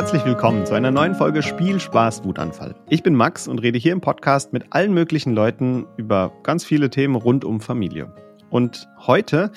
[0.00, 2.74] Herzlich willkommen zu einer neuen Folge Spiel, Spaß, Wutanfall.
[2.88, 6.88] Ich bin Max und rede hier im Podcast mit allen möglichen Leuten über ganz viele
[6.88, 8.10] Themen rund um Familie.
[8.48, 9.52] Und heute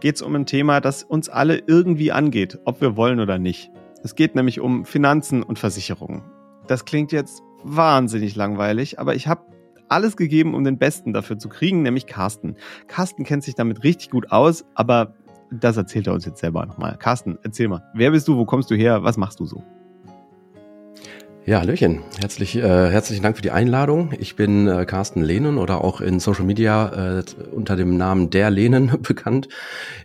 [0.00, 3.70] geht es um ein Thema, das uns alle irgendwie angeht, ob wir wollen oder nicht.
[4.02, 6.22] Es geht nämlich um Finanzen und Versicherungen.
[6.66, 9.42] Das klingt jetzt wahnsinnig langweilig, aber ich habe
[9.90, 12.56] alles gegeben, um den Besten dafür zu kriegen, nämlich Carsten.
[12.88, 15.12] Carsten kennt sich damit richtig gut aus, aber
[15.50, 16.96] das erzählt er uns jetzt selber nochmal.
[16.98, 17.82] Carsten, erzähl mal.
[17.94, 18.36] Wer bist du?
[18.36, 19.02] Wo kommst du her?
[19.02, 19.62] Was machst du so?
[21.46, 22.00] Ja, Hallöchen.
[22.18, 24.12] Herzlich, äh, herzlichen Dank für die Einladung.
[24.18, 28.48] Ich bin äh, Carsten Lehnen oder auch in Social Media äh, unter dem Namen Der
[28.48, 29.48] Lehnen bekannt.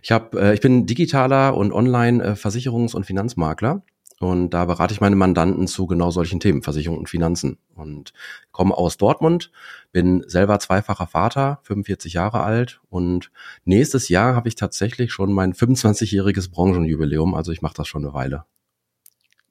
[0.02, 3.82] Ich, hab, äh, ich bin digitaler und Online-Versicherungs- äh, und Finanzmakler
[4.20, 7.56] und da berate ich meine Mandanten zu genau solchen Themen, Versicherung und Finanzen.
[7.74, 8.12] Und
[8.52, 9.50] komme aus Dortmund,
[9.92, 12.82] bin selber zweifacher Vater, 45 Jahre alt.
[12.90, 13.30] Und
[13.64, 17.34] nächstes Jahr habe ich tatsächlich schon mein 25-jähriges Branchenjubiläum.
[17.34, 18.44] Also ich mache das schon eine Weile.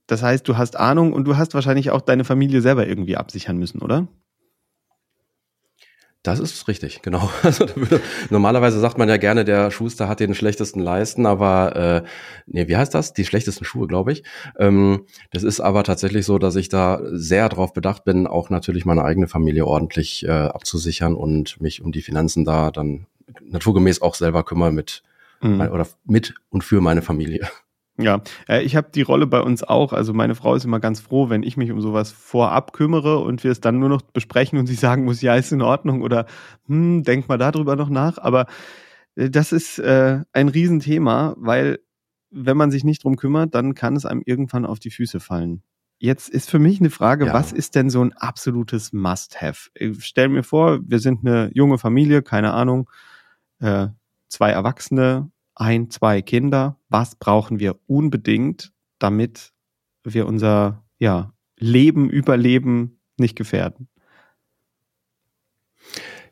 [0.06, 3.58] Das heißt, du hast Ahnung und du hast wahrscheinlich auch deine Familie selber irgendwie absichern
[3.58, 4.08] müssen, oder?
[6.23, 7.30] Das ist richtig, genau.
[7.44, 7.66] Also,
[8.30, 12.03] normalerweise sagt man ja gerne, der Schuster hat den schlechtesten Leisten, aber äh,
[12.45, 13.14] nee, wie heißt das?
[13.14, 14.23] Die schlechtesten Schuhe, glaube ich.
[14.58, 18.86] Ähm, das ist aber tatsächlich so, dass ich da sehr darauf bedacht bin, auch natürlich
[18.86, 23.06] meine eigene Familie ordentlich äh, abzusichern und mich um die Finanzen da dann
[23.42, 25.04] naturgemäß auch selber kümmern mit
[25.42, 25.61] mhm.
[25.61, 27.48] oder mit und für meine Familie.
[28.02, 29.92] Ja, äh, ich habe die Rolle bei uns auch.
[29.92, 33.44] Also meine Frau ist immer ganz froh, wenn ich mich um sowas vorab kümmere und
[33.44, 36.25] wir es dann nur noch besprechen und sie sagen muss, ja, ist in Ordnung oder
[36.67, 38.17] hm, denk mal darüber noch nach.
[38.17, 38.45] Aber
[39.16, 41.80] äh, das ist äh, ein Riesenthema, weil
[42.31, 45.64] wenn man sich nicht drum kümmert, dann kann es einem irgendwann auf die Füße fallen.
[45.97, 47.33] Jetzt ist für mich eine Frage, ja.
[47.33, 49.70] was ist denn so ein absolutes Must-Have?
[50.00, 52.89] Stell mir vor, wir sind eine junge Familie, keine Ahnung,
[53.59, 53.88] äh,
[54.30, 55.30] zwei Erwachsene,
[55.60, 56.78] ein, zwei Kinder.
[56.90, 59.52] Was brauchen wir unbedingt, damit
[60.04, 63.88] wir unser ja, Leben, Überleben nicht gefährden?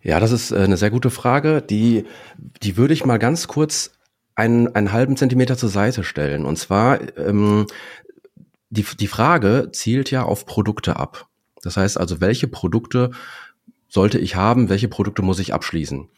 [0.02, 1.62] Ja, das ist äh, eine sehr gute Frage.
[1.62, 2.06] Die,
[2.64, 3.92] die würde ich mal ganz kurz
[4.36, 6.46] einen, einen halben Zentimeter zur Seite stellen.
[6.46, 7.66] Und zwar, ähm,
[8.70, 11.28] die, die Frage zielt ja auf Produkte ab.
[11.62, 13.12] Das heißt also, welche Produkte
[13.90, 16.10] sollte ich haben, welche Produkte muss ich abschließen?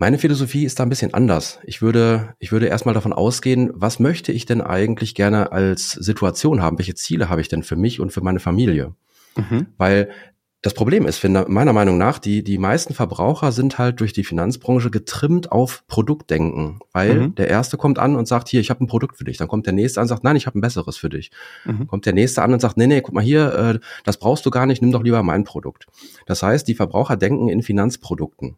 [0.00, 1.58] Meine Philosophie ist da ein bisschen anders.
[1.64, 6.62] Ich würde, ich würde erstmal davon ausgehen, was möchte ich denn eigentlich gerne als Situation
[6.62, 6.78] haben?
[6.78, 8.94] Welche Ziele habe ich denn für mich und für meine Familie?
[9.36, 9.66] Mhm.
[9.76, 10.10] Weil
[10.62, 14.24] das Problem ist, finde, meiner Meinung nach, die, die meisten Verbraucher sind halt durch die
[14.24, 16.78] Finanzbranche getrimmt auf Produktdenken.
[16.92, 17.34] Weil mhm.
[17.34, 19.36] der Erste kommt an und sagt, hier, ich habe ein Produkt für dich.
[19.36, 21.32] Dann kommt der Nächste an und sagt, nein, ich habe ein besseres für dich.
[21.64, 21.88] Mhm.
[21.88, 24.50] Kommt der Nächste an und sagt, nee, nee, guck mal hier, äh, das brauchst du
[24.50, 25.86] gar nicht, nimm doch lieber mein Produkt.
[26.26, 28.56] Das heißt, die Verbraucher denken in Finanzprodukten.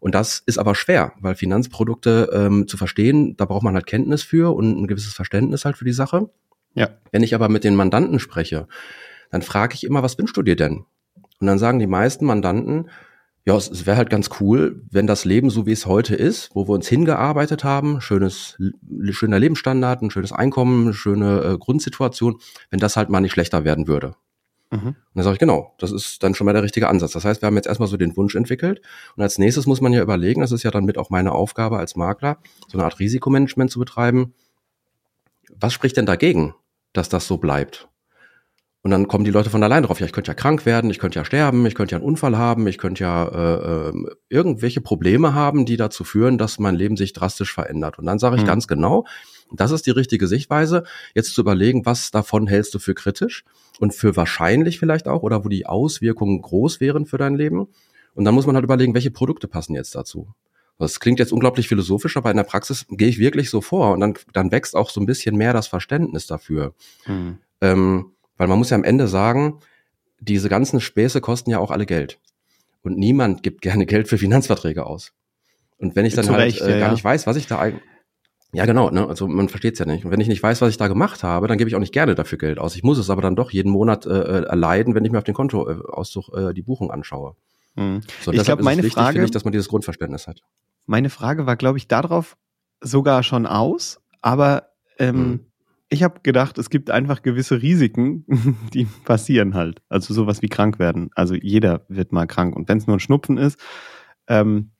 [0.00, 4.22] Und das ist aber schwer, weil Finanzprodukte ähm, zu verstehen, da braucht man halt Kenntnis
[4.22, 6.30] für und ein gewisses Verständnis halt für die Sache.
[6.74, 6.90] Ja.
[7.10, 8.68] Wenn ich aber mit den Mandanten spreche,
[9.30, 10.84] dann frage ich immer, was wünschst du dir denn?
[11.40, 12.88] Und dann sagen die meisten Mandanten,
[13.46, 16.50] ja, es, es wäre halt ganz cool, wenn das Leben so wie es heute ist,
[16.54, 18.58] wo wir uns hingearbeitet haben, schönes,
[19.10, 22.38] schöner Lebensstandard, ein schönes Einkommen, schöne äh, Grundsituation,
[22.70, 24.16] wenn das halt mal nicht schlechter werden würde.
[24.70, 24.88] Mhm.
[24.88, 27.12] Und dann sage ich, genau, das ist dann schon mal der richtige Ansatz.
[27.12, 28.80] Das heißt, wir haben jetzt erstmal so den Wunsch entwickelt
[29.16, 31.78] und als nächstes muss man ja überlegen, das ist ja dann mit auch meine Aufgabe
[31.78, 32.38] als Makler,
[32.68, 34.34] so eine Art Risikomanagement zu betreiben.
[35.58, 36.54] Was spricht denn dagegen,
[36.92, 37.88] dass das so bleibt?
[38.86, 41.00] Und dann kommen die Leute von allein drauf, ja, ich könnte ja krank werden, ich
[41.00, 43.92] könnte ja sterben, ich könnte ja einen Unfall haben, ich könnte ja äh, äh,
[44.28, 47.98] irgendwelche Probleme haben, die dazu führen, dass mein Leben sich drastisch verändert.
[47.98, 48.46] Und dann sage ich mhm.
[48.46, 49.04] ganz genau,
[49.52, 50.84] das ist die richtige Sichtweise,
[51.14, 53.44] jetzt zu überlegen, was davon hältst du für kritisch
[53.78, 57.68] und für wahrscheinlich vielleicht auch oder wo die Auswirkungen groß wären für dein Leben.
[58.14, 60.28] Und dann muss man halt überlegen, welche Produkte passen jetzt dazu.
[60.78, 64.00] Das klingt jetzt unglaublich philosophisch, aber in der Praxis gehe ich wirklich so vor und
[64.00, 66.74] dann, dann wächst auch so ein bisschen mehr das Verständnis dafür.
[67.06, 67.38] Mhm.
[67.60, 69.60] Ähm, weil man muss ja am Ende sagen,
[70.20, 72.18] diese ganzen Späße kosten ja auch alle Geld.
[72.82, 75.12] Und niemand gibt gerne Geld für Finanzverträge aus.
[75.78, 77.58] Und wenn ich dann Zu halt Recht, äh, ja, gar nicht weiß, was ich da
[77.58, 77.82] eigentlich.
[78.56, 79.06] Ja, genau, ne?
[79.06, 80.04] Also man versteht es ja nicht.
[80.04, 81.92] Und wenn ich nicht weiß, was ich da gemacht habe, dann gebe ich auch nicht
[81.92, 82.74] gerne dafür Geld aus.
[82.76, 85.24] Ich muss es aber dann doch jeden Monat äh, äh erleiden, wenn ich mir auf
[85.24, 87.36] den Kontoauszug äh, die Buchung anschaue.
[87.74, 88.00] Mhm.
[88.22, 90.40] So, ich glaube, meine wichtig, Frage, ich, dass man dieses Grundverständnis hat.
[90.86, 92.36] Meine Frage war, glaube ich, darauf
[92.80, 95.40] sogar schon aus, aber ähm, mhm
[95.88, 98.24] ich habe gedacht, es gibt einfach gewisse Risiken,
[98.74, 99.82] die passieren halt.
[99.88, 101.10] Also sowas wie krank werden.
[101.14, 102.56] Also jeder wird mal krank.
[102.56, 103.58] Und wenn es nur ein Schnupfen ist,
[104.28, 104.72] ähm,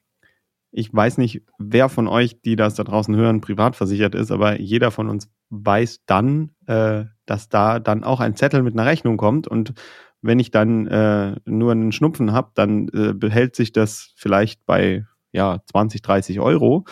[0.76, 4.61] ich weiß nicht, wer von euch, die das da draußen hören, privat versichert ist, aber
[4.61, 9.17] jeder von uns weiß dann, äh, dass da dann auch ein Zettel mit einer Rechnung
[9.17, 9.49] kommt.
[9.49, 9.73] Und
[10.20, 15.06] wenn ich dann äh, nur einen Schnupfen habe, dann äh, behält sich das vielleicht bei
[15.32, 16.84] ja 20, 30 Euro.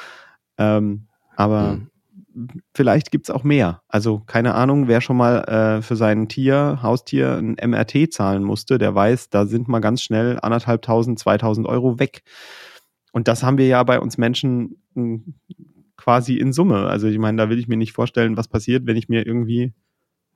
[0.56, 1.90] Ähm, aber mhm
[2.74, 3.82] vielleicht gibt's auch mehr.
[3.88, 8.78] Also keine Ahnung, wer schon mal äh, für sein Tier, Haustier ein MRT zahlen musste,
[8.78, 12.22] der weiß, da sind mal ganz schnell anderthalbtausend, zweitausend Euro weg.
[13.14, 15.34] Und das haben wir ja bei uns Menschen hm,
[15.96, 16.88] quasi in Summe.
[16.88, 19.72] Also ich meine, da will ich mir nicht vorstellen, was passiert, wenn ich mir irgendwie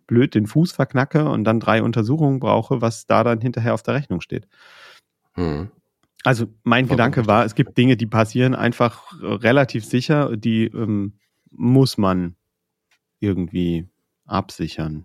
[0.06, 3.94] blöd den Fuß verknacke und dann drei Untersuchungen brauche, was da dann hinterher auf der
[3.94, 4.46] Rechnung steht.
[5.34, 5.72] Hm.
[6.22, 11.14] Also mein Warum Gedanke war, es gibt Dinge, die passieren einfach relativ sicher, die ähm,
[11.50, 12.36] muss man
[13.18, 13.88] irgendwie
[14.24, 15.04] absichern.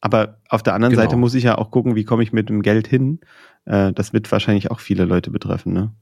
[0.00, 1.04] Aber auf der anderen genau.
[1.04, 3.20] Seite muss ich ja auch gucken, wie komme ich mit dem Geld hin.
[3.66, 5.94] Äh, das wird wahrscheinlich auch viele Leute betreffen, ne?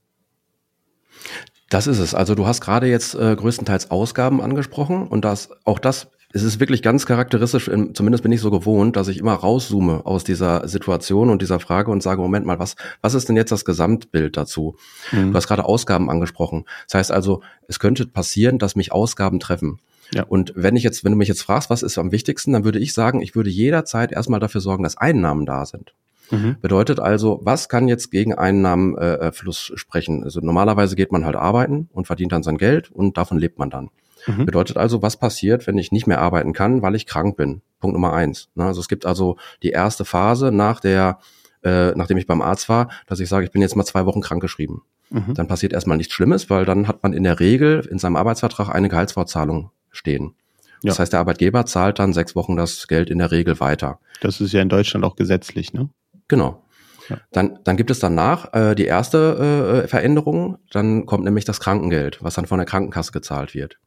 [1.69, 2.15] Das ist es.
[2.15, 6.61] Also du hast gerade jetzt äh, größtenteils Ausgaben angesprochen und das auch das es ist
[6.61, 11.29] wirklich ganz charakteristisch, zumindest bin ich so gewohnt, dass ich immer rauszoome aus dieser Situation
[11.29, 14.77] und dieser Frage und sage, Moment mal, was, was ist denn jetzt das Gesamtbild dazu?
[15.13, 15.33] Mhm.
[15.33, 16.65] Du hast gerade Ausgaben angesprochen.
[16.87, 19.79] Das heißt also, es könnte passieren, dass mich Ausgaben treffen.
[20.15, 20.25] Ja.
[20.25, 22.79] Und wenn ich jetzt, wenn du mich jetzt fragst, was ist am wichtigsten, dann würde
[22.79, 25.93] ich sagen, ich würde jederzeit erstmal dafür sorgen, dass Einnahmen da sind.
[26.31, 26.57] Mhm.
[26.61, 30.25] Bedeutet also, was kann jetzt gegen Einnahmenfluss äh, sprechen?
[30.25, 33.71] Also normalerweise geht man halt arbeiten und verdient dann sein Geld und davon lebt man
[33.71, 33.91] dann.
[34.27, 34.47] Mhm.
[34.47, 37.63] Bedeutet also, was passiert, wenn ich nicht mehr arbeiten kann, weil ich krank bin?
[37.81, 38.49] Punkt Nummer eins.
[38.55, 38.65] Ne?
[38.65, 41.19] Also es gibt also die erste Phase nach der,
[41.65, 44.21] äh, nachdem ich beim Arzt war, dass ich sage, ich bin jetzt mal zwei Wochen
[44.21, 44.83] krankgeschrieben.
[45.11, 45.35] Mhm.
[45.35, 48.71] Dann passiert erstmal nichts Schlimmes, weil dann hat man in der Regel in seinem Arbeitsvertrag
[48.75, 50.35] eine Gehaltsfortzahlung stehen.
[50.83, 50.89] Ja.
[50.91, 54.01] Das heißt, der Arbeitgeber zahlt dann sechs Wochen das Geld in der Regel weiter.
[54.21, 55.91] Das ist ja in Deutschland auch gesetzlich, ne?
[56.33, 56.65] Genau.
[57.11, 57.19] Ja.
[57.31, 60.57] Dann, dann gibt es danach äh, die erste äh, Veränderung.
[60.71, 63.79] Dann kommt nämlich das Krankengeld, was dann von der Krankenkasse gezahlt wird.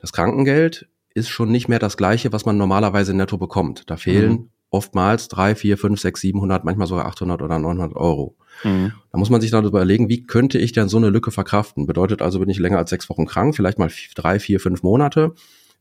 [0.00, 3.88] Das Krankengeld ist schon nicht mehr das gleiche, was man normalerweise netto bekommt.
[3.88, 4.50] Da fehlen mhm.
[4.70, 8.34] oftmals drei, vier, fünf, sechs, siebenhundert, manchmal sogar 800 oder 900 Euro.
[8.64, 8.90] Mhm.
[9.12, 11.86] Da muss man sich dann überlegen, wie könnte ich denn so eine Lücke verkraften?
[11.86, 15.34] Bedeutet also, bin ich länger als sechs Wochen krank, vielleicht mal drei, vier, fünf Monate.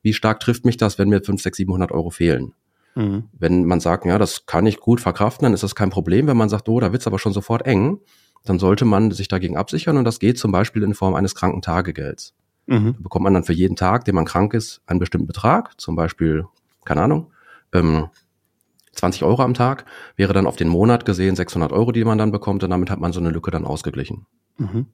[0.03, 2.53] Wie stark trifft mich das, wenn mir fünf, sechs, siebenhundert Euro fehlen?
[2.95, 3.25] Mhm.
[3.33, 6.27] Wenn man sagt, ja, das kann ich gut verkraften, dann ist das kein Problem.
[6.27, 7.99] Wenn man sagt, oh, da wird's aber schon sofort eng,
[8.45, 12.33] dann sollte man sich dagegen absichern und das geht zum Beispiel in Form eines Krankentagegelds.
[12.67, 12.93] Mhm.
[12.93, 15.95] Da bekommt man dann für jeden Tag, den man krank ist, einen bestimmten Betrag, zum
[15.95, 16.45] Beispiel,
[16.85, 17.31] keine Ahnung,
[17.73, 18.07] ähm,
[18.93, 22.31] 20 Euro am Tag, wäre dann auf den Monat gesehen 600 Euro, die man dann
[22.31, 24.25] bekommt und damit hat man so eine Lücke dann ausgeglichen.
[24.57, 24.87] Mhm.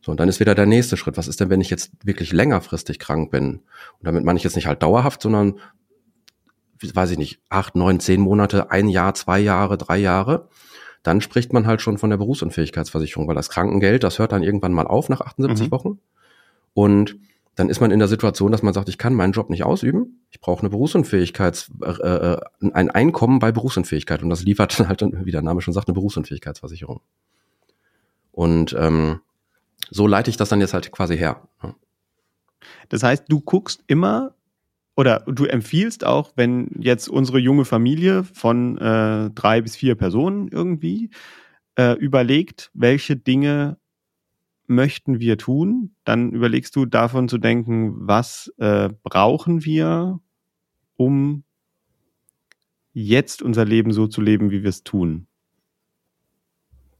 [0.00, 1.16] So, und dann ist wieder der nächste Schritt.
[1.16, 3.54] Was ist denn, wenn ich jetzt wirklich längerfristig krank bin?
[3.54, 3.62] Und
[4.02, 5.58] damit meine ich jetzt nicht halt dauerhaft, sondern,
[6.80, 10.48] weiß ich nicht, acht, neun, zehn Monate, ein Jahr, zwei Jahre, drei Jahre.
[11.02, 14.72] Dann spricht man halt schon von der Berufsunfähigkeitsversicherung, weil das Krankengeld, das hört dann irgendwann
[14.72, 15.70] mal auf nach 78 mhm.
[15.70, 15.98] Wochen.
[16.74, 17.18] Und
[17.54, 20.20] dann ist man in der Situation, dass man sagt, ich kann meinen Job nicht ausüben.
[20.30, 22.40] Ich brauche eine Berufsunfähigkeits, äh, äh,
[22.72, 24.22] ein Einkommen bei Berufsunfähigkeit.
[24.22, 27.00] Und das liefert dann halt, wie der Name schon sagt, eine Berufsunfähigkeitsversicherung.
[28.30, 29.20] Und ähm,
[29.90, 31.48] so leite ich das dann jetzt halt quasi her.
[32.88, 34.34] Das heißt, du guckst immer
[34.98, 40.48] oder du empfiehlst auch, wenn jetzt unsere junge Familie von äh, drei bis vier Personen
[40.48, 41.10] irgendwie
[41.76, 43.78] äh, überlegt, welche Dinge
[44.66, 50.18] möchten wir tun, dann überlegst du davon zu denken, was äh, brauchen wir,
[50.96, 51.44] um
[52.92, 55.28] jetzt unser Leben so zu leben, wie wir es tun.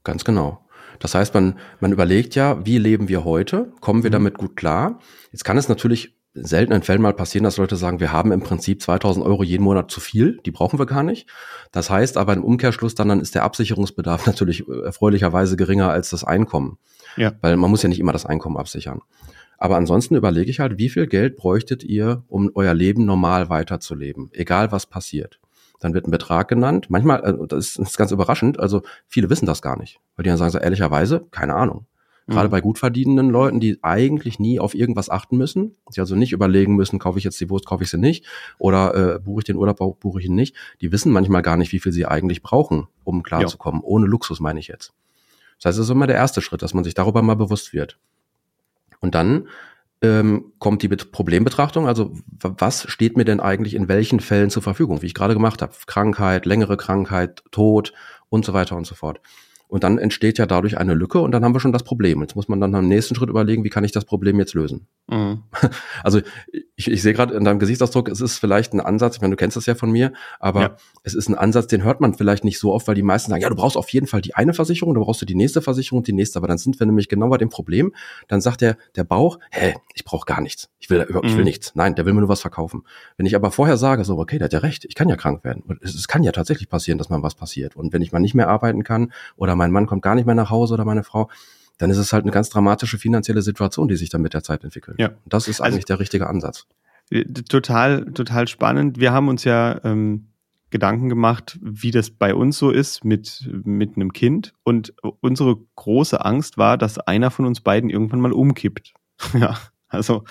[0.04, 0.64] Ganz genau.
[1.00, 3.72] Das heißt, man, man überlegt ja, wie leben wir heute?
[3.80, 4.12] Kommen wir mhm.
[4.12, 5.00] damit gut klar?
[5.32, 8.82] Jetzt kann es natürlich seltenen Fällen mal passieren, dass Leute sagen, wir haben im Prinzip
[8.82, 11.28] 2000 Euro jeden Monat zu viel, die brauchen wir gar nicht.
[11.72, 16.24] Das heißt aber im Umkehrschluss dann, dann ist der Absicherungsbedarf natürlich erfreulicherweise geringer als das
[16.24, 16.78] Einkommen.
[17.16, 17.32] Ja.
[17.40, 19.00] Weil man muss ja nicht immer das Einkommen absichern.
[19.58, 24.30] Aber ansonsten überlege ich halt, wie viel Geld bräuchtet ihr, um euer Leben normal weiterzuleben,
[24.32, 25.40] egal was passiert.
[25.80, 26.86] Dann wird ein Betrag genannt.
[26.90, 30.00] Manchmal, äh, das ist ganz überraschend, also viele wissen das gar nicht.
[30.16, 31.86] Weil die dann sagen so ehrlicherweise, keine Ahnung.
[32.28, 32.52] Gerade mhm.
[32.52, 36.76] bei gut verdienenden Leuten, die eigentlich nie auf irgendwas achten müssen, die also nicht überlegen
[36.76, 38.26] müssen, kaufe ich jetzt die Wurst, kaufe ich sie nicht,
[38.58, 41.72] oder äh, buche ich den Urlaub, buche ich ihn nicht, die wissen manchmal gar nicht,
[41.72, 43.80] wie viel sie eigentlich brauchen, um klarzukommen.
[43.80, 43.88] Ja.
[43.88, 44.92] Ohne Luxus meine ich jetzt.
[45.56, 47.98] Das heißt, es ist immer der erste Schritt, dass man sich darüber mal bewusst wird.
[49.00, 49.48] Und dann
[50.02, 55.02] ähm, kommt die Problembetrachtung, also was steht mir denn eigentlich in welchen Fällen zur Verfügung,
[55.02, 55.72] wie ich gerade gemacht habe.
[55.86, 57.92] Krankheit, längere Krankheit, Tod
[58.28, 59.20] und so weiter und so fort.
[59.68, 62.20] Und dann entsteht ja dadurch eine Lücke und dann haben wir schon das Problem.
[62.22, 64.88] Jetzt muss man dann am nächsten Schritt überlegen, wie kann ich das Problem jetzt lösen?
[65.08, 65.44] Mhm.
[66.02, 66.20] Also
[66.76, 69.36] ich, ich sehe gerade in deinem Gesichtsausdruck, es ist vielleicht ein Ansatz, ich meine, du
[69.36, 70.76] kennst das ja von mir, aber ja.
[71.02, 73.42] es ist ein Ansatz, den hört man vielleicht nicht so oft, weil die meisten sagen,
[73.42, 75.98] ja, du brauchst auf jeden Fall die eine Versicherung, du brauchst du die nächste Versicherung
[75.98, 76.38] und die nächste.
[76.38, 77.92] Aber dann sind wir nämlich genau bei dem Problem.
[78.28, 80.70] Dann sagt der, der Bauch, hä, ich brauche gar nichts.
[80.78, 81.42] Ich will, ich will mhm.
[81.42, 81.72] nichts.
[81.74, 82.84] Nein, der will mir nur was verkaufen.
[83.16, 85.44] Wenn ich aber vorher sage, so, okay, der hat ja recht, ich kann ja krank
[85.44, 85.64] werden.
[85.82, 87.76] Es, es kann ja tatsächlich passieren, dass man was passiert.
[87.76, 90.34] Und wenn ich mal nicht mehr arbeiten kann oder mein Mann kommt gar nicht mehr
[90.34, 91.28] nach Hause oder meine Frau,
[91.76, 94.64] dann ist es halt eine ganz dramatische finanzielle Situation, die sich dann mit der Zeit
[94.64, 94.98] entwickelt.
[94.98, 95.08] Ja.
[95.08, 96.66] Und das ist also eigentlich also, der richtige Ansatz.
[97.48, 98.98] Total, total spannend.
[98.98, 100.28] Wir haben uns ja ähm,
[100.70, 104.52] Gedanken gemacht, wie das bei uns so ist mit, mit einem Kind.
[104.64, 108.92] Und unsere große Angst war, dass einer von uns beiden irgendwann mal umkippt.
[109.34, 109.56] ja,
[109.88, 110.24] also,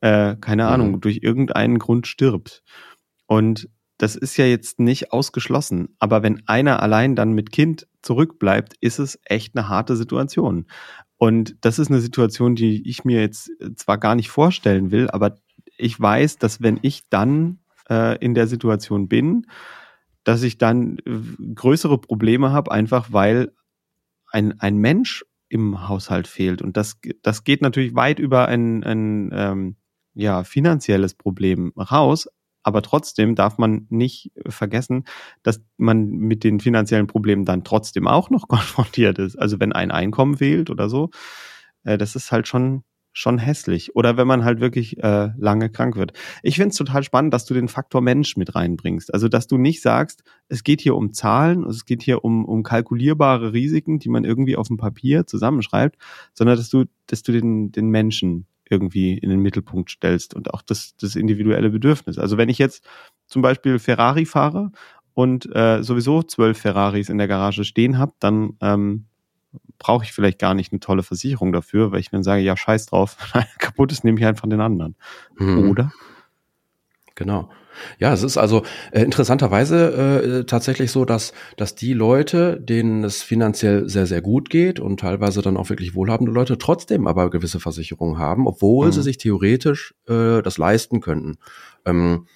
[0.00, 1.00] äh, keine Ahnung, mhm.
[1.00, 2.62] durch irgendeinen Grund stirbt.
[3.26, 3.68] Und
[4.02, 5.94] das ist ja jetzt nicht ausgeschlossen.
[6.00, 10.66] Aber wenn einer allein dann mit Kind zurückbleibt, ist es echt eine harte Situation.
[11.18, 15.36] Und das ist eine Situation, die ich mir jetzt zwar gar nicht vorstellen will, aber
[15.76, 19.46] ich weiß, dass wenn ich dann äh, in der Situation bin,
[20.24, 23.52] dass ich dann äh, größere Probleme habe, einfach weil
[24.32, 26.60] ein, ein Mensch im Haushalt fehlt.
[26.60, 29.76] Und das, das geht natürlich weit über ein, ein ähm,
[30.14, 32.26] ja, finanzielles Problem raus.
[32.62, 35.04] Aber trotzdem darf man nicht vergessen,
[35.42, 39.36] dass man mit den finanziellen Problemen dann trotzdem auch noch konfrontiert ist.
[39.36, 41.10] Also wenn ein Einkommen fehlt oder so,
[41.84, 43.94] äh, das ist halt schon schon hässlich.
[43.94, 46.12] Oder wenn man halt wirklich äh, lange krank wird.
[46.42, 49.12] Ich finde es total spannend, dass du den Faktor Mensch mit reinbringst.
[49.12, 52.62] Also dass du nicht sagst, es geht hier um Zahlen, es geht hier um, um
[52.62, 55.96] kalkulierbare Risiken, die man irgendwie auf dem Papier zusammenschreibt,
[56.32, 60.62] sondern dass du, dass du den, den Menschen irgendwie in den Mittelpunkt stellst und auch
[60.62, 62.18] das, das individuelle Bedürfnis.
[62.18, 62.84] Also wenn ich jetzt
[63.26, 64.72] zum Beispiel Ferrari fahre
[65.14, 69.04] und äh, sowieso zwölf Ferraris in der Garage stehen habe, dann ähm,
[69.78, 72.86] brauche ich vielleicht gar nicht eine tolle Versicherung dafür, weil ich dann sage, ja, scheiß
[72.86, 73.16] drauf,
[73.58, 74.96] kaputt ist, nehme ich einfach den anderen.
[75.38, 75.70] Mhm.
[75.70, 75.92] Oder?
[77.14, 77.50] Genau.
[77.98, 83.22] Ja, es ist also äh, interessanterweise äh, tatsächlich so, dass, dass die Leute, denen es
[83.22, 87.60] finanziell sehr, sehr gut geht und teilweise dann auch wirklich wohlhabende Leute, trotzdem aber gewisse
[87.60, 88.92] Versicherungen haben, obwohl mhm.
[88.92, 91.38] sie sich theoretisch äh, das leisten könnten,
[91.86, 92.26] ähm,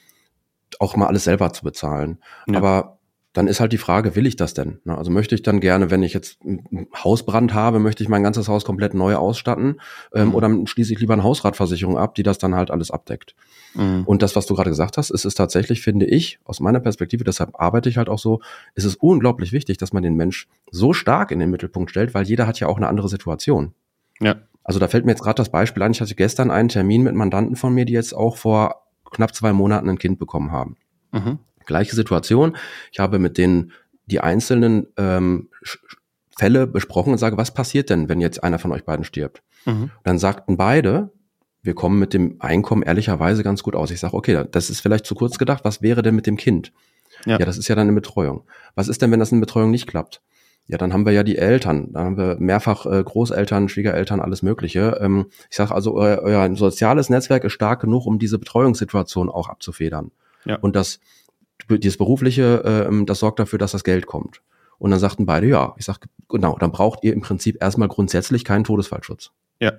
[0.79, 2.19] auch mal alles selber zu bezahlen.
[2.49, 2.57] Ja.
[2.59, 2.97] Aber
[3.37, 4.81] dann ist halt die Frage, will ich das denn?
[4.87, 8.49] Also möchte ich dann gerne, wenn ich jetzt einen Hausbrand habe, möchte ich mein ganzes
[8.49, 9.79] Haus komplett neu ausstatten
[10.15, 10.35] ähm, mhm.
[10.35, 13.35] oder schließe ich lieber eine Hausratversicherung ab, die das dann halt alles abdeckt.
[13.77, 14.05] Mhm.
[14.05, 17.25] Und das, was du gerade gesagt hast, ist es tatsächlich, finde ich, aus meiner Perspektive,
[17.25, 18.41] deshalb arbeite ich halt auch so,
[18.75, 22.27] ist es unglaublich wichtig, dass man den Mensch so stark in den Mittelpunkt stellt, weil
[22.27, 23.75] jeder hat ja auch eine andere Situation.
[24.21, 24.37] Ja.
[24.65, 27.15] Also da fällt mir jetzt gerade das Beispiel ein, ich hatte gestern einen Termin mit
[27.15, 30.77] Mandanten von mir, die jetzt auch vor knapp zwei Monaten ein Kind bekommen haben.
[31.13, 31.39] Mhm.
[31.67, 32.57] Gleiche Situation.
[32.91, 33.73] Ich habe mit denen
[34.07, 35.49] die einzelnen ähm,
[36.37, 39.43] Fälle besprochen und sage, was passiert denn, wenn jetzt einer von euch beiden stirbt?
[39.65, 39.91] Mhm.
[40.05, 41.13] Dann sagten beide,
[41.67, 43.91] wir kommen mit dem Einkommen ehrlicherweise ganz gut aus.
[43.91, 45.65] Ich sage, okay, das ist vielleicht zu kurz gedacht.
[45.65, 46.73] Was wäre denn mit dem Kind?
[47.25, 47.39] Ja.
[47.39, 48.45] ja, das ist ja dann eine Betreuung.
[48.75, 50.23] Was ist denn, wenn das in Betreuung nicht klappt?
[50.69, 54.43] Ja, dann haben wir ja die Eltern, dann haben wir mehrfach äh, Großeltern, Schwiegereltern, alles
[54.43, 54.99] Mögliche.
[55.01, 59.49] Ähm, ich sage also, euer, euer soziales Netzwerk ist stark genug, um diese Betreuungssituation auch
[59.49, 60.11] abzufedern.
[60.45, 60.57] Ja.
[60.57, 60.99] Und das
[61.69, 64.43] dieses berufliche, äh, das sorgt dafür, dass das Geld kommt.
[64.79, 65.75] Und dann sagten beide, ja.
[65.79, 69.31] Ich sag, genau, dann braucht ihr im Prinzip erstmal grundsätzlich keinen Todesfallschutz.
[69.61, 69.73] Ja.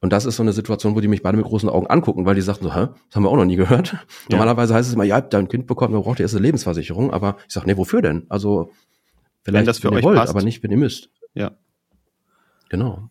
[0.00, 2.34] Und das ist so eine Situation, wo die mich beide mit großen Augen angucken, weil
[2.34, 3.92] die sagten so, hä, das haben wir auch noch nie gehört.
[3.92, 3.98] Ja.
[4.30, 7.12] Normalerweise heißt es immer, ja, habt ein Kind bekommen, man braucht erst eine Lebensversicherung.
[7.12, 8.24] Aber ich sag, nee, wofür denn?
[8.30, 8.70] Also,
[9.42, 10.30] vielleicht, wenn das für wenn euch wollt, passt.
[10.30, 11.10] aber nicht, wenn ihr müsst.
[11.34, 11.52] Ja.
[12.70, 13.10] Genau.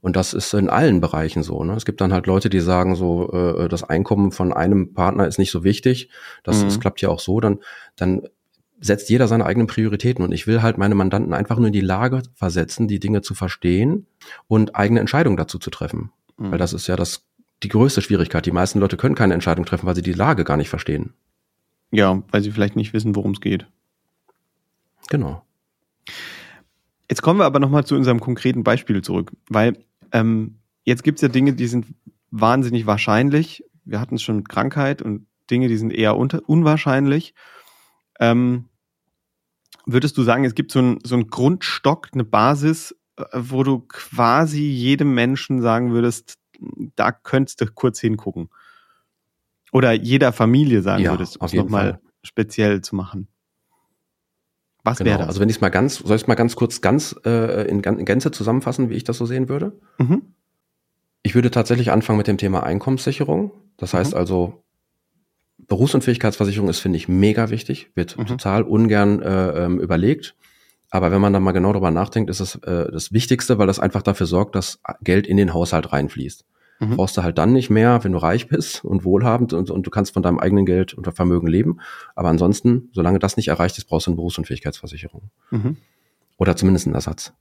[0.00, 1.64] Und das ist in allen Bereichen so.
[1.64, 1.74] Ne?
[1.74, 5.38] Es gibt dann halt Leute, die sagen so, äh, das Einkommen von einem Partner ist
[5.38, 6.10] nicht so wichtig.
[6.44, 6.64] Das, mhm.
[6.64, 7.40] das klappt ja auch so.
[7.40, 7.58] Dann,
[7.96, 8.22] dann
[8.80, 10.24] setzt jeder seine eigenen Prioritäten.
[10.24, 13.34] Und ich will halt meine Mandanten einfach nur in die Lage versetzen, die Dinge zu
[13.34, 14.06] verstehen
[14.48, 16.10] und eigene Entscheidungen dazu zu treffen.
[16.38, 16.52] Mhm.
[16.52, 17.24] Weil das ist ja das,
[17.62, 18.46] die größte Schwierigkeit.
[18.46, 21.14] Die meisten Leute können keine Entscheidung treffen, weil sie die Lage gar nicht verstehen.
[21.90, 23.66] Ja, weil sie vielleicht nicht wissen, worum es geht.
[25.08, 25.42] Genau.
[27.08, 29.78] Jetzt kommen wir aber nochmal zu unserem konkreten Beispiel zurück, weil
[30.12, 31.86] ähm, jetzt gibt es ja Dinge, die sind
[32.30, 33.64] wahnsinnig wahrscheinlich.
[33.84, 37.34] Wir hatten es schon mit Krankheit und Dinge, die sind eher unwahrscheinlich.
[38.20, 38.68] Ähm,
[39.86, 43.80] würdest du sagen, es gibt so einen so einen Grundstock, eine Basis, äh, wo du
[43.80, 46.38] quasi jedem Menschen sagen würdest,
[46.96, 48.50] da könntest du kurz hingucken?
[49.72, 53.28] Oder jeder Familie sagen ja, würdest, um es nochmal speziell zu machen?
[54.84, 55.10] Was genau.
[55.10, 55.28] wäre das?
[55.28, 57.82] Also wenn ich es mal ganz, soll ich es mal ganz kurz ganz äh, in,
[57.82, 59.78] in Gänze zusammenfassen, wie ich das so sehen würde?
[59.98, 60.22] Mhm.
[61.24, 63.50] Ich würde tatsächlich anfangen mit dem Thema Einkommenssicherung.
[63.76, 64.18] Das heißt mhm.
[64.18, 64.62] also,
[65.68, 68.26] Berufsunfähigkeitsversicherung ist, finde ich, mega wichtig, wird mhm.
[68.26, 70.34] total ungern äh, ähm, überlegt.
[70.90, 73.80] Aber wenn man da mal genau drüber nachdenkt, ist es äh, das Wichtigste, weil das
[73.80, 76.44] einfach dafür sorgt, dass Geld in den Haushalt reinfließt.
[76.78, 76.96] Mhm.
[76.96, 79.90] Brauchst du halt dann nicht mehr, wenn du reich bist und wohlhabend und, und du
[79.90, 81.80] kannst von deinem eigenen Geld und Vermögen leben.
[82.14, 85.30] Aber ansonsten, solange das nicht erreicht ist, brauchst du eine Berufsunfähigkeitsversicherung.
[85.50, 85.76] Mhm.
[86.36, 87.32] Oder zumindest einen Ersatz.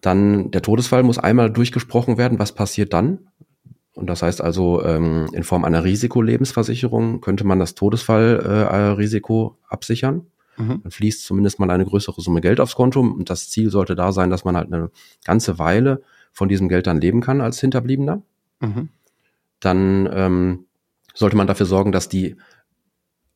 [0.00, 2.38] Dann der Todesfall muss einmal durchgesprochen werden.
[2.38, 3.28] Was passiert dann?
[3.94, 10.26] Und das heißt also, ähm, in Form einer Risikolebensversicherung könnte man das Todesfallrisiko äh, absichern.
[10.56, 10.80] Mhm.
[10.82, 13.00] Dann fließt zumindest mal eine größere Summe Geld aufs Konto.
[13.00, 14.90] Und das Ziel sollte da sein, dass man halt eine
[15.24, 18.22] ganze Weile von diesem Geld dann leben kann als Hinterbliebener.
[18.60, 18.88] Mhm.
[19.60, 20.64] Dann ähm,
[21.14, 22.36] sollte man dafür sorgen, dass die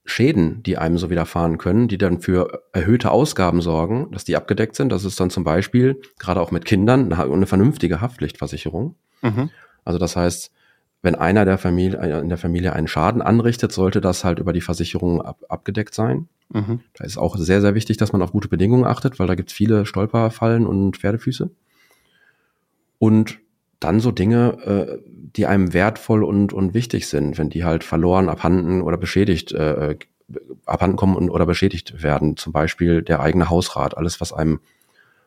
[0.06, 4.76] Schäden, die einem so widerfahren können, die dann für erhöhte Ausgaben sorgen, dass die abgedeckt
[4.76, 4.90] sind.
[4.90, 8.94] Das ist dann zum Beispiel, gerade auch mit Kindern, eine vernünftige Haftpflichtversicherung.
[9.22, 9.50] Mhm.
[9.86, 10.50] Also das heißt,
[11.00, 14.52] wenn einer der Familie, äh, in der Familie einen Schaden anrichtet, sollte das halt über
[14.52, 16.28] die Versicherung ab, abgedeckt sein.
[16.52, 16.80] Mhm.
[16.94, 19.50] Da ist auch sehr, sehr wichtig, dass man auf gute Bedingungen achtet, weil da gibt
[19.50, 21.50] es viele Stolperfallen und Pferdefüße.
[22.98, 23.38] Und
[23.78, 24.98] dann so Dinge, äh,
[25.36, 29.96] die einem wertvoll und, und wichtig sind, wenn die halt verloren, abhanden oder beschädigt, äh,
[30.64, 32.36] abhanden kommen und, oder beschädigt werden.
[32.36, 34.60] Zum Beispiel der eigene Hausrat, alles, was einem,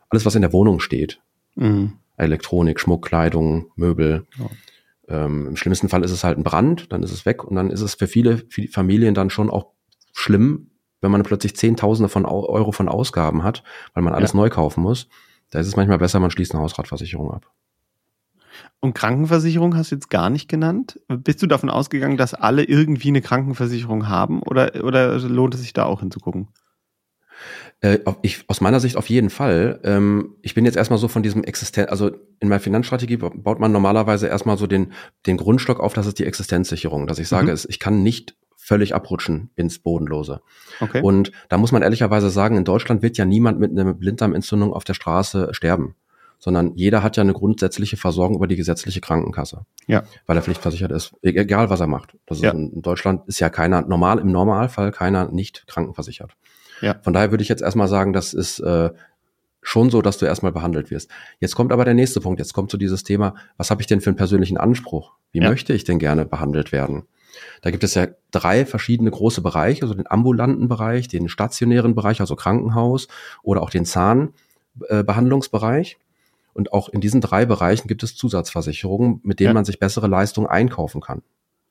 [0.10, 1.22] alles, was in der Wohnung steht.
[1.56, 1.94] Mhm.
[2.20, 4.28] Elektronik, Schmuck, Kleidung, Möbel.
[4.38, 5.26] Ja.
[5.26, 7.72] Ähm, Im schlimmsten Fall ist es halt ein Brand, dann ist es weg und dann
[7.72, 9.72] ist es für viele, viele Familien dann schon auch
[10.14, 10.72] schlimm,
[11.02, 14.38] wenn man plötzlich Zehntausende von Euro von Ausgaben hat, weil man alles ja.
[14.38, 15.08] neu kaufen muss.
[15.50, 17.52] Da ist es manchmal besser, man schließt eine Hausratversicherung ab.
[18.82, 21.00] Und Krankenversicherung hast du jetzt gar nicht genannt.
[21.08, 25.74] Bist du davon ausgegangen, dass alle irgendwie eine Krankenversicherung haben oder, oder lohnt es sich
[25.74, 26.50] da auch hinzugucken?
[27.82, 29.80] Äh, ich, aus meiner Sicht auf jeden Fall.
[29.84, 33.72] Ähm, ich bin jetzt erstmal so von diesem Existenz, also in meiner Finanzstrategie baut man
[33.72, 34.94] normalerweise erstmal so den,
[35.26, 37.58] den Grundstock auf, das ist die Existenzsicherung, dass ich sage, mhm.
[37.68, 40.42] ich kann nicht völlig abrutschen ins Bodenlose.
[40.80, 41.02] Okay.
[41.02, 44.84] Und da muss man ehrlicherweise sagen, in Deutschland wird ja niemand mit einer Blinddarmentzündung auf
[44.84, 45.96] der Straße sterben
[46.40, 49.66] sondern jeder hat ja eine grundsätzliche Versorgung über die gesetzliche Krankenkasse.
[49.88, 50.04] Ja.
[50.26, 52.16] Weil er pflichtversichert ist, e-, egal was er macht.
[52.26, 52.50] Das ja.
[52.50, 56.36] ist in Deutschland ist ja keiner normal, im Normalfall keiner nicht krankenversichert.
[56.82, 57.00] Ja.
[57.02, 58.92] Von daher würde ich jetzt erstmal sagen, das ist äh,
[59.62, 61.10] schon so, dass du erstmal behandelt wirst.
[61.40, 62.40] Jetzt kommt aber der nächste Punkt.
[62.40, 65.14] Jetzt kommt so dieses Thema, was habe ich denn für einen persönlichen Anspruch?
[65.32, 65.50] Wie ja.
[65.50, 67.04] möchte ich denn gerne behandelt werden?
[67.62, 72.20] Da gibt es ja drei verschiedene große Bereiche, also den ambulanten Bereich, den stationären Bereich,
[72.22, 73.08] also Krankenhaus
[73.44, 75.98] oder auch den Zahnbehandlungsbereich.
[76.00, 76.04] Äh,
[76.54, 79.54] und auch in diesen drei Bereichen gibt es Zusatzversicherungen, mit denen ja.
[79.54, 81.22] man sich bessere Leistungen einkaufen kann.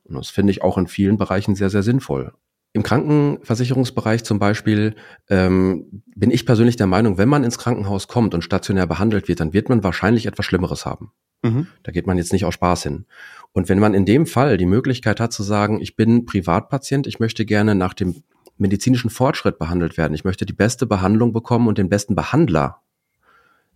[0.04, 2.32] Und das finde ich auch in vielen Bereichen sehr, sehr sinnvoll.
[2.74, 4.94] Im Krankenversicherungsbereich zum Beispiel
[5.28, 9.40] ähm, bin ich persönlich der Meinung, wenn man ins Krankenhaus kommt und stationär behandelt wird,
[9.40, 11.12] dann wird man wahrscheinlich etwas Schlimmeres haben.
[11.42, 11.68] Mhm.
[11.83, 13.07] Da geht man jetzt nicht aus Spaß hin.
[13.52, 17.20] Und wenn man in dem Fall die Möglichkeit hat zu sagen, ich bin Privatpatient, ich
[17.20, 18.22] möchte gerne nach dem
[18.59, 22.83] medizinischen Fortschritt behandelt werden, ich möchte die beste Behandlung bekommen und den besten Behandler,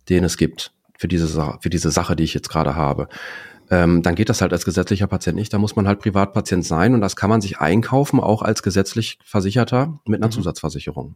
[0.09, 3.07] den es gibt, für diese, für diese Sache, die ich jetzt gerade habe.
[3.69, 5.53] Ähm, dann geht das halt als gesetzlicher Patient nicht.
[5.53, 9.19] Da muss man halt Privatpatient sein und das kann man sich einkaufen, auch als gesetzlich
[9.23, 10.31] Versicherter mit einer mhm.
[10.31, 11.15] Zusatzversicherung.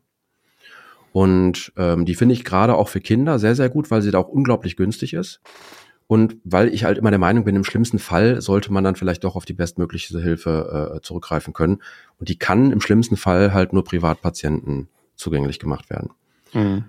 [1.11, 4.19] Und ähm, die finde ich gerade auch für Kinder sehr, sehr gut, weil sie da
[4.19, 5.41] auch unglaublich günstig ist.
[6.05, 9.23] Und weil ich halt immer der Meinung bin, im schlimmsten Fall sollte man dann vielleicht
[9.25, 11.81] doch auf die bestmögliche Hilfe äh, zurückgreifen können.
[12.19, 16.11] Und die kann im schlimmsten Fall halt nur Privatpatienten zugänglich gemacht werden.
[16.53, 16.85] Mhm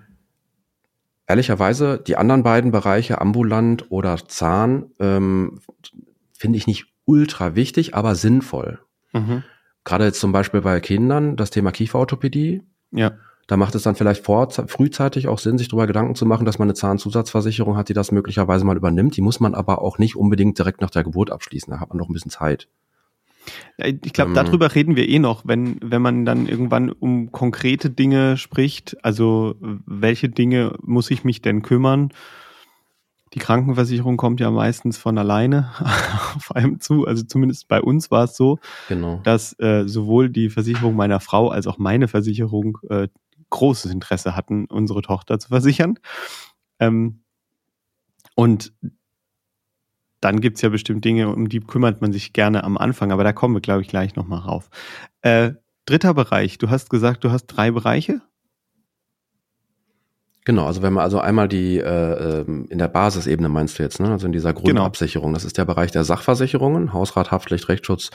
[1.29, 5.61] ehrlicherweise, die anderen beiden Bereiche, ambulant oder Zahn, ähm,
[6.33, 8.79] finde ich nicht ultra wichtig, aber sinnvoll.
[9.13, 9.43] Mhm.
[9.83, 12.63] Gerade jetzt zum Beispiel bei Kindern, das Thema Kieferorthopädie.
[12.91, 13.13] Ja.
[13.47, 16.59] Da macht es dann vielleicht vor, frühzeitig auch Sinn, sich darüber Gedanken zu machen, dass
[16.59, 19.15] man eine Zahnzusatzversicherung hat, die das möglicherweise mal übernimmt.
[19.15, 21.71] Die muss man aber auch nicht unbedingt direkt nach der Geburt abschließen.
[21.71, 22.67] Da hat man noch ein bisschen Zeit.
[23.77, 27.89] Ich glaube, ähm, darüber reden wir eh noch, wenn, wenn man dann irgendwann um konkrete
[27.89, 28.97] Dinge spricht.
[29.03, 32.11] Also, welche Dinge muss ich mich denn kümmern?
[33.33, 35.71] Die Krankenversicherung kommt ja meistens von alleine
[36.35, 37.05] auf einem zu.
[37.05, 39.21] Also zumindest bei uns war es so, genau.
[39.23, 43.07] dass äh, sowohl die Versicherung meiner Frau als auch meine Versicherung äh,
[43.51, 45.99] großes Interesse hatten, unsere Tochter zu versichern.
[46.79, 47.21] Ähm,
[48.35, 48.73] und
[50.21, 53.33] dann gibt's ja bestimmt Dinge, um die kümmert man sich gerne am Anfang, aber da
[53.33, 54.69] kommen wir, glaube ich, gleich nochmal rauf.
[55.21, 55.53] Äh,
[55.85, 58.21] dritter Bereich, du hast gesagt, du hast drei Bereiche?
[60.45, 63.99] Genau, also wenn man also einmal die äh, ähm, in der Basisebene meinst du jetzt,
[63.99, 64.09] ne?
[64.09, 64.65] Also in dieser genau.
[64.65, 65.35] Grundabsicherung, genau.
[65.35, 68.09] das ist der Bereich der Sachversicherungen, Hausrat, Haftpflicht, Rechtsschutz,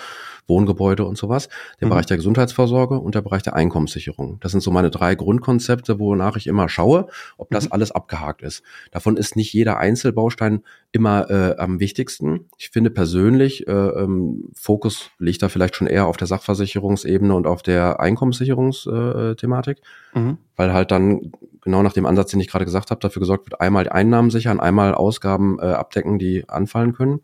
[0.47, 1.49] Wohngebäude und sowas,
[1.81, 1.91] der mhm.
[1.91, 4.39] Bereich der Gesundheitsvorsorge und der Bereich der Einkommenssicherung.
[4.41, 7.73] Das sind so meine drei Grundkonzepte, wonach ich immer schaue, ob das mhm.
[7.73, 8.63] alles abgehakt ist.
[8.91, 12.47] Davon ist nicht jeder Einzelbaustein immer äh, am wichtigsten.
[12.59, 17.47] Ich finde persönlich, äh, ähm, Fokus liegt da vielleicht schon eher auf der Sachversicherungsebene und
[17.47, 19.81] auf der Einkommenssicherungsthematik, äh,
[20.15, 20.39] mhm.
[20.57, 23.61] weil halt dann genau nach dem Ansatz, den ich gerade gesagt habe, dafür gesorgt wird,
[23.61, 27.21] einmal Einnahmen sichern, einmal Ausgaben äh, abdecken, die anfallen können,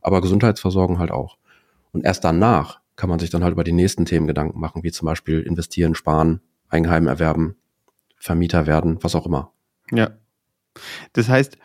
[0.00, 1.38] aber Gesundheitsversorgung halt auch.
[1.92, 4.92] Und erst danach kann man sich dann halt über die nächsten Themen Gedanken machen, wie
[4.92, 7.56] zum Beispiel investieren, sparen, Eigenheim erwerben,
[8.16, 9.52] Vermieter werden, was auch immer.
[9.90, 10.10] Ja.
[11.14, 11.58] Das heißt,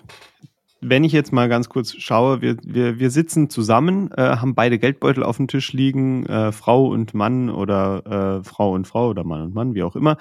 [0.82, 4.78] wenn ich jetzt mal ganz kurz schaue, wir, wir, wir sitzen zusammen, äh, haben beide
[4.78, 9.24] Geldbeutel auf dem Tisch liegen, äh, Frau und Mann oder äh, Frau und Frau oder
[9.24, 10.18] Mann und Mann, wie auch immer,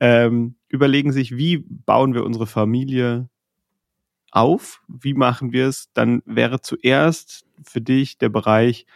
[0.00, 3.28] ähm, überlegen sich, wie bauen wir unsere Familie
[4.30, 8.86] auf, wie machen wir es, dann wäre zuerst für dich der Bereich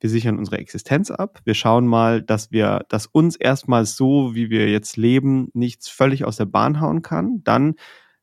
[0.00, 1.40] wir sichern unsere Existenz ab.
[1.44, 6.24] Wir schauen mal, dass wir, dass uns erstmal so, wie wir jetzt leben, nichts völlig
[6.24, 7.42] aus der Bahn hauen kann.
[7.44, 7.76] Dann,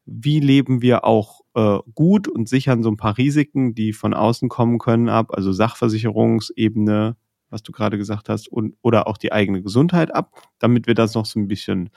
[0.05, 4.49] wie leben wir auch äh, gut und sichern so ein paar Risiken, die von außen
[4.49, 7.15] kommen können, ab, also Sachversicherungsebene,
[7.49, 11.13] was du gerade gesagt hast, und oder auch die eigene Gesundheit ab, damit wir das
[11.13, 11.89] noch so ein bisschen,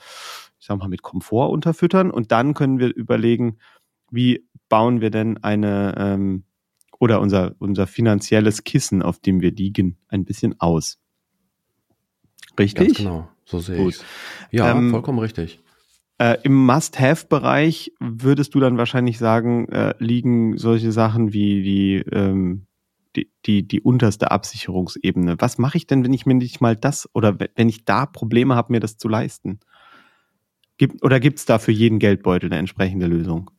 [0.59, 2.11] ich sag mal, mit Komfort unterfüttern.
[2.11, 3.57] Und dann können wir überlegen,
[4.11, 6.43] wie bauen wir denn eine ähm,
[6.99, 10.99] oder unser, unser finanzielles Kissen, auf dem wir liegen, ein bisschen aus.
[12.59, 12.87] Richtig?
[12.87, 13.99] Ganz genau, so sehe ich.
[14.51, 15.59] Ja, ähm, vollkommen richtig.
[16.19, 22.65] Äh, Im Must-Have-Bereich würdest du dann wahrscheinlich sagen, äh, liegen solche Sachen wie die, ähm,
[23.15, 25.35] die, die, die unterste Absicherungsebene.
[25.39, 28.55] Was mache ich denn, wenn ich mir nicht mal das oder wenn ich da Probleme
[28.55, 29.59] habe, mir das zu leisten?
[30.77, 33.51] Gibt, oder gibt es da für jeden Geldbeutel eine entsprechende Lösung?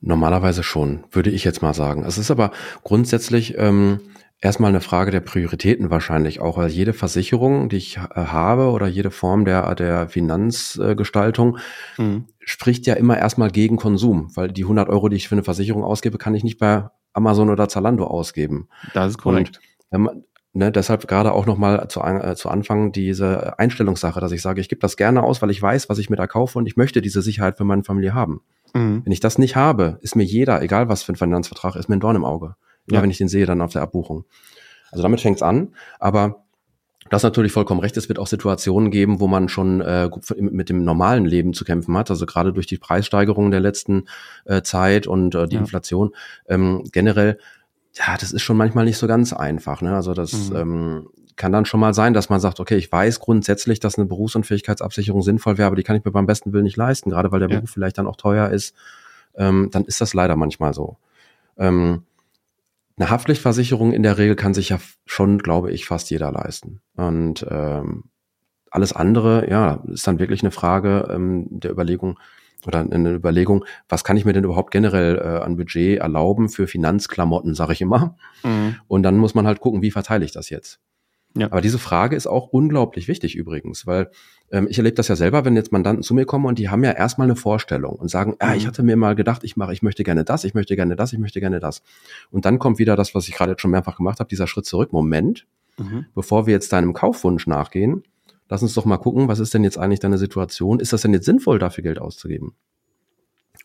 [0.00, 2.04] Normalerweise schon, würde ich jetzt mal sagen.
[2.04, 2.50] Es ist aber
[2.82, 4.00] grundsätzlich ähm,
[4.40, 8.86] erstmal eine Frage der Prioritäten wahrscheinlich auch, weil jede Versicherung, die ich äh, habe oder
[8.86, 11.58] jede Form der, der Finanzgestaltung
[11.98, 12.26] mhm.
[12.40, 15.84] spricht ja immer erstmal gegen Konsum, weil die 100 Euro, die ich für eine Versicherung
[15.84, 18.68] ausgebe, kann ich nicht bei Amazon oder Zalando ausgeben.
[18.94, 19.60] Das ist korrekt.
[19.90, 24.60] Und, Ne, deshalb gerade auch nochmal zu, äh, zu Anfang diese Einstellungssache, dass ich sage,
[24.60, 26.76] ich gebe das gerne aus, weil ich weiß, was ich mir da kaufe und ich
[26.76, 28.40] möchte diese Sicherheit für meine Familie haben.
[28.74, 29.02] Mhm.
[29.04, 31.96] Wenn ich das nicht habe, ist mir jeder, egal was für ein Finanzvertrag, ist mir
[31.96, 32.56] ein Dorn im Auge.
[32.90, 34.24] Ja, ja wenn ich den sehe, dann auf der Abbuchung.
[34.90, 36.44] Also damit fängt's an, aber
[37.10, 37.96] das natürlich vollkommen recht.
[37.96, 41.96] Es wird auch Situationen geben, wo man schon äh, mit dem normalen Leben zu kämpfen
[41.98, 42.08] hat.
[42.08, 44.04] Also gerade durch die Preissteigerungen der letzten
[44.44, 45.60] äh, Zeit und äh, die ja.
[45.60, 46.14] Inflation
[46.48, 47.38] ähm, generell.
[47.94, 49.82] Ja, das ist schon manchmal nicht so ganz einfach.
[49.82, 49.94] Ne?
[49.94, 50.56] Also das mhm.
[50.56, 54.06] ähm, kann dann schon mal sein, dass man sagt, okay, ich weiß grundsätzlich, dass eine
[54.06, 57.40] Berufsunfähigkeitsabsicherung sinnvoll wäre, aber die kann ich mir beim besten Willen nicht leisten, gerade weil
[57.40, 57.56] der ja.
[57.56, 58.76] Beruf vielleicht dann auch teuer ist.
[59.34, 60.96] Ähm, dann ist das leider manchmal so.
[61.56, 62.04] Ähm,
[63.00, 66.80] eine Haftpflichtversicherung in der Regel kann sich ja schon, glaube ich, fast jeder leisten.
[66.96, 68.04] Und ähm,
[68.70, 72.18] alles andere, ja, ist dann wirklich eine Frage ähm, der Überlegung
[72.66, 76.66] oder eine Überlegung, was kann ich mir denn überhaupt generell äh, an Budget erlauben für
[76.66, 78.16] Finanzklamotten, sage ich immer.
[78.44, 78.76] Mhm.
[78.86, 80.78] Und dann muss man halt gucken, wie verteile ich das jetzt.
[81.36, 81.46] Ja.
[81.46, 84.10] Aber diese Frage ist auch unglaublich wichtig übrigens, weil
[84.50, 86.82] ähm, ich erlebe das ja selber, wenn jetzt Mandanten zu mir kommen und die haben
[86.82, 88.68] ja erstmal eine Vorstellung und sagen, ah, ich mhm.
[88.68, 91.20] hatte mir mal gedacht, ich mache, ich möchte gerne das, ich möchte gerne das, ich
[91.20, 91.82] möchte gerne das.
[92.30, 94.66] Und dann kommt wieder das, was ich gerade jetzt schon mehrfach gemacht habe, dieser Schritt
[94.66, 94.92] zurück.
[94.92, 95.46] Moment,
[95.78, 96.06] mhm.
[96.14, 98.02] bevor wir jetzt deinem Kaufwunsch nachgehen,
[98.48, 100.80] lass uns doch mal gucken, was ist denn jetzt eigentlich deine Situation?
[100.80, 102.54] Ist das denn jetzt sinnvoll, dafür Geld auszugeben?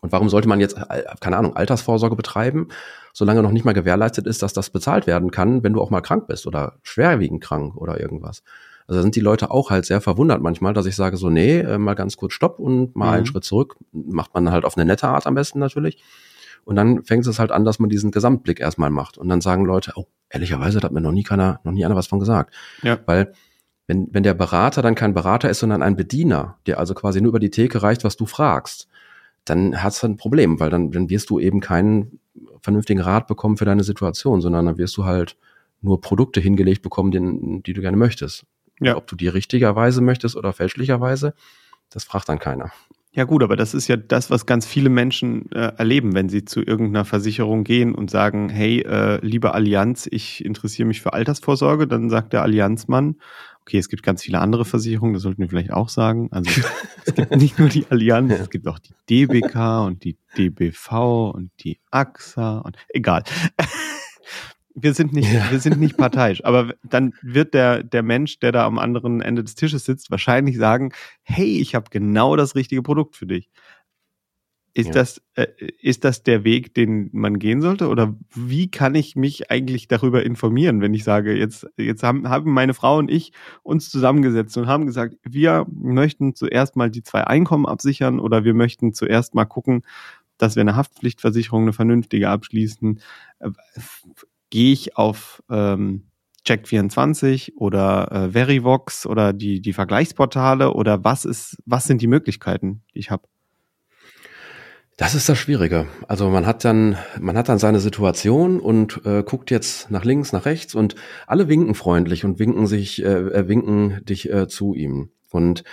[0.06, 2.68] Und warum sollte man jetzt, äh, keine Ahnung, Altersvorsorge betreiben,
[3.12, 6.00] solange noch nicht mal gewährleistet ist, dass das bezahlt werden kann, wenn du auch mal
[6.00, 8.44] krank bist oder schwerwiegend krank oder irgendwas?
[8.86, 11.58] Also da sind die Leute auch halt sehr verwundert manchmal, dass ich sage so, nee,
[11.58, 13.12] äh, mal ganz kurz Stopp und mal mhm.
[13.14, 13.76] einen Schritt zurück.
[13.90, 16.00] Macht man halt auf eine nette Art am besten natürlich.
[16.64, 19.18] Und dann fängt es halt an, dass man diesen Gesamtblick erstmal macht.
[19.18, 21.96] Und dann sagen Leute, oh, ehrlicherweise, da hat mir noch nie keiner, noch nie einer
[21.96, 22.54] was von gesagt.
[22.82, 22.98] Ja.
[23.06, 23.32] Weil
[23.88, 27.30] wenn, wenn der Berater dann kein Berater ist, sondern ein Bediener, der also quasi nur
[27.30, 28.88] über die Theke reicht, was du fragst,
[29.46, 32.20] dann hast du ein Problem, weil dann, dann wirst du eben keinen
[32.60, 35.36] vernünftigen Rat bekommen für deine Situation, sondern dann wirst du halt
[35.80, 38.44] nur Produkte hingelegt bekommen, die, die du gerne möchtest.
[38.80, 38.96] Ja.
[38.96, 41.34] Ob du die richtigerweise möchtest oder fälschlicherweise,
[41.90, 42.72] das fragt dann keiner.
[43.12, 46.44] Ja gut, aber das ist ja das, was ganz viele Menschen äh, erleben, wenn sie
[46.44, 51.86] zu irgendeiner Versicherung gehen und sagen, hey, äh, liebe Allianz, ich interessiere mich für Altersvorsorge,
[51.86, 53.16] dann sagt der Allianzmann,
[53.66, 56.28] Okay, es gibt ganz viele andere Versicherungen, das sollten wir vielleicht auch sagen.
[56.30, 56.48] Also
[57.04, 61.50] es gibt nicht nur die Allianz, es gibt auch die DBK und die DBV und
[61.64, 63.24] die AXA und egal.
[64.78, 65.50] Wir sind nicht, ja.
[65.50, 69.42] wir sind nicht parteiisch, aber dann wird der, der Mensch, der da am anderen Ende
[69.42, 73.48] des Tisches sitzt, wahrscheinlich sagen, hey, ich habe genau das richtige Produkt für dich.
[74.76, 74.92] Ist, ja.
[74.92, 75.46] das, äh,
[75.80, 77.88] ist das der Weg, den man gehen sollte?
[77.88, 82.52] Oder wie kann ich mich eigentlich darüber informieren, wenn ich sage, jetzt, jetzt haben, haben
[82.52, 87.26] meine Frau und ich uns zusammengesetzt und haben gesagt, wir möchten zuerst mal die zwei
[87.26, 89.80] Einkommen absichern oder wir möchten zuerst mal gucken,
[90.36, 93.00] dass wir eine Haftpflichtversicherung, eine vernünftige abschließen.
[93.38, 93.50] Äh,
[94.50, 96.02] gehe ich auf ähm,
[96.46, 102.82] Check24 oder äh, Verivox oder die, die Vergleichsportale oder was ist, was sind die Möglichkeiten,
[102.94, 103.26] die ich habe?
[104.96, 105.86] Das ist das Schwierige.
[106.08, 110.32] Also man hat dann, man hat dann seine Situation und äh, guckt jetzt nach links,
[110.32, 110.94] nach rechts und
[111.26, 115.10] alle winken freundlich und winken sich, äh, äh winken dich äh, zu ihm.
[115.30, 115.64] Und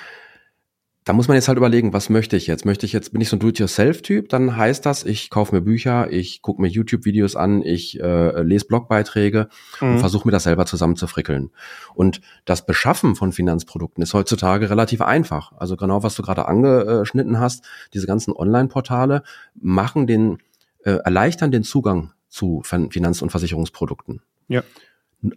[1.05, 2.65] da muss man jetzt halt überlegen, was möchte ich jetzt?
[2.65, 6.11] Möchte ich jetzt, bin ich so ein Do-it-yourself-Typ, dann heißt das, ich kaufe mir Bücher,
[6.11, 9.49] ich gucke mir YouTube-Videos an, ich äh, lese Blogbeiträge
[9.81, 9.93] mhm.
[9.93, 11.51] und versuche mir das selber zusammenzufrickeln.
[11.93, 15.51] Und das Beschaffen von Finanzprodukten ist heutzutage relativ einfach.
[15.57, 19.23] Also genau, was du gerade angeschnitten hast, diese ganzen Online-Portale
[19.59, 20.37] machen den,
[20.85, 24.21] äh, erleichtern den Zugang zu Finanz- und Versicherungsprodukten.
[24.47, 24.63] Ja.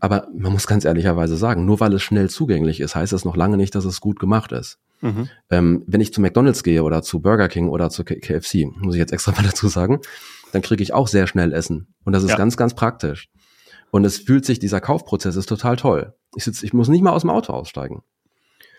[0.01, 3.37] Aber man muss ganz ehrlicherweise sagen, nur weil es schnell zugänglich ist, heißt das noch
[3.37, 4.79] lange nicht, dass es gut gemacht ist.
[5.01, 5.29] Mhm.
[5.51, 8.99] Ähm, wenn ich zu McDonald's gehe oder zu Burger King oder zu KFC, muss ich
[8.99, 10.01] jetzt extra mal dazu sagen,
[10.53, 11.89] dann kriege ich auch sehr schnell Essen.
[12.05, 12.37] Und das ist ja.
[12.37, 13.29] ganz, ganz praktisch.
[13.91, 16.15] Und es fühlt sich, dieser Kaufprozess ist total toll.
[16.35, 18.03] Ich, sitz, ich muss nicht mal aus dem Auto aussteigen.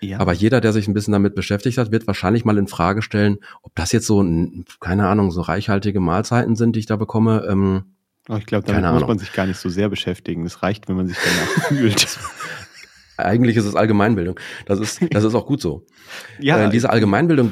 [0.01, 0.19] Ja.
[0.19, 3.37] Aber jeder, der sich ein bisschen damit beschäftigt hat, wird wahrscheinlich mal in Frage stellen,
[3.63, 4.23] ob das jetzt so,
[4.79, 7.47] keine Ahnung, so reichhaltige Mahlzeiten sind, die ich da bekomme.
[7.49, 7.95] Ähm,
[8.29, 10.45] oh, ich glaube, damit muss man sich gar nicht so sehr beschäftigen.
[10.45, 12.19] Es reicht, wenn man sich danach fühlt.
[13.17, 14.39] Eigentlich ist es Allgemeinbildung.
[14.65, 15.85] Das ist, das ist auch gut so.
[16.39, 17.51] ja, äh, diese Allgemeinbildung,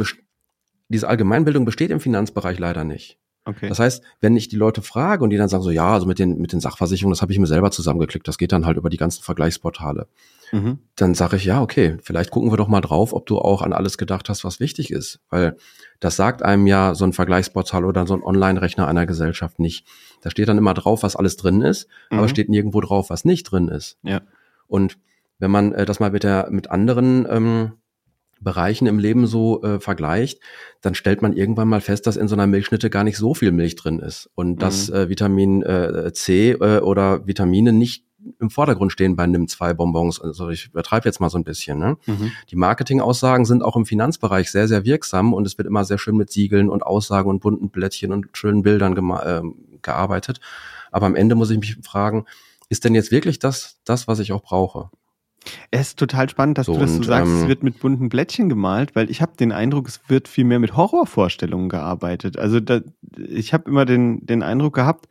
[0.90, 3.20] diese Allgemeinbildung besteht im Finanzbereich leider nicht.
[3.48, 3.70] Okay.
[3.70, 6.18] Das heißt, wenn ich die Leute frage und die dann sagen so, ja, also mit
[6.18, 8.90] den, mit den Sachversicherungen, das habe ich mir selber zusammengeklickt, das geht dann halt über
[8.90, 10.08] die ganzen Vergleichsportale.
[10.52, 10.80] Mhm.
[10.96, 13.72] Dann sage ich, ja, okay, vielleicht gucken wir doch mal drauf, ob du auch an
[13.72, 15.20] alles gedacht hast, was wichtig ist.
[15.30, 15.58] Weil
[16.00, 19.86] das sagt einem ja so ein Vergleichsportal oder so ein Online-Rechner einer Gesellschaft nicht.
[20.22, 22.18] Da steht dann immer drauf, was alles drin ist, mhm.
[22.18, 24.00] aber steht nirgendwo drauf, was nicht drin ist.
[24.02, 24.22] Ja.
[24.66, 24.98] Und
[25.40, 27.74] wenn man äh, das mal mit der, mit anderen ähm,
[28.42, 30.40] Bereichen im Leben so äh, vergleicht,
[30.82, 33.52] dann stellt man irgendwann mal fest, dass in so einer Milchschnitte gar nicht so viel
[33.52, 34.60] Milch drin ist und mhm.
[34.60, 38.06] dass äh, Vitamin äh, C äh, oder Vitamine nicht
[38.40, 40.20] im Vordergrund stehen bei NIM 2 Bonbons.
[40.20, 41.78] Also ich übertreibe jetzt mal so ein bisschen.
[41.78, 41.98] Ne?
[42.06, 42.32] Mhm.
[42.50, 46.18] Die Marketingaussagen sind auch im Finanzbereich sehr, sehr wirksam und es wird immer sehr schön
[46.18, 49.42] mit Siegeln und Aussagen und bunten Blättchen und schönen Bildern äh,
[49.82, 50.40] gearbeitet.
[50.92, 52.26] Aber am Ende muss ich mich fragen,
[52.70, 54.90] ist denn jetzt wirklich das, das, was ich auch brauche?
[55.72, 58.10] Es ist total spannend, dass so, du das so sagst, ähm, es wird mit bunten
[58.10, 62.38] Blättchen gemalt, weil ich habe den Eindruck, es wird viel mehr mit Horrorvorstellungen gearbeitet.
[62.38, 62.82] Also da,
[63.18, 65.08] ich habe immer den, den Eindruck gehabt,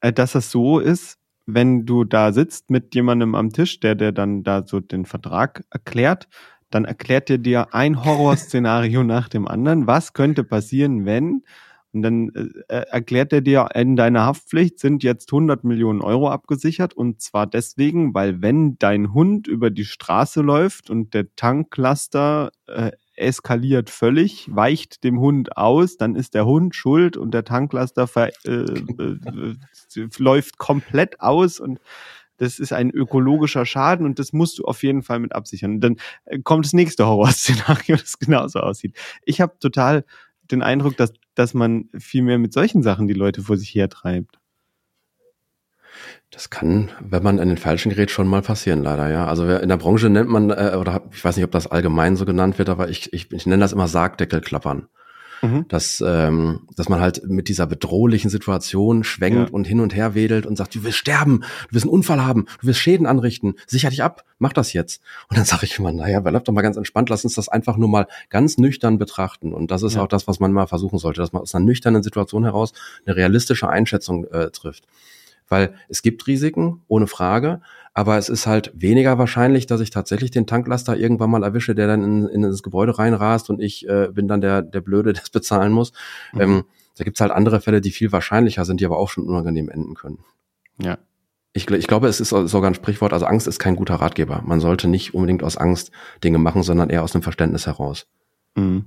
[0.00, 4.12] äh, dass das so ist, wenn du da sitzt mit jemandem am Tisch, der der
[4.12, 6.28] dann da so den Vertrag erklärt,
[6.70, 9.86] dann erklärt er dir ein Horrorszenario nach dem anderen.
[9.86, 11.42] Was könnte passieren, wenn?
[11.98, 12.28] Und dann
[12.68, 16.94] äh, erklärt er dir, in deiner Haftpflicht sind jetzt 100 Millionen Euro abgesichert.
[16.94, 22.92] Und zwar deswegen, weil wenn dein Hund über die Straße läuft und der Tanklaster äh,
[23.16, 28.08] eskaliert völlig, weicht dem Hund aus, dann ist der Hund schuld und der Tanklaster
[28.44, 29.56] äh, äh,
[30.18, 31.80] läuft komplett aus und
[32.38, 35.74] das ist ein ökologischer Schaden und das musst du auf jeden Fall mit absichern.
[35.74, 38.96] Und dann äh, kommt das nächste Horrorszenario, das genauso aussieht.
[39.24, 40.04] Ich habe total
[40.50, 44.38] den Eindruck, dass, dass man viel mehr mit solchen Sachen die Leute vor sich hertreibt.
[46.30, 49.26] Das kann, wenn man an den falschen gerät, schon mal passieren, leider, ja.
[49.26, 52.26] Also in der Branche nennt man, äh, oder ich weiß nicht, ob das allgemein so
[52.26, 54.88] genannt wird, aber ich, ich, ich nenne das immer Sargdeckelklappern.
[55.42, 55.66] Mhm.
[55.68, 59.54] Dass, ähm, dass man halt mit dieser bedrohlichen Situation schwenkt ja.
[59.54, 62.46] und hin und her wedelt und sagt, du wirst sterben, du wirst einen Unfall haben,
[62.60, 65.02] du wirst Schäden anrichten, sicher dich ab, mach das jetzt.
[65.28, 67.76] Und dann sage ich immer, naja, bleib doch mal ganz entspannt, lass uns das einfach
[67.76, 69.52] nur mal ganz nüchtern betrachten.
[69.52, 70.02] Und das ist ja.
[70.02, 72.72] auch das, was man mal versuchen sollte, dass man aus einer nüchternen Situation heraus
[73.06, 74.84] eine realistische Einschätzung äh, trifft.
[75.48, 77.60] Weil es gibt Risiken, ohne Frage,
[77.94, 81.86] aber es ist halt weniger wahrscheinlich, dass ich tatsächlich den Tanklaster irgendwann mal erwische, der
[81.86, 85.22] dann in, in das Gebäude reinrast und ich äh, bin dann der, der Blöde, der
[85.22, 85.92] es bezahlen muss.
[86.32, 86.40] Mhm.
[86.40, 86.64] Ähm,
[86.96, 89.94] da gibt's halt andere Fälle, die viel wahrscheinlicher sind, die aber auch schon unangenehm enden
[89.94, 90.18] können.
[90.80, 90.98] Ja.
[91.52, 94.42] Ich, ich glaube, es ist sogar ein Sprichwort, also Angst ist kein guter Ratgeber.
[94.44, 95.90] Man sollte nicht unbedingt aus Angst
[96.22, 98.06] Dinge machen, sondern eher aus dem Verständnis heraus.
[98.54, 98.84] Mhm.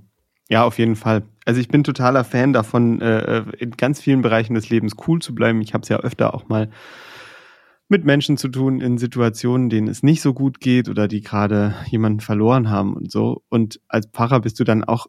[0.51, 1.23] Ja, auf jeden Fall.
[1.45, 5.33] Also ich bin totaler Fan davon, äh, in ganz vielen Bereichen des Lebens cool zu
[5.33, 5.61] bleiben.
[5.61, 6.69] Ich habe es ja öfter auch mal
[7.87, 11.75] mit Menschen zu tun in Situationen, denen es nicht so gut geht oder die gerade
[11.87, 13.43] jemanden verloren haben und so.
[13.47, 15.07] Und als Pfarrer bist du dann auch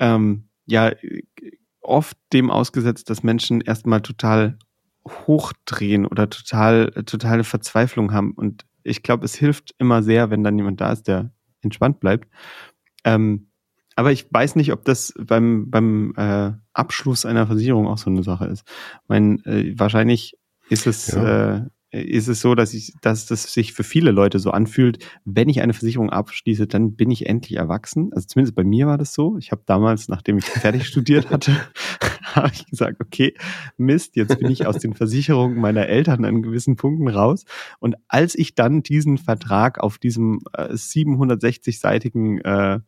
[0.00, 0.92] ähm, ja
[1.80, 4.58] oft dem ausgesetzt, dass Menschen erstmal total
[5.06, 8.32] hochdrehen oder total totale Verzweiflung haben.
[8.32, 11.32] Und ich glaube, es hilft immer sehr, wenn dann jemand da ist, der
[11.62, 12.28] entspannt bleibt.
[13.04, 13.48] Ähm,
[13.96, 18.22] aber ich weiß nicht, ob das beim, beim äh, Abschluss einer Versicherung auch so eine
[18.22, 18.64] Sache ist.
[19.02, 20.36] Ich meine, äh, wahrscheinlich
[20.68, 21.56] ist es ja.
[21.56, 21.68] äh,
[22.02, 25.62] ist es so, dass ich, dass das sich für viele Leute so anfühlt, wenn ich
[25.62, 28.10] eine Versicherung abschließe, dann bin ich endlich erwachsen.
[28.12, 29.38] Also zumindest bei mir war das so.
[29.38, 31.56] Ich habe damals, nachdem ich fertig studiert hatte,
[32.34, 33.34] habe ich gesagt, okay,
[33.76, 37.44] Mist, jetzt bin ich aus den Versicherungen meiner Eltern an gewissen Punkten raus.
[37.78, 42.80] Und als ich dann diesen Vertrag auf diesem äh, 760-seitigen äh,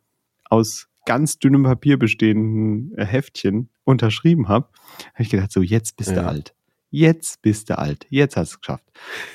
[0.50, 4.68] aus ganz dünnem Papier bestehenden äh, Heftchen unterschrieben habe,
[5.14, 6.22] habe ich gedacht, so jetzt bist ja.
[6.22, 6.56] du alt
[6.90, 8.84] jetzt bist du alt, jetzt hast du es geschafft.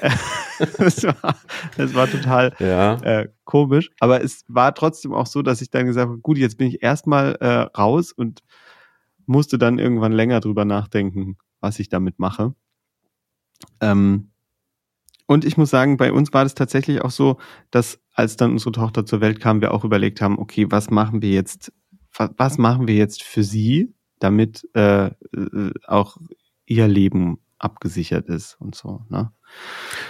[0.77, 1.35] das, war,
[1.77, 2.95] das war total ja.
[3.03, 6.57] äh, komisch, aber es war trotzdem auch so, dass ich dann gesagt habe, gut, jetzt
[6.57, 8.41] bin ich erstmal äh, raus und
[9.25, 12.55] musste dann irgendwann länger drüber nachdenken, was ich damit mache.
[13.79, 14.30] Ähm,
[15.31, 17.37] und ich muss sagen, bei uns war das tatsächlich auch so,
[17.71, 21.21] dass als dann unsere Tochter zur Welt kam, wir auch überlegt haben, okay, was machen
[21.21, 21.71] wir jetzt,
[22.17, 26.17] was machen wir jetzt für sie, damit äh, äh auch
[26.65, 29.05] ihr Leben abgesichert ist und so.
[29.07, 29.31] Ne?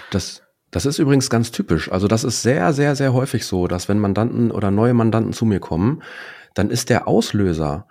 [0.10, 1.92] Das, Das ist übrigens ganz typisch.
[1.92, 5.46] Also das ist sehr, sehr, sehr häufig so, dass wenn Mandanten oder neue Mandanten zu
[5.46, 6.02] mir kommen,
[6.56, 7.86] dann ist der Auslöser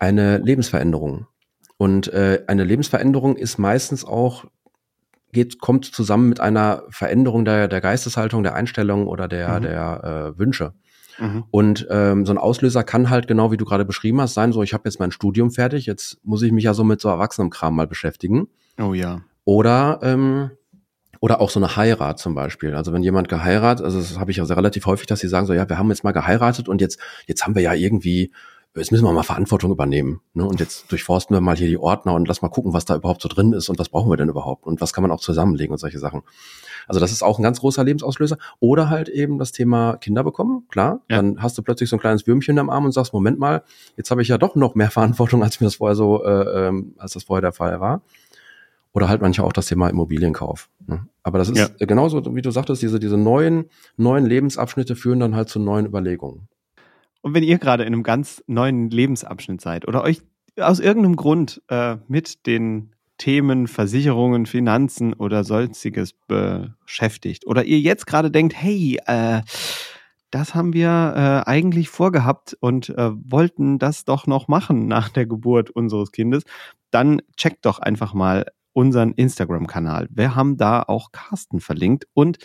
[0.00, 1.28] eine Lebensveränderung.
[1.76, 4.46] Und äh, eine Lebensveränderung ist meistens auch,
[5.34, 9.62] geht, kommt zusammen mit einer Veränderung der, der Geisteshaltung, der Einstellung oder der, mhm.
[9.62, 10.72] der äh, Wünsche.
[11.18, 11.44] Mhm.
[11.50, 14.62] Und ähm, so ein Auslöser kann halt genau wie du gerade beschrieben hast sein, so
[14.62, 17.76] ich habe jetzt mein Studium fertig, jetzt muss ich mich ja so mit so Erwachsenenkram
[17.76, 18.48] mal beschäftigen.
[18.80, 19.20] Oh ja.
[19.44, 20.50] Oder ähm,
[21.20, 22.74] oder auch so eine Heirat zum Beispiel.
[22.74, 25.46] Also wenn jemand geheiratet, also das habe ich ja sehr relativ häufig, dass sie sagen
[25.46, 28.30] so, ja, wir haben jetzt mal geheiratet und jetzt, jetzt haben wir ja irgendwie,
[28.76, 30.20] jetzt müssen wir mal Verantwortung übernehmen.
[30.32, 30.44] Ne?
[30.44, 33.22] Und jetzt durchforsten wir mal hier die Ordner und lass mal gucken, was da überhaupt
[33.22, 35.72] so drin ist und was brauchen wir denn überhaupt und was kann man auch zusammenlegen
[35.72, 36.22] und solche Sachen.
[36.86, 38.36] Also das ist auch ein ganz großer Lebensauslöser.
[38.60, 41.02] Oder halt eben das Thema Kinder bekommen, klar.
[41.08, 41.16] Ja.
[41.16, 43.62] Dann hast du plötzlich so ein kleines Würmchen am Arm und sagst, Moment mal,
[43.96, 46.94] jetzt habe ich ja doch noch mehr Verantwortung, als mir das vorher so, äh, ähm,
[46.98, 48.02] als das vorher der Fall war.
[48.92, 50.68] Oder halt manchmal auch das Thema Immobilienkauf.
[50.86, 51.06] Ne?
[51.22, 51.68] Aber das ist ja.
[51.86, 56.48] genauso, wie du sagtest, diese, diese neuen, neuen Lebensabschnitte führen dann halt zu neuen Überlegungen.
[57.24, 60.20] Und wenn ihr gerade in einem ganz neuen Lebensabschnitt seid oder euch
[60.60, 68.06] aus irgendeinem Grund äh, mit den Themen Versicherungen, Finanzen oder sonstiges beschäftigt oder ihr jetzt
[68.06, 69.40] gerade denkt, hey, äh,
[70.30, 70.88] das haben wir
[71.46, 76.42] äh, eigentlich vorgehabt und äh, wollten das doch noch machen nach der Geburt unseres Kindes,
[76.90, 80.08] dann checkt doch einfach mal unseren Instagram-Kanal.
[80.10, 82.36] Wir haben da auch Carsten verlinkt und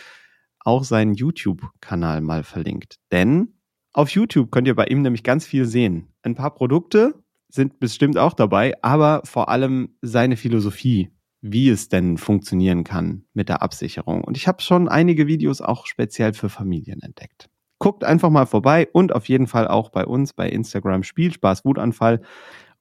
[0.58, 2.96] auch seinen YouTube-Kanal mal verlinkt.
[3.12, 3.59] Denn
[3.92, 6.08] auf YouTube könnt ihr bei ihm nämlich ganz viel sehen.
[6.22, 7.14] Ein paar Produkte
[7.48, 13.48] sind bestimmt auch dabei, aber vor allem seine Philosophie, wie es denn funktionieren kann mit
[13.48, 14.22] der Absicherung.
[14.22, 17.48] Und ich habe schon einige Videos auch speziell für Familien entdeckt.
[17.78, 22.20] Guckt einfach mal vorbei und auf jeden Fall auch bei uns bei Instagram Spielspaß Wutanfall.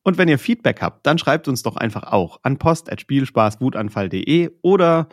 [0.03, 5.07] Und wenn ihr Feedback habt, dann schreibt uns doch einfach auch an post.spielspaßwutanfall.de oder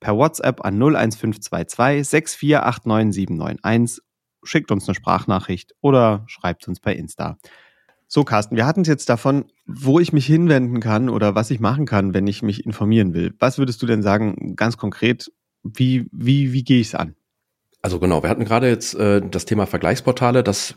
[0.00, 4.00] per WhatsApp an 01522 6489791.
[4.42, 7.38] Schickt uns eine Sprachnachricht oder schreibt uns bei Insta.
[8.08, 11.60] So, Carsten, wir hatten es jetzt davon, wo ich mich hinwenden kann oder was ich
[11.60, 13.34] machen kann, wenn ich mich informieren will.
[13.38, 17.14] Was würdest du denn sagen, ganz konkret, wie, wie, wie gehe ich es an?
[17.80, 20.42] Also genau, wir hatten gerade jetzt äh, das Thema Vergleichsportale.
[20.42, 20.76] Das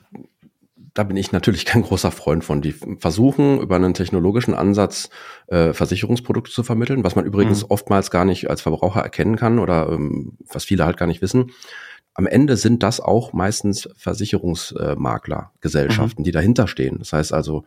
[0.95, 2.61] da bin ich natürlich kein großer Freund von.
[2.61, 5.09] Die versuchen über einen technologischen Ansatz
[5.47, 7.69] äh, Versicherungsprodukte zu vermitteln, was man übrigens mhm.
[7.69, 11.51] oftmals gar nicht als Verbraucher erkennen kann oder ähm, was viele halt gar nicht wissen.
[12.15, 16.25] Am Ende sind das auch meistens Versicherungsmaklergesellschaften, mhm.
[16.25, 16.97] die dahinter stehen.
[16.99, 17.65] Das heißt also,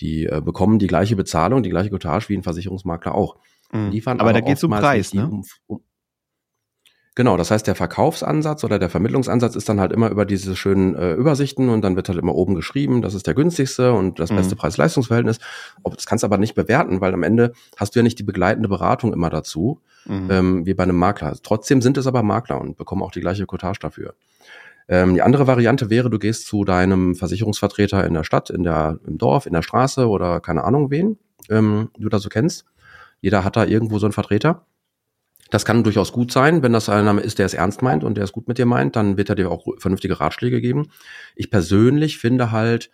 [0.00, 3.36] die äh, bekommen die gleiche Bezahlung, die gleiche Cottage wie ein Versicherungsmakler auch.
[3.72, 3.90] Mhm.
[3.90, 5.28] Liefern aber, aber da geht es um Preis, ne?
[5.28, 5.80] Um, um,
[7.16, 10.94] Genau, das heißt, der Verkaufsansatz oder der Vermittlungsansatz ist dann halt immer über diese schönen
[10.94, 14.30] äh, Übersichten und dann wird halt immer oben geschrieben, das ist der günstigste und das
[14.30, 14.58] beste mhm.
[14.58, 15.38] Preis-Leistungs-Verhältnis.
[15.82, 18.68] Das kannst du aber nicht bewerten, weil am Ende hast du ja nicht die begleitende
[18.68, 20.28] Beratung immer dazu, mhm.
[20.30, 21.36] ähm, wie bei einem Makler.
[21.42, 24.14] Trotzdem sind es aber Makler und bekommen auch die gleiche Cottage dafür.
[24.88, 29.00] Ähm, die andere Variante wäre, du gehst zu deinem Versicherungsvertreter in der Stadt, in der,
[29.04, 31.18] im Dorf, in der Straße oder keine Ahnung wen,
[31.48, 32.66] ähm, du da so kennst.
[33.20, 34.64] Jeder hat da irgendwo so einen Vertreter
[35.50, 38.24] das kann durchaus gut sein, wenn das einer ist, der es ernst meint und der
[38.24, 40.90] es gut mit dir meint, dann wird er dir auch vernünftige Ratschläge geben.
[41.34, 42.90] Ich persönlich finde halt,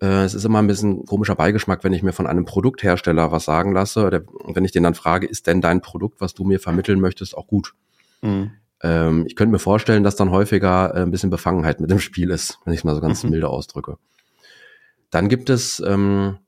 [0.00, 3.44] äh, es ist immer ein bisschen komischer Beigeschmack, wenn ich mir von einem Produkthersteller was
[3.44, 6.58] sagen lasse oder wenn ich den dann frage, ist denn dein Produkt, was du mir
[6.58, 7.74] vermitteln möchtest, auch gut?
[8.20, 8.50] Mhm.
[8.82, 12.30] Ähm, ich könnte mir vorstellen, dass dann häufiger äh, ein bisschen Befangenheit mit dem Spiel
[12.30, 13.30] ist, wenn ich es mal so ganz mhm.
[13.30, 13.96] milde ausdrücke.
[15.10, 16.38] Dann gibt es ähm,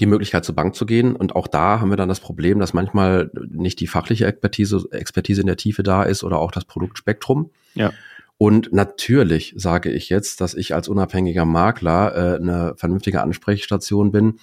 [0.00, 1.16] die Möglichkeit zur Bank zu gehen.
[1.16, 5.40] Und auch da haben wir dann das Problem, dass manchmal nicht die fachliche Expertise, Expertise
[5.40, 7.50] in der Tiefe da ist oder auch das Produktspektrum.
[7.74, 7.92] Ja.
[8.36, 14.38] Und natürlich sage ich jetzt, dass ich als unabhängiger Makler äh, eine vernünftige Ansprechstation bin.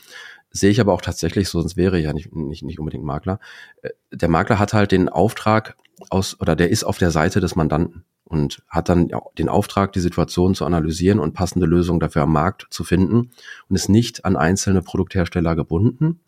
[0.52, 3.40] Sehe ich aber auch tatsächlich so, sonst wäre ich ja nicht, nicht, nicht unbedingt Makler.
[3.82, 5.78] Äh, der Makler hat halt den Auftrag
[6.10, 10.00] aus, oder der ist auf der Seite des Mandanten und hat dann den Auftrag, die
[10.00, 13.32] Situation zu analysieren und passende Lösungen dafür am Markt zu finden
[13.70, 16.20] und ist nicht an einzelne Produkthersteller gebunden,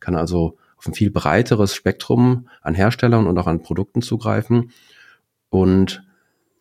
[0.00, 4.72] kann also auf ein viel breiteres Spektrum an Herstellern und auch an Produkten zugreifen
[5.50, 6.02] und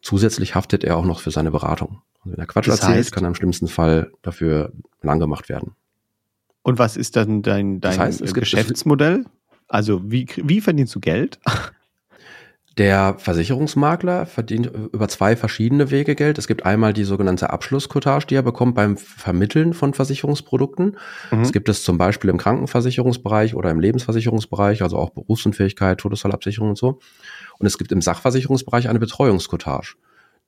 [0.01, 2.01] zusätzlich haftet er auch noch für seine Beratung.
[2.19, 5.49] Also wenn er Quatsch das erzählt, heißt, kann er im schlimmsten Fall dafür lang gemacht
[5.49, 5.75] werden.
[6.63, 9.25] Und was ist dann dein, dein das heißt, Geschäftsmodell?
[9.67, 11.39] Also wie, wie verdienst du Geld?
[12.81, 16.39] Der Versicherungsmakler verdient über zwei verschiedene Wege Geld.
[16.39, 20.97] Es gibt einmal die sogenannte Abschlusscottage, die er bekommt beim Vermitteln von Versicherungsprodukten.
[21.29, 21.39] Mhm.
[21.43, 26.77] Das gibt es zum Beispiel im Krankenversicherungsbereich oder im Lebensversicherungsbereich, also auch Berufsunfähigkeit, Todesfallabsicherung und
[26.79, 26.97] so.
[27.59, 29.93] Und es gibt im Sachversicherungsbereich eine Betreuungscottage.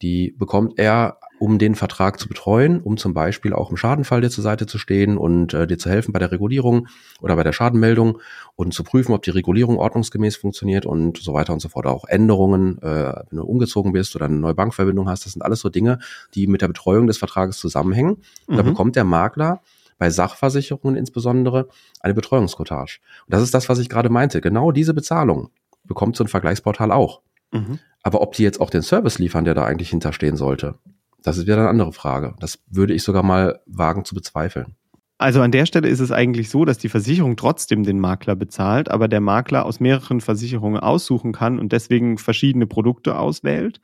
[0.01, 4.29] Die bekommt er, um den Vertrag zu betreuen, um zum Beispiel auch im Schadenfall dir
[4.29, 6.87] zur Seite zu stehen und äh, dir zu helfen bei der Regulierung
[7.21, 8.19] oder bei der Schadenmeldung
[8.55, 11.85] und zu prüfen, ob die Regulierung ordnungsgemäß funktioniert und so weiter und so fort.
[11.85, 15.59] Auch Änderungen, äh, wenn du umgezogen bist oder eine neue Bankverbindung hast, das sind alles
[15.59, 15.99] so Dinge,
[16.33, 18.17] die mit der Betreuung des Vertrages zusammenhängen.
[18.47, 18.57] Mhm.
[18.57, 19.61] da bekommt der Makler
[19.97, 21.67] bei Sachversicherungen insbesondere
[21.99, 22.99] eine Betreuungscottage.
[23.25, 24.41] Und das ist das, was ich gerade meinte.
[24.41, 25.49] Genau diese Bezahlung
[25.83, 27.21] bekommt so ein Vergleichsportal auch.
[27.53, 27.79] Mhm.
[28.03, 30.75] Aber ob die jetzt auch den Service liefern, der da eigentlich hinterstehen sollte,
[31.21, 32.35] das ist wieder eine andere Frage.
[32.39, 34.75] Das würde ich sogar mal wagen zu bezweifeln.
[35.17, 38.91] Also an der Stelle ist es eigentlich so, dass die Versicherung trotzdem den Makler bezahlt,
[38.91, 43.79] aber der Makler aus mehreren Versicherungen aussuchen kann und deswegen verschiedene Produkte auswählt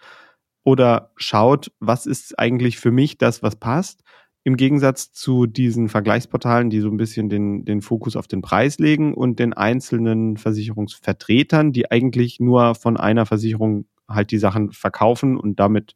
[0.66, 4.04] oder schaut, was ist eigentlich für mich das, was passt
[4.44, 8.80] im Gegensatz zu diesen Vergleichsportalen, die so ein bisschen den, den Fokus auf den Preis
[8.80, 15.38] legen und den einzelnen Versicherungsvertretern, die eigentlich nur von einer Versicherung halt die Sachen verkaufen
[15.38, 15.96] und damit,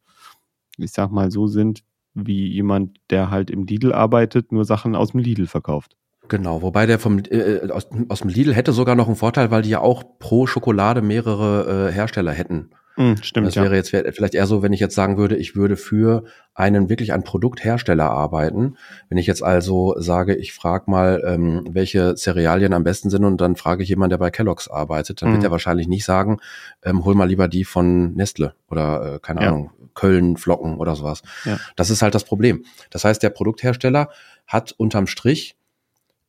[0.76, 1.82] ich sag mal, so sind
[2.14, 5.96] wie jemand, der halt im Lidl arbeitet, nur Sachen aus dem Lidl verkauft.
[6.28, 9.62] Genau, wobei der vom äh, aus, aus dem Lidl hätte sogar noch einen Vorteil, weil
[9.62, 12.70] die ja auch pro Schokolade mehrere äh, Hersteller hätten.
[12.96, 13.46] Mm, stimmt.
[13.46, 13.74] Das wäre ja.
[13.74, 16.24] jetzt vielleicht eher so, wenn ich jetzt sagen würde, ich würde für
[16.54, 18.76] einen wirklich einen Produkthersteller arbeiten.
[19.08, 23.40] Wenn ich jetzt also sage, ich frage mal, ähm, welche Cerealien am besten sind und
[23.40, 25.32] dann frage ich jemanden, der bei Kellogg's arbeitet, dann mm.
[25.32, 25.46] wird mhm.
[25.46, 26.38] er wahrscheinlich nicht sagen,
[26.84, 29.48] ähm, hol mal lieber die von Nestle oder äh, keine ja.
[29.48, 31.22] Ahnung, Köln Flocken oder sowas.
[31.44, 31.58] Ja.
[31.76, 32.64] Das ist halt das Problem.
[32.90, 34.08] Das heißt, der Produkthersteller
[34.46, 35.56] hat unterm Strich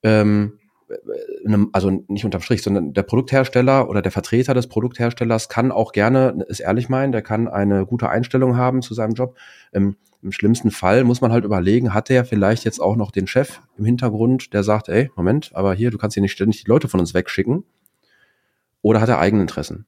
[0.04, 0.60] ähm,
[1.72, 6.46] also nicht unterm Strich, sondern der Produkthersteller oder der Vertreter des Produktherstellers kann auch gerne
[6.48, 9.36] es ehrlich meinen, der kann eine gute Einstellung haben zu seinem Job.
[9.72, 13.28] Im, Im, schlimmsten Fall muss man halt überlegen, hat er vielleicht jetzt auch noch den
[13.28, 16.70] Chef im Hintergrund, der sagt, ey, Moment, aber hier, du kannst hier nicht ständig die
[16.70, 17.64] Leute von uns wegschicken.
[18.82, 19.86] Oder hat er eigene Interessen?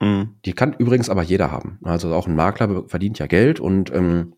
[0.00, 0.36] Mhm.
[0.44, 1.80] Die kann übrigens aber jeder haben.
[1.82, 4.34] Also auch ein Makler verdient ja Geld und ähm,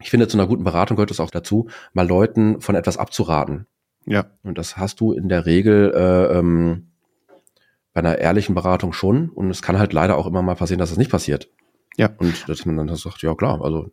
[0.00, 3.66] ich finde, zu einer guten Beratung gehört es auch dazu, mal Leuten von etwas abzuraten.
[4.06, 4.26] Ja.
[4.42, 6.92] Und das hast du in der Regel äh, ähm,
[7.92, 9.28] bei einer ehrlichen Beratung schon.
[9.30, 11.50] Und es kann halt leider auch immer mal passieren, dass es das nicht passiert.
[11.96, 12.10] Ja.
[12.18, 13.90] Und dass man dann sagt, ja klar, also.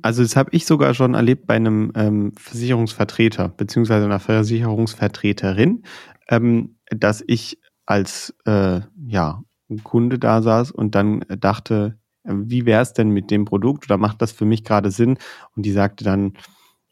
[0.00, 5.82] Also das habe ich sogar schon erlebt bei einem ähm, Versicherungsvertreter beziehungsweise einer Versicherungsvertreterin,
[6.28, 9.42] ähm, dass ich als äh, ja,
[9.84, 14.22] Kunde da saß und dann dachte, wie wäre es denn mit dem Produkt oder macht
[14.22, 15.18] das für mich gerade Sinn?
[15.56, 16.34] Und die sagte dann,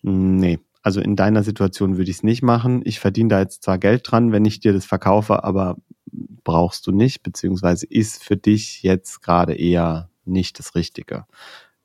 [0.02, 2.82] nee, also in deiner Situation würde ich es nicht machen.
[2.84, 5.76] Ich verdiene da jetzt zwar Geld dran, wenn ich dir das verkaufe, aber
[6.44, 11.26] brauchst du nicht, beziehungsweise ist für dich jetzt gerade eher nicht das Richtige.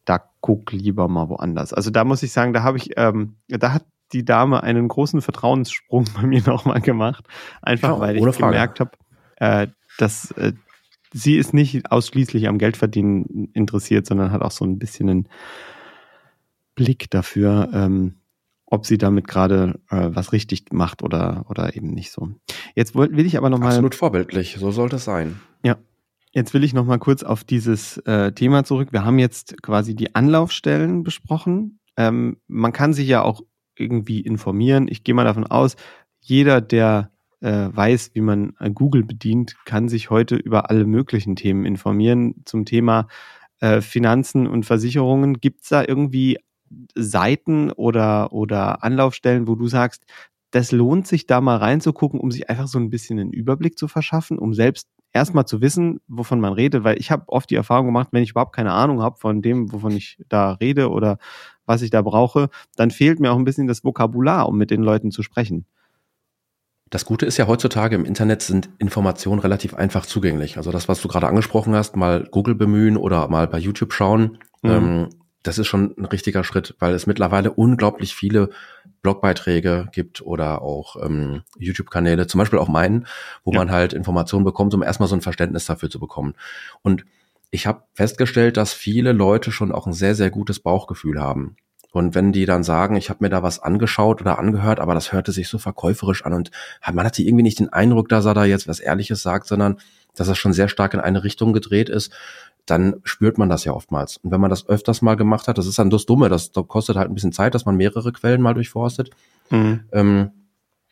[0.06, 1.74] Da guck lieber mal woanders.
[1.74, 5.22] Also da muss ich sagen, da habe ich, ähm, da hat die Dame einen großen
[5.22, 7.26] Vertrauenssprung bei mir nochmal gemacht.
[7.62, 8.38] Einfach ja, weil ich Frage.
[8.38, 8.92] gemerkt habe,
[9.38, 9.68] äh,
[9.98, 10.54] dass äh,
[11.12, 15.30] sie ist nicht ausschließlich am Geldverdienen interessiert, sondern hat auch so ein bisschen einen
[16.76, 18.16] Blick dafür, ähm,
[18.66, 22.30] ob sie damit gerade äh, was richtig macht oder, oder eben nicht so.
[22.76, 23.70] Jetzt will, will ich aber nochmal.
[23.70, 25.40] Absolut vorbildlich, so sollte es sein.
[25.64, 25.78] Ja.
[26.32, 28.90] Jetzt will ich nochmal kurz auf dieses äh, Thema zurück.
[28.92, 31.80] Wir haben jetzt quasi die Anlaufstellen besprochen.
[31.96, 33.42] Ähm, man kann sich ja auch
[33.78, 34.88] irgendwie informieren.
[34.90, 35.78] Ich gehe mal davon aus,
[36.20, 41.36] jeder, der äh, weiß, wie man äh, Google bedient, kann sich heute über alle möglichen
[41.36, 42.42] Themen informieren.
[42.46, 43.08] Zum Thema
[43.60, 45.40] äh, Finanzen und Versicherungen.
[45.40, 46.38] Gibt es da irgendwie
[46.96, 50.06] Seiten oder, oder Anlaufstellen, wo du sagst,
[50.52, 53.88] das lohnt sich da mal reinzugucken, um sich einfach so ein bisschen einen Überblick zu
[53.88, 57.88] verschaffen, um selbst erstmal zu wissen, wovon man redet, weil ich habe oft die Erfahrung
[57.88, 61.18] gemacht, wenn ich überhaupt keine Ahnung habe von dem, wovon ich da rede oder
[61.66, 64.84] was ich da brauche, dann fehlt mir auch ein bisschen das Vokabular, um mit den
[64.84, 65.66] Leuten zu sprechen.
[66.90, 70.58] Das Gute ist ja heutzutage im Internet sind Informationen relativ einfach zugänglich.
[70.58, 74.38] Also das, was du gerade angesprochen hast, mal Google bemühen oder mal bei YouTube schauen.
[74.62, 74.70] Mhm.
[74.70, 75.10] Ähm,
[75.48, 78.50] das ist schon ein richtiger Schritt, weil es mittlerweile unglaublich viele
[79.02, 83.06] Blogbeiträge gibt oder auch ähm, YouTube-Kanäle, zum Beispiel auch meinen,
[83.44, 83.60] wo ja.
[83.60, 86.34] man halt Informationen bekommt, um erstmal so ein Verständnis dafür zu bekommen.
[86.82, 87.06] Und
[87.52, 91.58] ich habe festgestellt, dass viele Leute schon auch ein sehr, sehr gutes Bauchgefühl haben.
[91.92, 95.14] Und wenn die dann sagen, ich habe mir da was angeschaut oder angehört, aber das
[95.14, 96.52] hörte sich so verkäuferisch an und
[96.92, 99.78] man hatte irgendwie nicht den Eindruck, dass er da jetzt was Ehrliches sagt, sondern
[100.16, 102.12] dass er schon sehr stark in eine Richtung gedreht ist,
[102.66, 104.18] dann spürt man das ja oftmals.
[104.18, 106.68] Und wenn man das öfters mal gemacht hat, das ist dann das Dumme, das, das
[106.68, 109.12] kostet halt ein bisschen Zeit, dass man mehrere Quellen mal durchforstet.
[109.52, 109.82] Mhm.
[109.92, 110.32] Ähm,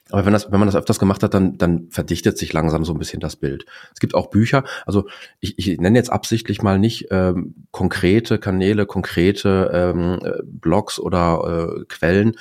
[0.09, 2.93] aber wenn, das, wenn man das öfters gemacht hat, dann, dann verdichtet sich langsam so
[2.93, 3.65] ein bisschen das Bild.
[3.93, 5.07] Es gibt auch Bücher, also
[5.39, 11.85] ich, ich nenne jetzt absichtlich mal nicht ähm, konkrete Kanäle, konkrete ähm, Blogs oder äh,
[11.85, 12.35] Quellen,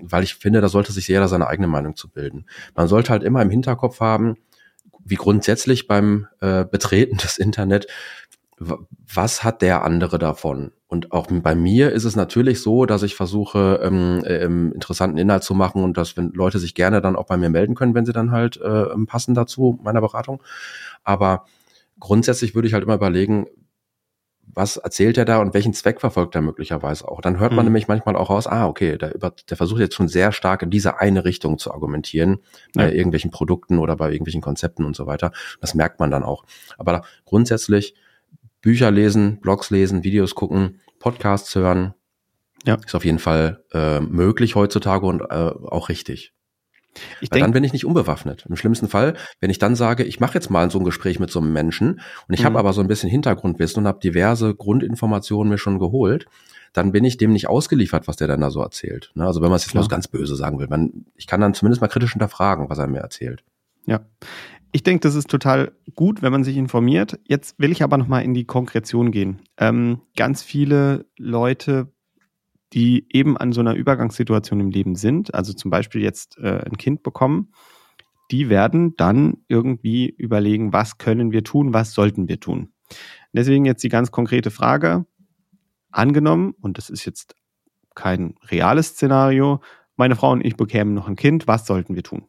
[0.00, 2.46] weil ich finde, da sollte sich jeder seine eigene Meinung zu bilden.
[2.74, 4.36] Man sollte halt immer im Hinterkopf haben,
[5.04, 7.86] wie grundsätzlich beim äh, Betreten des Internet,
[8.60, 10.72] was hat der andere davon?
[10.86, 15.44] Und auch bei mir ist es natürlich so, dass ich versuche, ähm, ähm, interessanten Inhalt
[15.44, 18.06] zu machen und dass wenn Leute sich gerne dann auch bei mir melden können, wenn
[18.06, 20.42] sie dann halt äh, passen dazu meiner Beratung.
[21.04, 21.44] Aber
[22.00, 23.46] grundsätzlich würde ich halt immer überlegen,
[24.54, 27.20] was erzählt er da und welchen Zweck verfolgt er möglicherweise auch.
[27.20, 27.72] Dann hört man mhm.
[27.72, 30.70] nämlich manchmal auch raus, ah, okay, der, über, der versucht jetzt schon sehr stark in
[30.70, 32.38] diese eine Richtung zu argumentieren,
[32.74, 32.84] ja.
[32.84, 35.32] bei irgendwelchen Produkten oder bei irgendwelchen Konzepten und so weiter.
[35.60, 36.44] Das merkt man dann auch.
[36.78, 37.94] Aber grundsätzlich
[38.60, 41.94] Bücher lesen, Blogs lesen, Videos gucken, Podcasts hören,
[42.64, 42.74] ja.
[42.74, 46.32] ist auf jeden Fall äh, möglich heutzutage und äh, auch richtig.
[47.20, 48.46] Ich Weil dann bin ich nicht unbewaffnet.
[48.48, 51.30] Im schlimmsten Fall, wenn ich dann sage, ich mache jetzt mal so ein Gespräch mit
[51.30, 52.46] so einem Menschen und ich mhm.
[52.46, 56.26] habe aber so ein bisschen Hintergrundwissen und habe diverse Grundinformationen mir schon geholt,
[56.72, 59.10] dann bin ich dem nicht ausgeliefert, was der dann da so erzählt.
[59.14, 59.26] Ne?
[59.26, 61.54] Also wenn man es jetzt mal so ganz böse sagen will, man, ich kann dann
[61.54, 63.44] zumindest mal kritisch hinterfragen, was er mir erzählt.
[63.86, 64.00] Ja.
[64.72, 67.18] Ich denke, das ist total gut, wenn man sich informiert.
[67.26, 69.40] Jetzt will ich aber nochmal in die Konkretion gehen.
[69.56, 71.92] Ähm, ganz viele Leute
[72.72, 76.76] die eben an so einer Übergangssituation im Leben sind, also zum Beispiel jetzt äh, ein
[76.76, 77.52] Kind bekommen,
[78.30, 82.72] die werden dann irgendwie überlegen, was können wir tun, was sollten wir tun.
[83.32, 85.06] Deswegen jetzt die ganz konkrete Frage,
[85.90, 87.34] angenommen, und das ist jetzt
[87.94, 89.60] kein reales Szenario,
[89.96, 92.28] meine Frau und ich bekämen noch ein Kind, was sollten wir tun?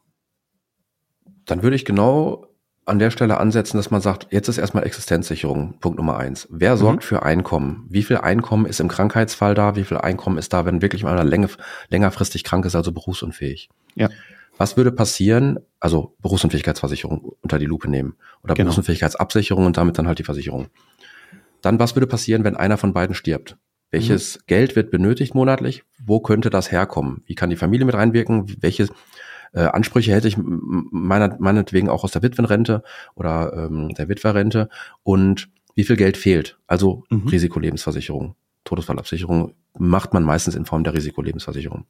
[1.50, 2.46] Dann würde ich genau
[2.86, 6.48] an der Stelle ansetzen, dass man sagt, jetzt ist erstmal Existenzsicherung, Punkt Nummer eins.
[6.52, 6.80] Wer mhm.
[6.80, 7.88] sorgt für Einkommen?
[7.90, 9.76] Wie viel Einkommen ist im Krankheitsfall da?
[9.76, 11.50] Wie viel Einkommen ist da, wenn wirklich mal einer länger,
[11.90, 13.70] längerfristig krank ist, also berufsunfähig?
[13.96, 14.10] Ja.
[14.58, 18.68] Was würde passieren, also Berufsunfähigkeitsversicherung unter die Lupe nehmen oder genau.
[18.68, 20.68] Berufsunfähigkeitsabsicherung und damit dann halt die Versicherung.
[21.62, 23.58] Dann, was würde passieren, wenn einer von beiden stirbt?
[23.90, 24.42] Welches mhm.
[24.46, 25.84] Geld wird benötigt monatlich?
[26.04, 27.24] Wo könnte das herkommen?
[27.26, 28.56] Wie kann die Familie mit reinwirken?
[28.62, 28.92] Welches,
[29.54, 32.84] äh, Ansprüche hätte ich meiner, meinetwegen auch aus der Witwenrente
[33.16, 34.70] oder ähm, der Witwerrente
[35.04, 36.60] und wie viel Geld fehlt.
[36.68, 37.28] Also mhm.
[37.28, 41.86] Risikolebensversicherung, Todesfallabsicherung macht man meistens in Form der Risikolebensversicherung.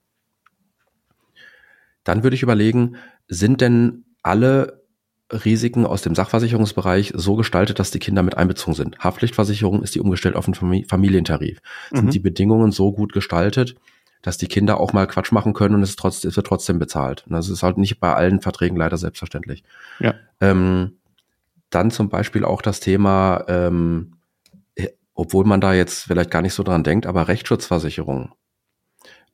[2.03, 2.95] Dann würde ich überlegen,
[3.27, 4.83] sind denn alle
[5.31, 8.99] Risiken aus dem Sachversicherungsbereich so gestaltet, dass die Kinder mit einbezogen sind?
[8.99, 11.59] Haftpflichtversicherung ist die umgestellt auf einen Familientarif.
[11.91, 12.11] Sind mhm.
[12.11, 13.75] die Bedingungen so gut gestaltet,
[14.21, 17.25] dass die Kinder auch mal Quatsch machen können und es, trotz, es wird trotzdem bezahlt.
[17.27, 19.63] Und das ist halt nicht bei allen Verträgen leider selbstverständlich.
[19.99, 20.15] Ja.
[20.41, 20.97] Ähm,
[21.69, 24.13] dann zum Beispiel auch das Thema, ähm,
[25.13, 28.31] obwohl man da jetzt vielleicht gar nicht so dran denkt, aber Rechtsschutzversicherung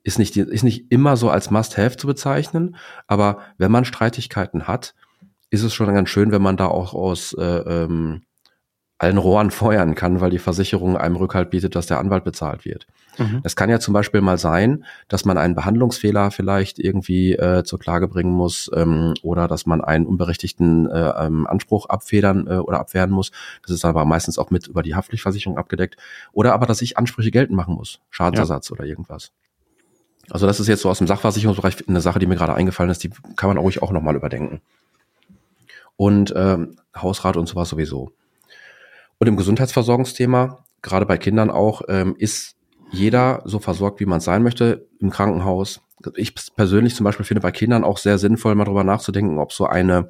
[0.03, 2.75] ist nicht, ist nicht immer so als Must-Have zu bezeichnen,
[3.07, 4.93] aber wenn man Streitigkeiten hat,
[5.49, 8.21] ist es schon ganz schön, wenn man da auch aus äh, ähm,
[8.97, 12.87] allen Rohren feuern kann, weil die Versicherung einem Rückhalt bietet, dass der Anwalt bezahlt wird.
[13.17, 13.41] Mhm.
[13.43, 17.79] Es kann ja zum Beispiel mal sein, dass man einen Behandlungsfehler vielleicht irgendwie äh, zur
[17.79, 22.79] Klage bringen muss ähm, oder dass man einen unberechtigten äh, ähm, Anspruch abfedern äh, oder
[22.79, 23.31] abwehren muss.
[23.63, 25.97] Das ist aber meistens auch mit über die Haftpflichtversicherung abgedeckt.
[26.31, 28.73] Oder aber, dass ich Ansprüche geltend machen muss, Schadensersatz ja.
[28.73, 29.31] oder irgendwas.
[30.29, 33.03] Also das ist jetzt so aus dem Sachversicherungsbereich eine Sache, die mir gerade eingefallen ist,
[33.03, 34.61] die kann man ruhig auch nochmal überdenken.
[35.97, 38.11] Und ähm, Hausrat und sowas sowieso.
[39.19, 42.55] Und im Gesundheitsversorgungsthema, gerade bei Kindern auch, ähm, ist
[42.91, 45.81] jeder so versorgt, wie man sein möchte im Krankenhaus.
[46.15, 49.65] Ich persönlich zum Beispiel finde bei Kindern auch sehr sinnvoll, mal drüber nachzudenken, ob so
[49.65, 50.09] eine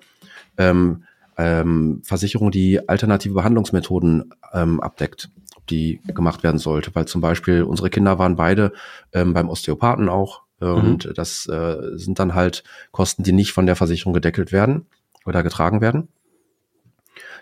[0.57, 1.03] ähm,
[1.37, 6.93] ähm, Versicherung die alternative Behandlungsmethoden ähm, abdeckt, ob die gemacht werden sollte.
[6.93, 8.73] Weil zum Beispiel unsere Kinder waren beide
[9.13, 10.75] ähm, beim Osteopathen auch äh, mhm.
[10.75, 14.85] und das äh, sind dann halt Kosten, die nicht von der Versicherung gedeckelt werden
[15.25, 16.09] oder getragen werden.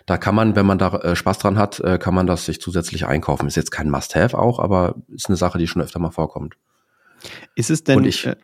[0.06, 2.60] Da kann man, wenn man da äh, Spaß dran hat, äh, kann man das sich
[2.60, 3.46] zusätzlich einkaufen.
[3.46, 6.56] Ist jetzt kein Must-Have auch, aber ist eine Sache, die schon öfter mal vorkommt.
[7.54, 8.36] Ist es denn ich, äh,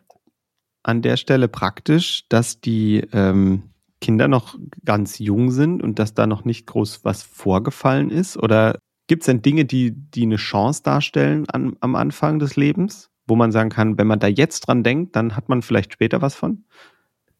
[0.83, 6.25] an der Stelle praktisch, dass die ähm, Kinder noch ganz jung sind und dass da
[6.25, 8.37] noch nicht groß was vorgefallen ist?
[8.37, 13.11] Oder gibt es denn Dinge, die, die eine Chance darstellen an, am Anfang des Lebens,
[13.27, 16.21] wo man sagen kann, wenn man da jetzt dran denkt, dann hat man vielleicht später
[16.21, 16.65] was von?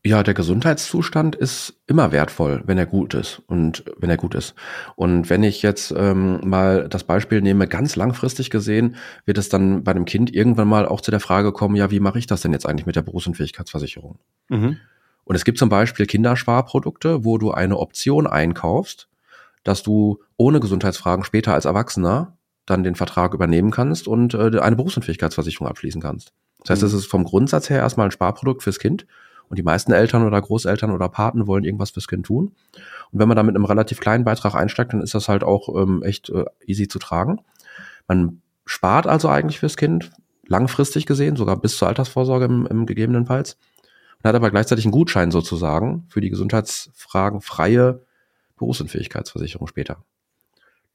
[0.04, 4.56] Ja, der Gesundheitszustand ist immer wertvoll, wenn er gut ist und wenn er gut ist.
[4.95, 8.95] Und wenn ich jetzt ähm, mal das Beispiel nehme, ganz langfristig gesehen,
[9.26, 11.99] wird es dann bei einem Kind irgendwann mal auch zu der Frage kommen, ja, wie
[11.99, 14.18] mache ich das denn jetzt eigentlich mit der Berufsunfähigkeitsversicherung?
[14.49, 14.78] Mhm.
[15.24, 19.08] Und es gibt zum Beispiel Kindersparprodukte, wo du eine Option einkaufst,
[19.64, 22.36] dass du ohne Gesundheitsfragen später als Erwachsener
[22.66, 26.34] dann den Vertrag übernehmen kannst und äh, eine Berufsunfähigkeitsversicherung abschließen kannst.
[26.62, 26.99] Das heißt, es mhm.
[26.99, 29.06] ist vom Grundsatz her erstmal ein Sparprodukt fürs Kind
[29.52, 32.56] und die meisten Eltern oder Großeltern oder Paten wollen irgendwas fürs Kind tun.
[33.12, 35.68] Und wenn man da mit einem relativ kleinen Beitrag einsteigt, dann ist das halt auch
[35.76, 37.41] ähm, echt äh, easy zu tragen.
[38.08, 40.12] Man spart also eigentlich fürs Kind,
[40.47, 43.58] langfristig gesehen, sogar bis zur Altersvorsorge im, im gegebenenfalls.
[44.24, 48.06] Und hat aber gleichzeitig einen Gutschein sozusagen für die Gesundheitsfragen freie
[48.56, 49.97] Berufsunfähigkeitsversicherung später.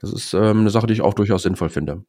[0.00, 2.04] Das ist ähm, eine Sache, die ich auch durchaus sinnvoll finde.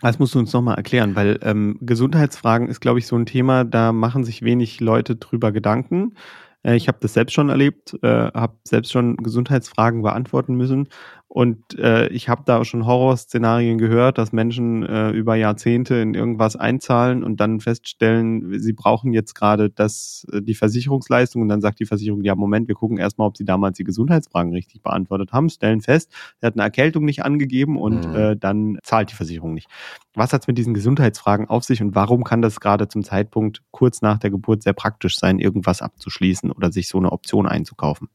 [0.00, 3.64] Das musst du uns nochmal erklären, weil ähm, Gesundheitsfragen ist, glaube ich, so ein Thema,
[3.64, 6.14] da machen sich wenig Leute drüber Gedanken.
[6.62, 10.88] Äh, ich habe das selbst schon erlebt, äh, habe selbst schon Gesundheitsfragen beantworten müssen
[11.30, 16.56] und äh, ich habe da schon Horrorszenarien gehört, dass Menschen äh, über Jahrzehnte in irgendwas
[16.56, 21.80] einzahlen und dann feststellen, sie brauchen jetzt gerade das, äh, die Versicherungsleistung und dann sagt
[21.80, 25.50] die Versicherung, ja Moment, wir gucken erstmal, ob sie damals die Gesundheitsfragen richtig beantwortet haben,
[25.50, 28.16] stellen fest, er hat eine Erkältung nicht angegeben und mhm.
[28.16, 29.68] äh, dann zahlt die Versicherung nicht.
[30.14, 33.62] Was hat es mit diesen Gesundheitsfragen auf sich und warum kann das gerade zum Zeitpunkt
[33.70, 38.08] kurz nach der Geburt sehr praktisch sein, irgendwas abzuschließen oder sich so eine Option einzukaufen?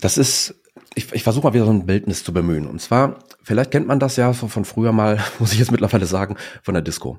[0.00, 0.54] Das ist
[0.94, 2.66] ich, ich versuche mal wieder so ein Bildnis zu bemühen.
[2.66, 6.06] Und zwar, vielleicht kennt man das ja von, von früher mal, muss ich jetzt mittlerweile
[6.06, 7.18] sagen, von der Disco.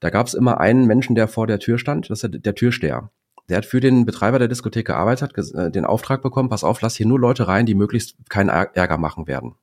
[0.00, 2.54] Da gab es immer einen Menschen, der vor der Tür stand, das ist der, der
[2.54, 3.10] Türsteher.
[3.48, 6.80] Der hat für den Betreiber der Diskothek gearbeitet, hat äh, den Auftrag bekommen, pass auf,
[6.80, 9.56] lass hier nur Leute rein, die möglichst keinen Ärger machen werden.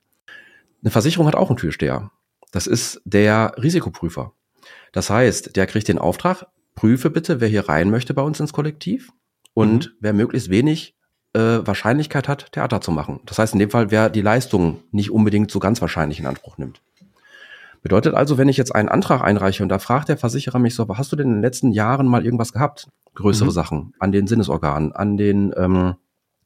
[0.82, 2.10] Eine Versicherung hat auch einen Türsteher.
[2.52, 4.32] Das ist der Risikoprüfer.
[4.92, 8.52] Das heißt, der kriegt den Auftrag, prüfe bitte, wer hier rein möchte bei uns ins
[8.52, 9.12] Kollektiv
[9.54, 9.92] und mhm.
[10.00, 10.96] wer möglichst wenig
[11.32, 13.20] äh, Wahrscheinlichkeit hat, Theater zu machen.
[13.26, 16.58] Das heißt in dem Fall, wer die Leistung nicht unbedingt so ganz wahrscheinlich in Anspruch
[16.58, 16.80] nimmt.
[17.82, 20.86] Bedeutet also, wenn ich jetzt einen Antrag einreiche und da fragt der Versicherer mich so,
[20.96, 22.88] hast du denn in den letzten Jahren mal irgendwas gehabt?
[23.14, 23.54] Größere mhm.
[23.54, 25.94] Sachen an den Sinnesorganen, an den ähm,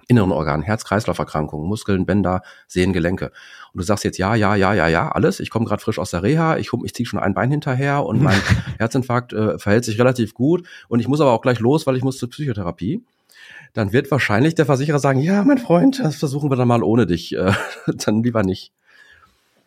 [0.09, 3.33] inneren Organen, Herz-Kreislauf-Erkrankungen, Muskeln, Bänder, Sehnen, Gelenke.
[3.73, 5.41] Und du sagst jetzt ja, ja, ja, ja, ja, alles.
[5.41, 8.23] Ich komme gerade frisch aus der Reha, ich, ich ziehe schon ein Bein hinterher und
[8.23, 8.41] mein
[8.79, 12.03] Herzinfarkt äh, verhält sich relativ gut und ich muss aber auch gleich los, weil ich
[12.03, 13.03] muss zur Psychotherapie
[13.75, 17.07] dann wird wahrscheinlich der Versicherer sagen, ja, mein Freund, das versuchen wir dann mal ohne
[17.07, 17.35] dich.
[17.35, 17.53] Äh,
[17.87, 18.73] dann lieber nicht.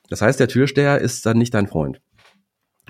[0.10, 2.02] Das heißt, der Türsteher ist dann nicht dein Freund.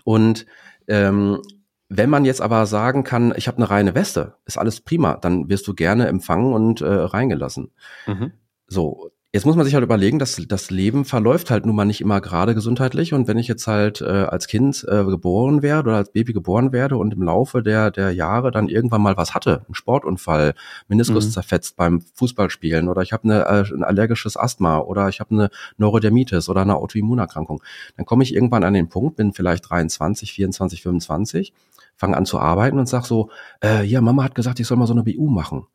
[0.03, 0.45] Und
[0.87, 1.41] ähm,
[1.89, 5.49] wenn man jetzt aber sagen kann, ich habe eine reine Weste, ist alles prima, dann
[5.49, 7.71] wirst du gerne empfangen und äh, reingelassen.
[8.05, 8.31] Mhm.
[8.67, 11.99] So, Jetzt muss man sich halt überlegen, dass das Leben verläuft halt nun mal nicht
[11.99, 13.13] immer gerade gesundheitlich.
[13.13, 16.71] Und wenn ich jetzt halt äh, als Kind äh, geboren werde oder als Baby geboren
[16.71, 20.55] werde und im Laufe der, der Jahre dann irgendwann mal was hatte, ein Sportunfall,
[20.87, 21.31] Meniskus mhm.
[21.31, 25.49] zerfetzt beim Fußballspielen oder ich habe eine, äh, ein allergisches Asthma oder ich habe eine
[25.77, 27.61] Neurodermitis oder eine Autoimmunerkrankung,
[27.97, 31.53] dann komme ich irgendwann an den Punkt, bin vielleicht 23, 24, 25,
[31.97, 33.29] fange an zu arbeiten und sag so,
[33.63, 35.65] äh, ja, Mama hat gesagt, ich soll mal so eine BU machen.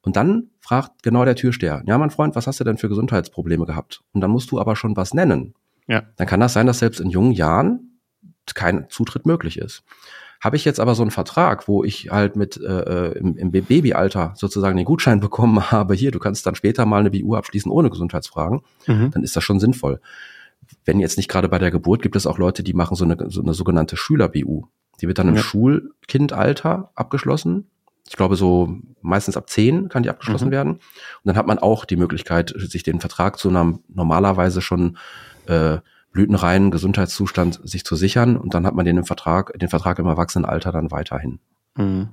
[0.00, 3.66] Und dann fragt genau der Türsteher, ja, mein Freund, was hast du denn für Gesundheitsprobleme
[3.66, 4.02] gehabt?
[4.12, 5.54] Und dann musst du aber schon was nennen.
[5.88, 6.02] Ja.
[6.16, 7.98] Dann kann das sein, dass selbst in jungen Jahren
[8.54, 9.82] kein Zutritt möglich ist.
[10.40, 13.50] Habe ich jetzt aber so einen Vertrag, wo ich halt mit äh, äh im, im
[13.50, 17.70] Babyalter sozusagen den Gutschein bekommen habe, hier, du kannst dann später mal eine BU abschließen
[17.70, 19.10] ohne Gesundheitsfragen, mhm.
[19.10, 20.00] dann ist das schon sinnvoll.
[20.84, 23.16] Wenn jetzt nicht gerade bei der Geburt, gibt es auch Leute, die machen so eine,
[23.28, 24.64] so eine sogenannte Schüler-BU.
[25.00, 25.42] Die wird dann im ja.
[25.42, 27.70] Schulkindalter abgeschlossen
[28.08, 30.52] ich glaube, so meistens ab zehn kann die abgeschlossen mhm.
[30.52, 30.72] werden.
[30.74, 30.80] Und
[31.24, 34.96] dann hat man auch die Möglichkeit, sich den Vertrag zu einem normalerweise schon
[35.46, 35.78] äh,
[36.12, 38.36] blütenreinen Gesundheitszustand sich zu sichern.
[38.36, 41.40] Und dann hat man den im Vertrag, den Vertrag im Erwachsenenalter dann weiterhin.
[41.76, 42.10] Mhm.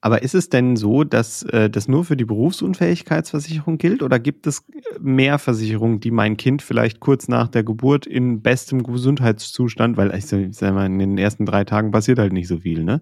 [0.00, 4.46] Aber ist es denn so, dass äh, das nur für die Berufsunfähigkeitsversicherung gilt oder gibt
[4.46, 4.64] es
[5.00, 10.26] mehr Versicherungen, die mein Kind vielleicht kurz nach der Geburt in bestem Gesundheitszustand, weil ich
[10.26, 13.00] sag mal, in den ersten drei Tagen passiert halt nicht so viel, ne?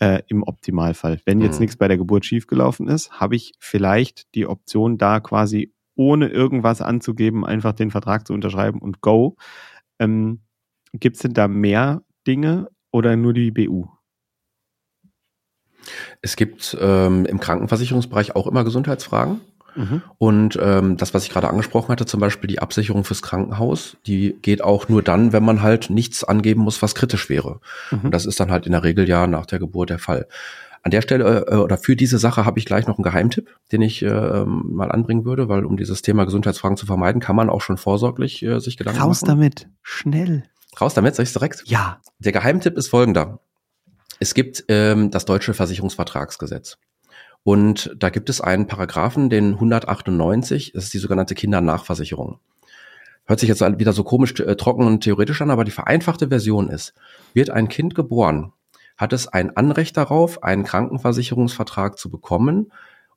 [0.00, 1.20] äh, im Optimalfall.
[1.24, 1.62] Wenn jetzt mhm.
[1.62, 6.80] nichts bei der Geburt schiefgelaufen ist, habe ich vielleicht die Option, da quasi ohne irgendwas
[6.80, 9.36] anzugeben, einfach den Vertrag zu unterschreiben und go.
[9.98, 10.40] Ähm,
[10.92, 13.88] Gibt es denn da mehr Dinge oder nur die BU?
[16.22, 19.40] Es gibt ähm, im Krankenversicherungsbereich auch immer Gesundheitsfragen.
[19.74, 20.02] Mhm.
[20.18, 24.36] Und ähm, das, was ich gerade angesprochen hatte, zum Beispiel die Absicherung fürs Krankenhaus, die
[24.42, 27.60] geht auch nur dann, wenn man halt nichts angeben muss, was kritisch wäre.
[27.90, 28.00] Mhm.
[28.04, 30.26] Und das ist dann halt in der Regel ja nach der Geburt der Fall.
[30.82, 33.82] An der Stelle äh, oder für diese Sache habe ich gleich noch einen Geheimtipp, den
[33.82, 37.60] ich äh, mal anbringen würde, weil um dieses Thema Gesundheitsfragen zu vermeiden, kann man auch
[37.60, 39.30] schon vorsorglich äh, sich Gedanken Raus machen.
[39.30, 40.44] Raus damit, schnell.
[40.80, 41.64] Raus damit, sag ich direkt?
[41.66, 42.00] Ja.
[42.18, 43.40] Der Geheimtipp ist folgender.
[44.20, 46.78] Es gibt ähm, das deutsche Versicherungsvertragsgesetz.
[47.44, 52.40] Und da gibt es einen Paragraphen, den 198, das ist die sogenannte Kindernachversicherung.
[53.24, 56.68] Hört sich jetzt wieder so komisch äh, trocken und theoretisch an, aber die vereinfachte Version
[56.68, 56.94] ist,
[57.34, 58.52] wird ein Kind geboren,
[58.96, 62.72] hat es ein Anrecht darauf, einen Krankenversicherungsvertrag zu bekommen,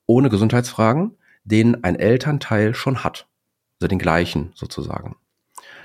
[0.05, 3.27] ohne Gesundheitsfragen, den ein Elternteil schon hat.
[3.79, 5.15] Also den gleichen sozusagen.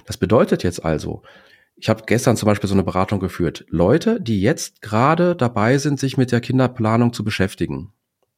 [0.06, 1.22] Das bedeutet jetzt also,
[1.76, 3.66] ich habe gestern zum Beispiel so eine Beratung geführt.
[3.68, 7.92] Leute, die jetzt gerade dabei sind, sich mit der Kinderplanung zu beschäftigen,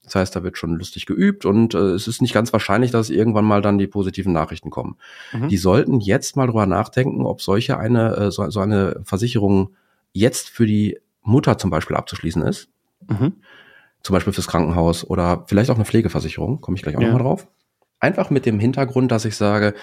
[0.09, 3.11] das heißt, da wird schon lustig geübt und äh, es ist nicht ganz wahrscheinlich, dass
[3.11, 4.97] irgendwann mal dann die positiven Nachrichten kommen.
[5.32, 5.49] Mhm.
[5.49, 9.76] Die sollten jetzt mal drüber nachdenken, ob solche eine, äh, so, so eine Versicherung
[10.14, 12.70] jetzt für die Mutter zum Beispiel abzuschließen ist.
[13.07, 13.34] Mhm.
[14.03, 17.09] Zum Beispiel fürs Krankenhaus oder vielleicht auch eine Pflegeversicherung, komme ich gleich auch ja.
[17.09, 17.47] nochmal drauf.
[18.01, 19.74] Einfach mit dem Hintergrund, dass ich sage,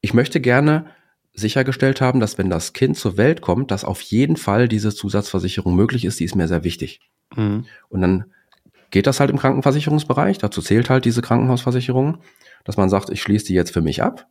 [0.00, 0.86] ich möchte gerne
[1.32, 5.74] sichergestellt haben, dass wenn das Kind zur Welt kommt, dass auf jeden Fall diese Zusatzversicherung
[5.74, 7.00] möglich ist, die ist mir sehr wichtig.
[7.36, 7.66] Mhm.
[7.88, 8.24] Und dann
[8.90, 12.18] geht das halt im Krankenversicherungsbereich, dazu zählt halt diese Krankenhausversicherung,
[12.64, 14.26] dass man sagt, ich schließe die jetzt für mich ab,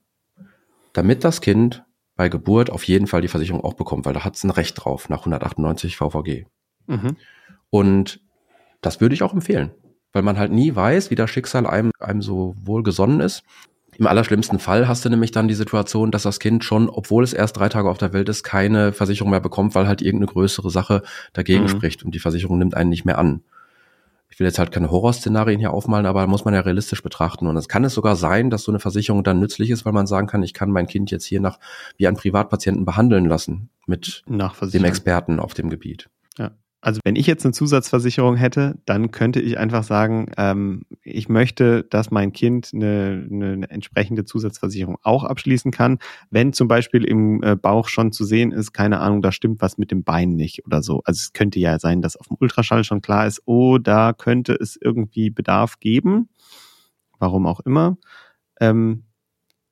[0.94, 1.84] damit das Kind
[2.16, 4.84] bei Geburt auf jeden Fall die Versicherung auch bekommt, weil da hat es ein Recht
[4.84, 6.46] drauf nach 198 VVG.
[6.88, 7.16] Mhm.
[7.70, 8.22] Und
[8.82, 9.72] das würde ich auch empfehlen,
[10.12, 13.44] weil man halt nie weiß, wie das Schicksal einem, einem so wohl gesonnen ist.
[14.00, 17.34] Im allerschlimmsten Fall hast du nämlich dann die Situation, dass das Kind schon, obwohl es
[17.34, 20.72] erst drei Tage auf der Welt ist, keine Versicherung mehr bekommt, weil halt irgendeine größere
[20.72, 21.70] Sache dagegen mhm.
[21.70, 23.42] spricht und die Versicherung nimmt einen nicht mehr an
[24.30, 27.48] ich will jetzt halt keine Horrorszenarien hier aufmalen, aber muss man ja realistisch betrachten.
[27.48, 30.08] Und es kann es sogar sein, dass so eine Versicherung dann nützlich ist, weil man
[30.08, 31.60] sagen kann, ich kann mein Kind jetzt hier nach
[31.98, 36.10] wie ein Privatpatienten behandeln lassen mit dem Experten auf dem Gebiet.
[36.38, 36.52] Ja.
[36.82, 41.84] Also wenn ich jetzt eine Zusatzversicherung hätte, dann könnte ich einfach sagen, ähm, ich möchte,
[41.84, 46.00] dass mein Kind eine, eine, entsprechende Zusatzversicherung auch abschließen kann.
[46.30, 49.78] Wenn zum Beispiel im äh, Bauch schon zu sehen ist, keine Ahnung, da stimmt was
[49.78, 51.02] mit dem Bein nicht oder so.
[51.04, 54.54] Also es könnte ja sein, dass auf dem Ultraschall schon klar ist, oh, da könnte
[54.54, 56.30] es irgendwie Bedarf geben.
[57.20, 57.98] Warum auch immer.
[58.62, 59.04] Ähm,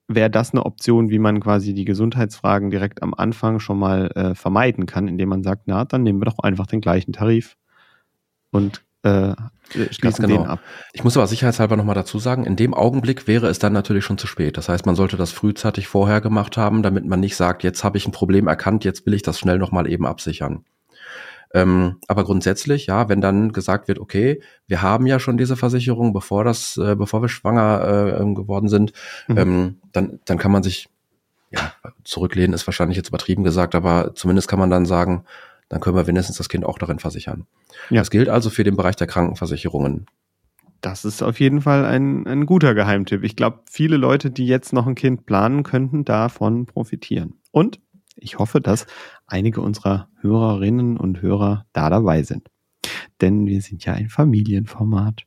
[0.08, 4.36] wäre das eine Option, wie man quasi die Gesundheitsfragen direkt am Anfang schon mal äh,
[4.36, 7.58] vermeiden kann, indem man sagt, na, dann nehmen wir doch einfach den gleichen Tarif
[8.52, 9.34] und äh,
[9.92, 10.44] schließen genau.
[10.44, 10.60] den ab.
[10.94, 14.18] Ich muss aber sicherheitshalber nochmal dazu sagen, in dem Augenblick wäre es dann natürlich schon
[14.18, 14.58] zu spät.
[14.58, 17.98] Das heißt, man sollte das frühzeitig vorher gemacht haben, damit man nicht sagt, jetzt habe
[17.98, 20.64] ich ein Problem erkannt, jetzt will ich das schnell nochmal eben absichern.
[21.54, 26.14] Ähm, aber grundsätzlich, ja, wenn dann gesagt wird, okay, wir haben ja schon diese Versicherung,
[26.14, 28.94] bevor das, äh, bevor wir schwanger äh, ähm, geworden sind,
[29.28, 29.38] mhm.
[29.38, 30.90] ähm, dann, dann kann man sich,
[31.52, 31.72] ja,
[32.04, 35.24] zurücklehnen ist wahrscheinlich jetzt übertrieben gesagt, aber zumindest kann man dann sagen,
[35.70, 37.46] dann können wir wenigstens das Kind auch darin versichern.
[37.90, 38.02] Ja.
[38.02, 40.06] Das gilt also für den Bereich der Krankenversicherungen.
[40.82, 43.24] Das ist auf jeden Fall ein, ein guter Geheimtipp.
[43.24, 47.34] Ich glaube, viele Leute, die jetzt noch ein Kind planen, könnten davon profitieren.
[47.52, 47.80] Und
[48.16, 48.86] ich hoffe, dass
[49.28, 52.50] einige unserer Hörerinnen und Hörer da dabei sind.
[53.22, 55.26] Denn wir sind ja ein Familienformat.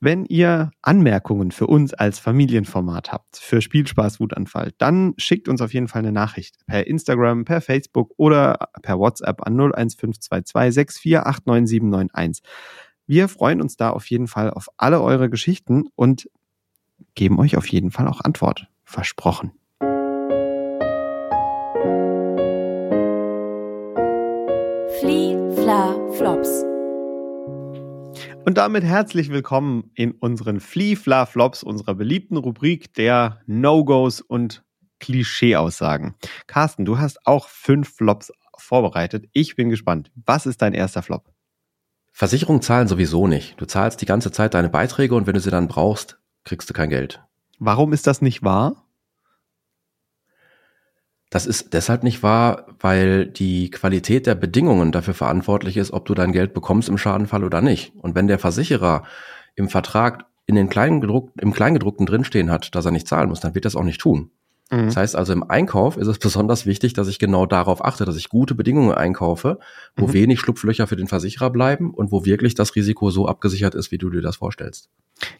[0.00, 5.72] Wenn ihr Anmerkungen für uns als Familienformat habt, für Spielspaß Wutanfall, dann schickt uns auf
[5.72, 10.76] jeden Fall eine Nachricht per Instagram, per Facebook oder per WhatsApp an 01522
[11.14, 12.42] 6489791.
[13.06, 16.28] Wir freuen uns da auf jeden Fall auf alle eure Geschichten und
[17.14, 18.68] geben euch auf jeden Fall auch Antwort.
[18.84, 19.52] Versprochen.
[25.66, 26.62] Flops.
[28.44, 34.62] Und damit herzlich willkommen in unseren Flea Fla Flops, unserer beliebten Rubrik der No-Gos und
[35.00, 36.14] Klischee-Aussagen.
[36.46, 39.28] Carsten, du hast auch fünf Flops vorbereitet.
[39.32, 40.12] Ich bin gespannt.
[40.24, 41.32] Was ist dein erster Flop?
[42.12, 43.60] Versicherungen zahlen sowieso nicht.
[43.60, 46.74] Du zahlst die ganze Zeit deine Beiträge und wenn du sie dann brauchst, kriegst du
[46.74, 47.24] kein Geld.
[47.58, 48.85] Warum ist das nicht wahr?
[51.30, 56.14] Das ist deshalb nicht wahr, weil die Qualität der Bedingungen dafür verantwortlich ist, ob du
[56.14, 57.92] dein Geld bekommst im Schadenfall oder nicht.
[57.96, 59.02] Und wenn der Versicherer
[59.56, 63.54] im Vertrag in den Kleingedruckten, im Kleingedruckten drinstehen hat, dass er nicht zahlen muss, dann
[63.54, 64.30] wird er das auch nicht tun.
[64.70, 64.86] Mhm.
[64.86, 68.16] Das heißt also, im Einkauf ist es besonders wichtig, dass ich genau darauf achte, dass
[68.16, 69.58] ich gute Bedingungen einkaufe,
[69.96, 70.12] wo mhm.
[70.12, 73.98] wenig Schlupflöcher für den Versicherer bleiben und wo wirklich das Risiko so abgesichert ist, wie
[73.98, 74.90] du dir das vorstellst.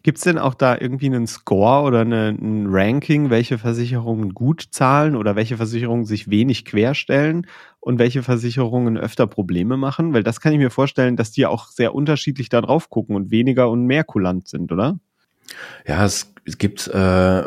[0.01, 4.69] Gibt es denn auch da irgendwie einen Score oder eine, ein Ranking, welche Versicherungen gut
[4.71, 7.45] zahlen oder welche Versicherungen sich wenig querstellen
[7.79, 10.13] und welche Versicherungen öfter Probleme machen?
[10.13, 13.29] Weil das kann ich mir vorstellen, dass die auch sehr unterschiedlich da drauf gucken und
[13.29, 14.99] weniger und mehr kulant sind, oder?
[15.85, 17.43] Ja, es, es gibt, äh,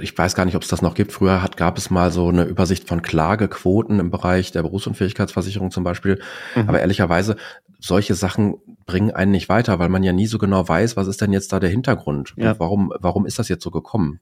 [0.00, 1.12] ich weiß gar nicht, ob es das noch gibt.
[1.12, 5.84] Früher hat, gab es mal so eine Übersicht von Klagequoten im Bereich der Berufsunfähigkeitsversicherung zum
[5.84, 6.20] Beispiel.
[6.54, 6.68] Mhm.
[6.68, 7.36] Aber ehrlicherweise,
[7.78, 8.56] solche Sachen
[8.86, 11.52] bringen einen nicht weiter, weil man ja nie so genau weiß, was ist denn jetzt
[11.52, 12.32] da der Hintergrund?
[12.36, 12.58] Ja.
[12.58, 14.20] warum, warum ist das jetzt so gekommen?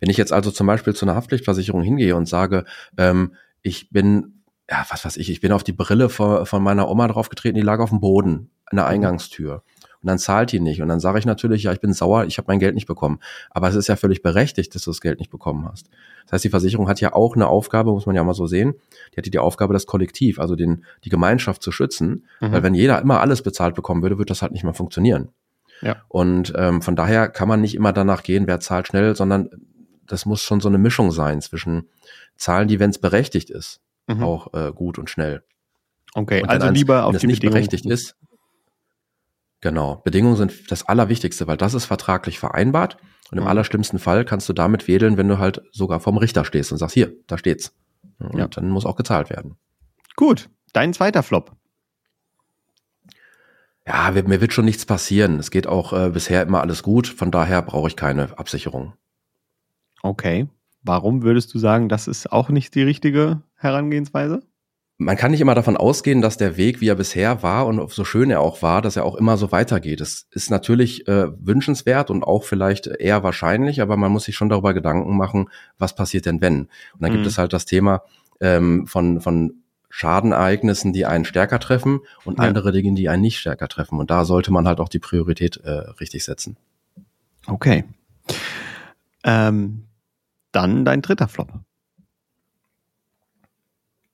[0.00, 2.64] Wenn ich jetzt also zum Beispiel zu einer Haftpflichtversicherung hingehe und sage,
[2.98, 6.88] ähm, ich bin, ja, was weiß ich, ich bin auf die Brille von, von meiner
[6.88, 8.90] Oma draufgetreten, die lag auf dem Boden an der mhm.
[10.02, 10.82] Und dann zahlt die nicht.
[10.82, 13.18] Und dann sage ich natürlich, ja, ich bin sauer, ich habe mein Geld nicht bekommen.
[13.50, 15.88] Aber es ist ja völlig berechtigt, dass du das Geld nicht bekommen hast.
[16.24, 18.74] Das heißt, die Versicherung hat ja auch eine Aufgabe, muss man ja mal so sehen.
[19.12, 22.26] Die hat die Aufgabe, das Kollektiv, also den, die Gemeinschaft zu schützen.
[22.40, 22.52] Mhm.
[22.52, 25.28] Weil wenn jeder immer alles bezahlt bekommen würde, würde das halt nicht mehr funktionieren.
[25.82, 25.96] Ja.
[26.08, 29.50] Und ähm, von daher kann man nicht immer danach gehen, wer zahlt schnell, sondern
[30.06, 31.88] das muss schon so eine Mischung sein zwischen
[32.36, 34.22] Zahlen, die, wenn es berechtigt ist, mhm.
[34.22, 35.42] auch äh, gut und schnell.
[36.14, 38.16] Okay, und also lieber auf wenn die es nicht berechtigt ist,
[39.60, 39.96] Genau.
[40.04, 42.98] Bedingungen sind das Allerwichtigste, weil das ist vertraglich vereinbart.
[43.30, 43.48] Und im mhm.
[43.50, 46.94] allerschlimmsten Fall kannst du damit wedeln, wenn du halt sogar vorm Richter stehst und sagst,
[46.94, 47.74] hier, da steht's.
[48.18, 48.46] Und ja.
[48.48, 49.56] dann muss auch gezahlt werden.
[50.14, 50.48] Gut.
[50.72, 51.56] Dein zweiter Flop.
[53.86, 55.38] Ja, mir wird schon nichts passieren.
[55.38, 57.06] Es geht auch äh, bisher immer alles gut.
[57.06, 58.94] Von daher brauche ich keine Absicherung.
[60.02, 60.48] Okay.
[60.82, 64.42] Warum würdest du sagen, das ist auch nicht die richtige Herangehensweise?
[64.98, 68.04] Man kann nicht immer davon ausgehen, dass der Weg, wie er bisher war und so
[68.04, 70.00] schön er auch war, dass er auch immer so weitergeht.
[70.00, 74.48] Es ist natürlich äh, wünschenswert und auch vielleicht eher wahrscheinlich, aber man muss sich schon
[74.48, 76.62] darüber Gedanken machen, was passiert denn wenn?
[76.94, 77.16] Und dann mhm.
[77.16, 78.02] gibt es halt das Thema
[78.40, 82.44] ähm, von, von Schadenereignissen, die einen stärker treffen und ja.
[82.44, 83.98] andere Dinge, die einen nicht stärker treffen.
[83.98, 85.70] Und da sollte man halt auch die Priorität äh,
[86.00, 86.56] richtig setzen.
[87.46, 87.84] Okay.
[89.24, 89.84] Ähm,
[90.52, 91.52] dann dein dritter Flop.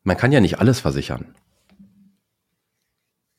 [0.04, 1.34] Man kann ja nicht alles versichern.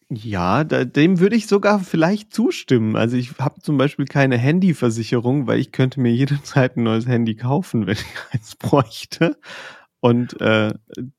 [0.10, 2.96] Ja, da, dem würde ich sogar vielleicht zustimmen.
[2.96, 7.36] Also ich habe zum Beispiel keine Handyversicherung, weil ich könnte mir jederzeit ein neues Handy
[7.36, 9.38] kaufen, wenn ich eins bräuchte.
[10.00, 10.74] Und äh,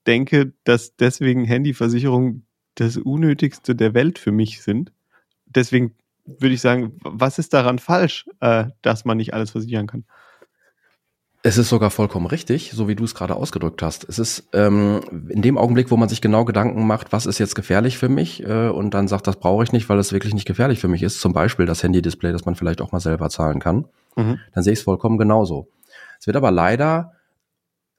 [0.07, 4.93] denke, dass deswegen Handyversicherungen das Unnötigste der Welt für mich sind.
[5.47, 5.95] Deswegen
[6.27, 10.05] würde ich sagen, was ist daran falsch, äh, dass man nicht alles versichern kann?
[11.47, 14.09] Es ist sogar vollkommen richtig, so wie du es gerade ausgedrückt hast.
[14.09, 17.55] Es ist ähm, in dem Augenblick, wo man sich genau Gedanken macht, was ist jetzt
[17.55, 20.47] gefährlich für mich äh, und dann sagt, das brauche ich nicht, weil es wirklich nicht
[20.47, 23.61] gefährlich für mich ist, zum Beispiel das Handy-Display, das man vielleicht auch mal selber zahlen
[23.61, 23.85] kann,
[24.17, 24.41] mhm.
[24.55, 25.69] dann sehe ich es vollkommen genauso.
[26.19, 27.13] Es wird aber leider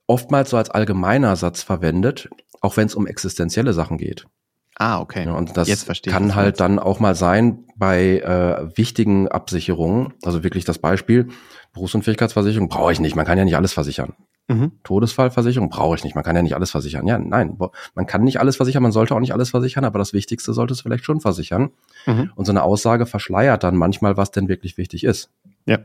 [0.08, 2.28] oftmals so als allgemeiner Satz verwendet,
[2.62, 4.26] auch wenn es um existenzielle Sachen geht.
[4.74, 5.24] Ah, okay.
[5.24, 10.14] Ja, und das kann halt dann auch mal sein bei äh, wichtigen Absicherungen.
[10.24, 11.28] Also wirklich das Beispiel,
[11.76, 13.16] Berufsunfähigkeitsversicherung brauche ich nicht.
[13.16, 14.14] Man kann ja nicht alles versichern.
[14.48, 14.72] Mhm.
[14.82, 16.14] Todesfallversicherung brauche ich nicht.
[16.14, 17.06] Man kann ja nicht alles versichern.
[17.06, 17.58] Ja, nein,
[17.94, 18.82] man kann nicht alles versichern.
[18.82, 21.70] Man sollte auch nicht alles versichern, aber das Wichtigste sollte es vielleicht schon versichern.
[22.06, 22.32] Mhm.
[22.34, 25.30] Und so eine Aussage verschleiert dann manchmal, was denn wirklich wichtig ist.
[25.66, 25.78] Ja.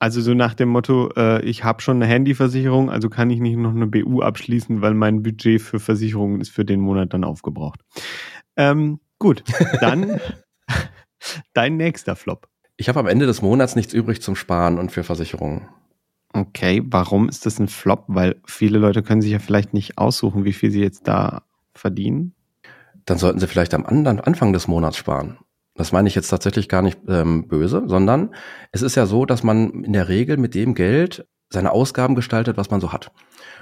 [0.00, 3.56] Also so nach dem Motto, äh, ich habe schon eine Handyversicherung, also kann ich nicht
[3.56, 7.80] noch eine BU abschließen, weil mein Budget für Versicherungen ist für den Monat dann aufgebraucht.
[8.56, 9.42] Ähm, gut,
[9.80, 10.20] dann
[11.54, 12.48] dein nächster Flop.
[12.80, 15.68] Ich habe am Ende des Monats nichts übrig zum Sparen und für Versicherungen.
[16.32, 18.04] Okay, warum ist das ein Flop?
[18.06, 21.42] Weil viele Leute können sich ja vielleicht nicht aussuchen, wie viel sie jetzt da
[21.74, 22.34] verdienen.
[23.04, 25.38] Dann sollten sie vielleicht am anderen Anfang des Monats sparen.
[25.74, 28.32] Das meine ich jetzt tatsächlich gar nicht ähm, böse, sondern
[28.70, 32.56] es ist ja so, dass man in der Regel mit dem Geld seine Ausgaben gestaltet,
[32.56, 33.10] was man so hat.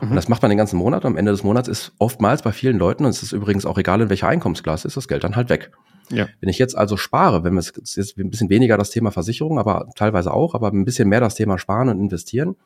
[0.01, 0.11] Mhm.
[0.11, 1.05] Und das macht man den ganzen Monat.
[1.05, 4.01] Am Ende des Monats ist oftmals bei vielen Leuten, und es ist übrigens auch egal,
[4.01, 5.70] in welcher Einkommensklasse, ist das Geld dann halt weg.
[6.11, 6.28] Ja.
[6.41, 9.59] Wenn ich jetzt also spare, wenn wir es jetzt ein bisschen weniger das Thema Versicherung,
[9.59, 12.57] aber teilweise auch, aber ein bisschen mehr das Thema Sparen und Investieren,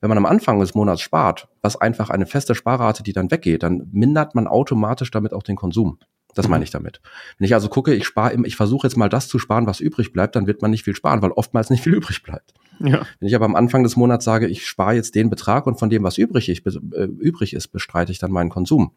[0.00, 3.62] wenn man am Anfang des Monats spart, was einfach eine feste Sparrate, die dann weggeht,
[3.62, 5.98] dann mindert man automatisch damit auch den Konsum.
[6.34, 7.00] Das meine ich damit.
[7.38, 10.12] Wenn ich also gucke, ich spare, ich versuche jetzt mal das zu sparen, was übrig
[10.12, 12.54] bleibt, dann wird man nicht viel sparen, weil oftmals nicht viel übrig bleibt.
[12.80, 13.02] Ja.
[13.18, 15.90] Wenn ich aber am Anfang des Monats sage, ich spare jetzt den Betrag und von
[15.90, 18.92] dem, was übrig, ich, äh, übrig ist, bestreite ich dann meinen Konsum,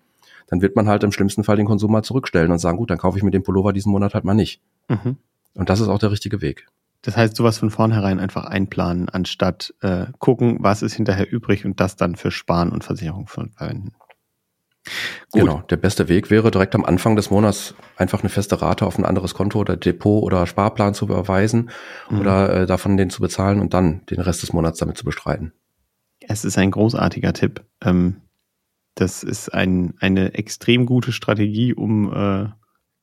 [0.48, 2.98] dann wird man halt im schlimmsten Fall den Konsum mal zurückstellen und sagen, gut, dann
[2.98, 4.62] kaufe ich mir den Pullover diesen Monat halt mal nicht.
[4.88, 5.18] Mhm.
[5.56, 6.68] Und das ist auch der richtige Weg.
[7.02, 11.80] Das heißt, sowas von vornherein einfach einplanen, anstatt äh, gucken, was ist hinterher übrig und
[11.82, 13.92] das dann für Sparen und Versicherung verwenden.
[15.32, 15.42] Gut.
[15.42, 18.98] Genau, der beste Weg wäre direkt am Anfang des Monats einfach eine feste Rate auf
[18.98, 21.70] ein anderes Konto oder Depot oder Sparplan zu überweisen
[22.10, 22.20] mhm.
[22.20, 25.54] oder äh, davon den zu bezahlen und dann den Rest des Monats damit zu bestreiten.
[26.20, 27.64] Es ist ein großartiger Tipp.
[27.82, 28.22] Ähm,
[28.96, 32.50] das ist ein, eine extrem gute Strategie, um äh,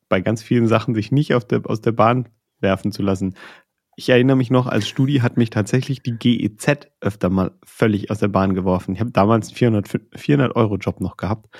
[0.09, 2.29] bei ganz vielen Sachen sich nicht der, aus der Bahn
[2.61, 3.35] werfen zu lassen.
[4.01, 8.19] Ich erinnere mich noch, als Studi hat mich tatsächlich die GEZ öfter mal völlig aus
[8.19, 8.95] der Bahn geworfen.
[8.95, 11.55] Ich habe damals einen 400, 400 Euro Job noch gehabt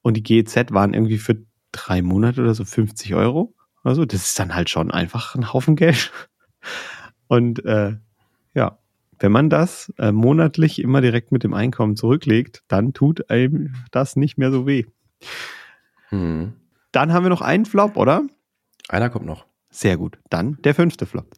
[0.00, 3.54] und die GEZ waren irgendwie für drei Monate oder so 50 Euro.
[3.82, 6.10] Also das ist dann halt schon einfach ein Haufen Geld.
[7.28, 7.96] Und äh,
[8.54, 8.78] ja,
[9.18, 14.16] wenn man das äh, monatlich immer direkt mit dem Einkommen zurücklegt, dann tut einem das
[14.16, 14.86] nicht mehr so weh.
[16.08, 16.54] Hm.
[16.90, 18.22] Dann haben wir noch einen Flop, oder?
[18.88, 19.44] Einer kommt noch.
[19.68, 20.18] Sehr gut.
[20.30, 21.36] Dann der fünfte Flop.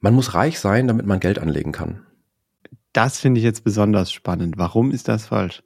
[0.00, 2.06] Man muss reich sein, damit man Geld anlegen kann.
[2.92, 4.54] Das finde ich jetzt besonders spannend.
[4.56, 5.62] Warum ist das falsch?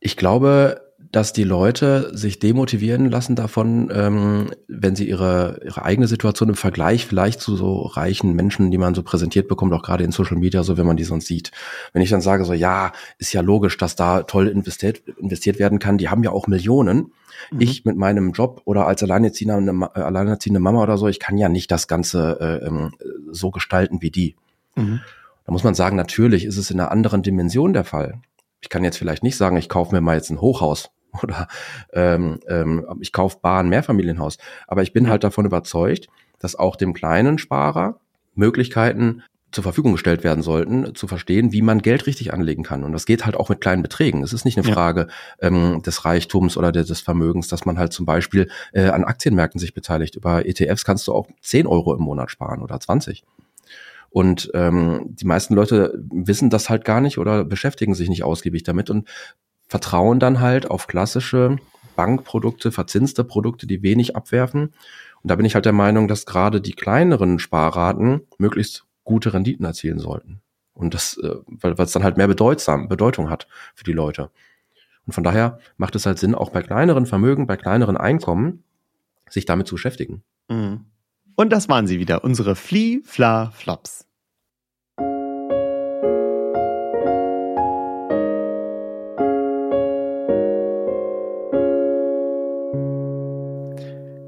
[0.00, 0.84] Ich glaube,
[1.14, 6.54] dass die Leute sich demotivieren lassen davon, ähm, wenn sie ihre, ihre eigene Situation im
[6.56, 10.36] Vergleich vielleicht zu so reichen Menschen, die man so präsentiert bekommt, auch gerade in Social
[10.36, 11.52] Media, so wenn man die sonst sieht.
[11.92, 15.78] Wenn ich dann sage, so ja, ist ja logisch, dass da toll investiert, investiert werden
[15.78, 17.12] kann, die haben ja auch Millionen.
[17.50, 17.60] Mhm.
[17.60, 21.48] Ich mit meinem Job oder als alleinerziehende, äh, alleinerziehende Mama oder so, ich kann ja
[21.48, 22.92] nicht das Ganze äh, ähm,
[23.30, 24.36] so gestalten wie die.
[24.76, 25.00] Mhm.
[25.44, 28.20] Da muss man sagen, natürlich ist es in einer anderen Dimension der Fall.
[28.60, 30.90] Ich kann jetzt vielleicht nicht sagen, ich kaufe mir mal jetzt ein Hochhaus
[31.22, 31.48] oder
[31.92, 34.38] ähm, ähm, ich kaufe bar ein Mehrfamilienhaus.
[34.66, 38.00] Aber ich bin halt davon überzeugt, dass auch dem kleinen Sparer
[38.34, 39.22] Möglichkeiten
[39.54, 42.84] zur Verfügung gestellt werden sollten, zu verstehen, wie man Geld richtig anlegen kann.
[42.84, 44.22] Und das geht halt auch mit kleinen Beträgen.
[44.22, 44.74] Es ist nicht eine ja.
[44.74, 45.08] Frage
[45.40, 49.74] ähm, des Reichtums oder des Vermögens, dass man halt zum Beispiel äh, an Aktienmärkten sich
[49.74, 50.16] beteiligt.
[50.16, 53.24] Über ETFs kannst du auch 10 Euro im Monat sparen oder 20.
[54.10, 58.62] Und ähm, die meisten Leute wissen das halt gar nicht oder beschäftigen sich nicht ausgiebig
[58.62, 59.08] damit und
[59.66, 61.56] vertrauen dann halt auf klassische
[61.96, 64.72] Bankprodukte, verzinste Produkte, die wenig abwerfen.
[65.22, 69.64] Und da bin ich halt der Meinung, dass gerade die kleineren Sparraten möglichst gute Renditen
[69.64, 70.40] erzielen sollten.
[70.72, 74.30] Und das, äh, weil es dann halt mehr bedeutsam, Bedeutung hat für die Leute.
[75.06, 78.64] Und von daher macht es halt Sinn, auch bei kleineren Vermögen, bei kleineren Einkommen,
[79.28, 80.22] sich damit zu beschäftigen.
[80.48, 80.86] Mhm.
[81.36, 84.06] Und das waren sie wieder, unsere Flee, Fla, Flops.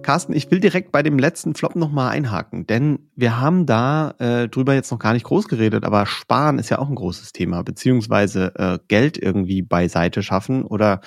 [0.07, 4.49] Carsten, ich will direkt bei dem letzten Flop nochmal einhaken, denn wir haben da äh,
[4.49, 7.65] drüber jetzt noch gar nicht groß geredet, aber Sparen ist ja auch ein großes Thema,
[7.65, 11.01] beziehungsweise äh, Geld irgendwie beiseite schaffen oder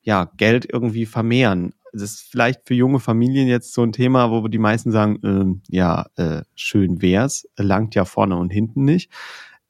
[0.00, 1.74] ja, Geld irgendwie vermehren.
[1.92, 5.76] Das ist vielleicht für junge Familien jetzt so ein Thema, wo die meisten sagen, äh,
[5.76, 9.12] ja, äh, schön wär's, langt ja vorne und hinten nicht.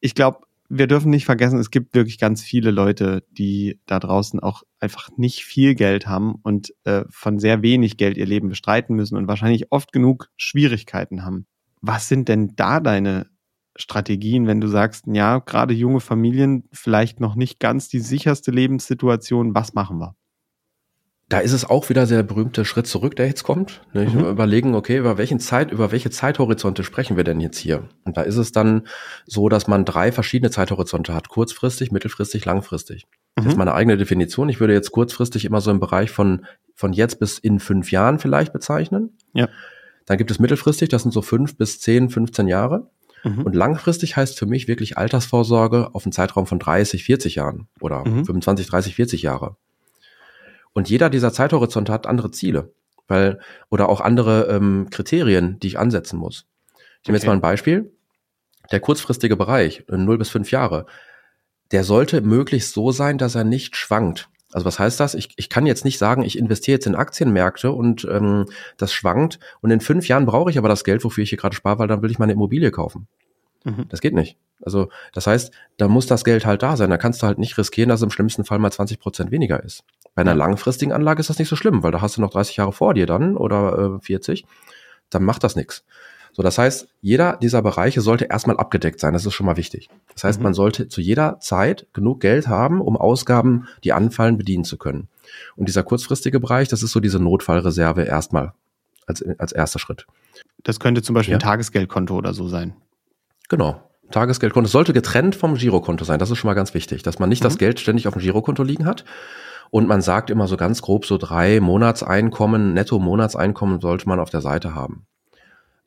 [0.00, 0.38] Ich glaube,
[0.72, 5.10] wir dürfen nicht vergessen, es gibt wirklich ganz viele Leute, die da draußen auch einfach
[5.16, 9.26] nicht viel Geld haben und äh, von sehr wenig Geld ihr Leben bestreiten müssen und
[9.26, 11.46] wahrscheinlich oft genug Schwierigkeiten haben.
[11.80, 13.26] Was sind denn da deine
[13.74, 19.54] Strategien, wenn du sagst, ja, gerade junge Familien vielleicht noch nicht ganz die sicherste Lebenssituation,
[19.56, 20.14] was machen wir?
[21.30, 23.82] Da ist es auch wieder der berühmte Schritt zurück, der jetzt kommt.
[23.92, 24.04] Ne?
[24.04, 24.24] Mhm.
[24.26, 27.88] Überlegen, okay, über welchen Zeit, über welche Zeithorizonte sprechen wir denn jetzt hier?
[28.04, 28.82] Und da ist es dann
[29.26, 31.28] so, dass man drei verschiedene Zeithorizonte hat.
[31.28, 33.04] Kurzfristig, mittelfristig, langfristig.
[33.04, 33.08] Mhm.
[33.36, 33.58] Das ist mhm.
[33.58, 34.48] meine eigene Definition.
[34.48, 38.18] Ich würde jetzt kurzfristig immer so im Bereich von, von jetzt bis in fünf Jahren
[38.18, 39.16] vielleicht bezeichnen.
[39.32, 39.48] Ja.
[40.06, 42.90] Dann gibt es mittelfristig, das sind so fünf bis zehn, 15 Jahre.
[43.22, 43.42] Mhm.
[43.42, 48.04] Und langfristig heißt für mich wirklich Altersvorsorge auf einen Zeitraum von 30, 40 Jahren oder
[48.04, 48.24] mhm.
[48.24, 49.56] 25, 30, 40 Jahre.
[50.72, 52.72] Und jeder dieser Zeithorizonte hat andere Ziele,
[53.08, 53.40] weil
[53.70, 56.46] oder auch andere ähm, Kriterien, die ich ansetzen muss.
[57.02, 57.22] Ich nehme okay.
[57.22, 57.92] jetzt mal ein Beispiel.
[58.70, 60.86] Der kurzfristige Bereich, 0 bis 5 Jahre,
[61.72, 64.28] der sollte möglichst so sein, dass er nicht schwankt.
[64.52, 65.14] Also was heißt das?
[65.14, 68.46] Ich, ich kann jetzt nicht sagen, ich investiere jetzt in Aktienmärkte und ähm,
[68.76, 71.54] das schwankt und in fünf Jahren brauche ich aber das Geld, wofür ich hier gerade
[71.54, 73.06] spare, weil dann will ich meine Immobilie kaufen.
[73.64, 73.86] Mhm.
[73.88, 74.36] Das geht nicht.
[74.62, 76.90] Also das heißt, da muss das Geld halt da sein.
[76.90, 79.62] Da kannst du halt nicht riskieren, dass es im schlimmsten Fall mal 20 Prozent weniger
[79.62, 79.84] ist.
[80.20, 82.56] Bei einer langfristigen Anlage ist das nicht so schlimm, weil da hast du noch 30
[82.56, 84.44] Jahre vor dir dann oder äh, 40.
[85.08, 85.82] Dann macht das nichts.
[86.32, 89.14] So, das heißt, jeder dieser Bereiche sollte erstmal abgedeckt sein.
[89.14, 89.88] Das ist schon mal wichtig.
[90.12, 90.44] Das heißt, mhm.
[90.44, 95.08] man sollte zu jeder Zeit genug Geld haben, um Ausgaben, die anfallen, bedienen zu können.
[95.56, 98.52] Und dieser kurzfristige Bereich, das ist so diese Notfallreserve erstmal
[99.06, 100.06] als, als erster Schritt.
[100.64, 101.38] Das könnte zum Beispiel ja.
[101.38, 102.74] ein Tagesgeldkonto oder so sein.
[103.48, 103.80] Genau.
[104.10, 106.18] Tagesgeldkonto sollte getrennt vom Girokonto sein.
[106.18, 107.44] Das ist schon mal ganz wichtig, dass man nicht mhm.
[107.44, 109.06] das Geld ständig auf dem Girokonto liegen hat.
[109.70, 114.40] Und man sagt immer so ganz grob, so drei Monatseinkommen, Netto-Monatseinkommen sollte man auf der
[114.40, 115.06] Seite haben.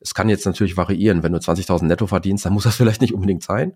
[0.04, 1.22] Es kann jetzt natürlich variieren.
[1.22, 3.72] Wenn du 20.000 netto verdienst, dann muss das vielleicht nicht unbedingt sein.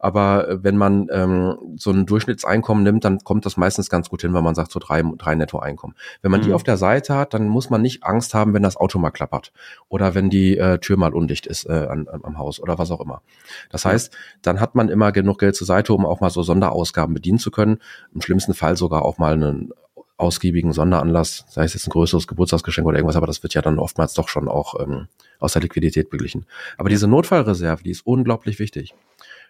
[0.00, 4.22] Aber äh, wenn man ähm, so ein Durchschnittseinkommen nimmt, dann kommt das meistens ganz gut
[4.22, 5.96] hin, wenn man sagt so drei, drei Nettoeinkommen.
[6.20, 6.46] Wenn man mhm.
[6.46, 9.10] die auf der Seite hat, dann muss man nicht Angst haben, wenn das Auto mal
[9.10, 9.52] klappert
[9.88, 13.00] oder wenn die äh, Tür mal undicht ist äh, an, am Haus oder was auch
[13.00, 13.22] immer.
[13.70, 17.14] Das heißt, dann hat man immer genug Geld zur Seite, um auch mal so Sonderausgaben
[17.14, 17.78] bedienen zu können.
[18.12, 19.70] Im schlimmsten Fall sogar auch mal einen
[20.18, 23.78] ausgiebigen Sonderanlass, sei es jetzt ein größeres Geburtstagsgeschenk oder irgendwas, aber das wird ja dann
[23.78, 25.06] oftmals doch schon auch ähm,
[25.38, 26.44] aus der Liquidität beglichen.
[26.76, 28.94] Aber diese Notfallreserve, die ist unglaublich wichtig.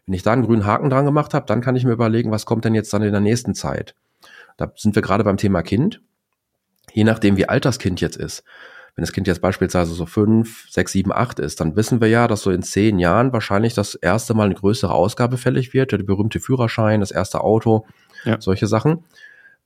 [0.07, 2.47] Wenn ich da einen grünen Haken dran gemacht habe, dann kann ich mir überlegen, was
[2.47, 3.95] kommt denn jetzt dann in der nächsten Zeit.
[4.59, 6.03] Da sind wir gerade beim Thema Kind.
[6.93, 8.45] Je nachdem, wie alt das Kind jetzt ist.
[8.95, 12.27] Wenn das Kind jetzt beispielsweise so fünf, sechs, sieben, acht ist, dann wissen wir ja,
[12.27, 15.99] dass so in zehn Jahren wahrscheinlich das erste Mal eine größere Ausgabe fällig wird, der
[15.99, 17.87] berühmte Führerschein, das erste Auto,
[18.25, 18.41] ja.
[18.41, 19.05] solche Sachen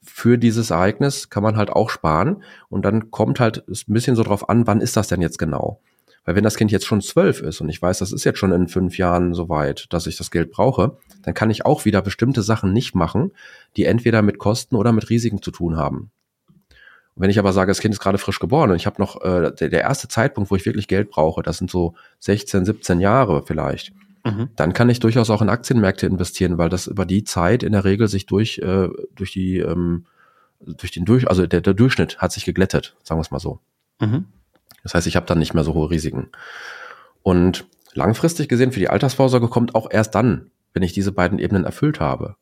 [0.03, 2.43] für dieses Ereignis kann man halt auch sparen.
[2.69, 5.81] Und dann kommt halt ein bisschen so drauf an, wann ist das denn jetzt genau?
[6.25, 8.53] Weil wenn das Kind jetzt schon zwölf ist und ich weiß, das ist jetzt schon
[8.53, 12.01] in fünf Jahren so weit, dass ich das Geld brauche, dann kann ich auch wieder
[12.01, 13.33] bestimmte Sachen nicht machen,
[13.77, 16.11] die entweder mit Kosten oder mit Risiken zu tun haben.
[17.15, 19.21] Und wenn ich aber sage, das Kind ist gerade frisch geboren und ich habe noch
[19.23, 23.01] äh, der, der erste Zeitpunkt, wo ich wirklich Geld brauche, das sind so 16, 17
[23.01, 23.93] Jahre vielleicht,
[24.25, 24.51] Mhm.
[24.55, 27.85] dann kann ich durchaus auch in Aktienmärkte investieren, weil das über die Zeit in der
[27.85, 30.07] Regel sich durch, äh, durch die, ähm,
[30.61, 33.59] durch den durch, also der, der Durchschnitt hat sich geglättet, sagen wir es mal so.
[34.01, 34.27] Mhm.
[34.85, 36.29] Das heißt, ich habe dann nicht mehr so hohe Risiken.
[37.23, 41.65] Und langfristig gesehen für die Altersvorsorge kommt auch erst dann, wenn ich diese beiden Ebenen
[41.65, 42.37] erfüllt habe.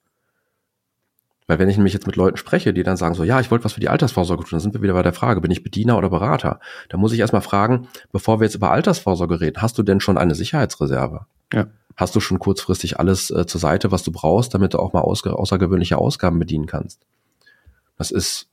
[1.47, 3.64] Weil wenn ich nämlich jetzt mit Leuten spreche, die dann sagen so, ja, ich wollte
[3.64, 5.99] was für die Altersvorsorge tun, dann sind wir wieder bei der Frage, bin ich Bediener
[5.99, 6.61] oder Berater?
[6.89, 10.16] Da muss ich erstmal fragen, bevor wir jetzt über Altersvorsorge reden, hast du denn schon
[10.16, 11.26] eine Sicherheitsreserve?
[11.53, 11.66] Ja.
[11.96, 15.01] Hast du schon kurzfristig alles äh, zur Seite, was du brauchst, damit du auch mal
[15.03, 17.07] außergewöhnliche Ausgaben bedienen kannst?
[17.96, 18.48] Das ist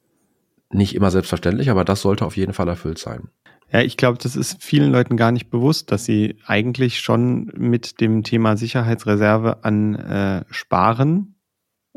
[0.70, 3.30] nicht immer selbstverständlich, aber das sollte auf jeden Fall erfüllt sein.
[3.72, 8.00] Ja, ich glaube, das ist vielen Leuten gar nicht bewusst, dass sie eigentlich schon mit
[8.00, 11.36] dem Thema Sicherheitsreserve an äh, Sparen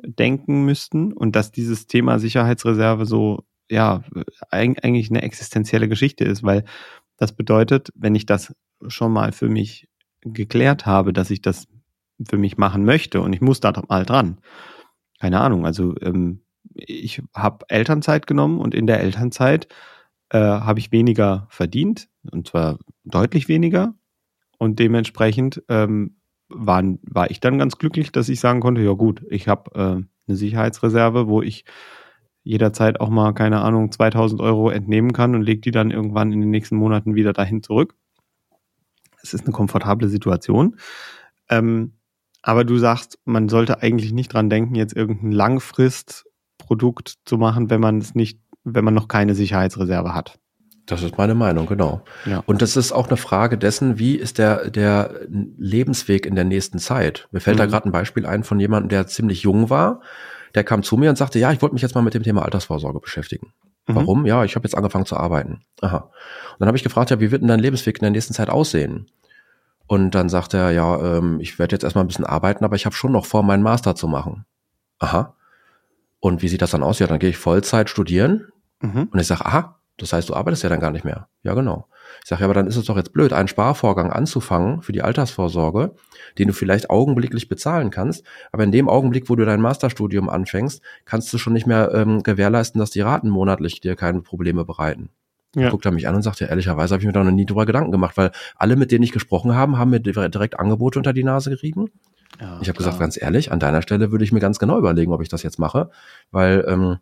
[0.03, 4.03] denken müssten und dass dieses Thema Sicherheitsreserve so, ja,
[4.51, 6.65] eigentlich eine existenzielle Geschichte ist, weil
[7.17, 8.55] das bedeutet, wenn ich das
[8.89, 9.89] schon mal für mich
[10.23, 11.67] geklärt habe, dass ich das
[12.29, 14.39] für mich machen möchte und ich muss da mal dran.
[15.21, 16.43] Keine Ahnung, also ähm,
[16.75, 19.69] ich habe Elternzeit genommen und in der Elternzeit
[20.31, 23.95] äh, habe ich weniger verdient, und zwar deutlich weniger.
[24.59, 26.17] Und dementsprechend ähm,
[26.49, 30.05] waren, war ich dann ganz glücklich, dass ich sagen konnte, ja gut, ich habe äh,
[30.29, 31.65] eine Sicherheitsreserve, wo ich
[32.43, 36.41] jederzeit auch mal, keine Ahnung, 2000 Euro entnehmen kann und lege die dann irgendwann in
[36.41, 37.97] den nächsten Monaten wieder dahin zurück.
[39.23, 40.77] Es ist eine komfortable Situation.
[41.49, 41.95] Ähm,
[42.43, 47.81] aber du sagst, man sollte eigentlich nicht dran denken, jetzt irgendein Langfristprodukt zu machen, wenn
[47.81, 50.39] man es nicht wenn man noch keine Sicherheitsreserve hat.
[50.87, 52.03] Das ist meine Meinung, genau.
[52.27, 52.43] Ja.
[52.47, 56.79] Und das ist auch eine Frage dessen, wie ist der, der Lebensweg in der nächsten
[56.79, 57.29] Zeit?
[57.31, 57.61] Mir fällt mhm.
[57.61, 60.01] da gerade ein Beispiel ein von jemandem, der ziemlich jung war.
[60.55, 62.45] Der kam zu mir und sagte, ja, ich wollte mich jetzt mal mit dem Thema
[62.45, 63.53] Altersvorsorge beschäftigen.
[63.87, 63.95] Mhm.
[63.95, 64.27] Warum?
[64.27, 65.63] Ja, ich habe jetzt angefangen zu arbeiten.
[65.81, 65.97] Aha.
[65.99, 68.51] Und dann habe ich gefragt, ja, wie wird denn dein Lebensweg in der nächsten Zeit
[68.51, 69.11] aussehen?
[69.87, 72.87] Und dann sagt er, ja, ähm, ich werde jetzt erstmal ein bisschen arbeiten, aber ich
[72.87, 74.45] habe schon noch vor, meinen Master zu machen.
[75.01, 75.35] Aha.
[76.21, 76.99] Und wie sieht das dann aus?
[77.01, 78.47] Ja, dann gehe ich Vollzeit studieren.
[78.81, 79.09] Mhm.
[79.11, 81.29] Und ich sage, aha, das heißt, du arbeitest ja dann gar nicht mehr.
[81.43, 81.89] Ja, genau.
[82.23, 85.03] Ich sage, ja, aber dann ist es doch jetzt blöd, einen Sparvorgang anzufangen für die
[85.03, 85.95] Altersvorsorge,
[86.39, 88.25] den du vielleicht augenblicklich bezahlen kannst.
[88.53, 92.23] Aber in dem Augenblick, wo du dein Masterstudium anfängst, kannst du schon nicht mehr ähm,
[92.23, 95.11] gewährleisten, dass die Raten monatlich dir keine Probleme bereiten.
[95.57, 95.71] Ja.
[95.71, 97.67] Guckt er mich an und sagt, ja, ehrlicherweise habe ich mir da noch nie drüber
[97.67, 101.25] Gedanken gemacht, weil alle, mit denen ich gesprochen habe, haben mir direkt Angebote unter die
[101.25, 101.91] Nase gerieben.
[102.41, 105.13] Ja, ich habe gesagt, ganz ehrlich, an deiner Stelle würde ich mir ganz genau überlegen,
[105.13, 105.91] ob ich das jetzt mache,
[106.31, 106.99] weil ähm,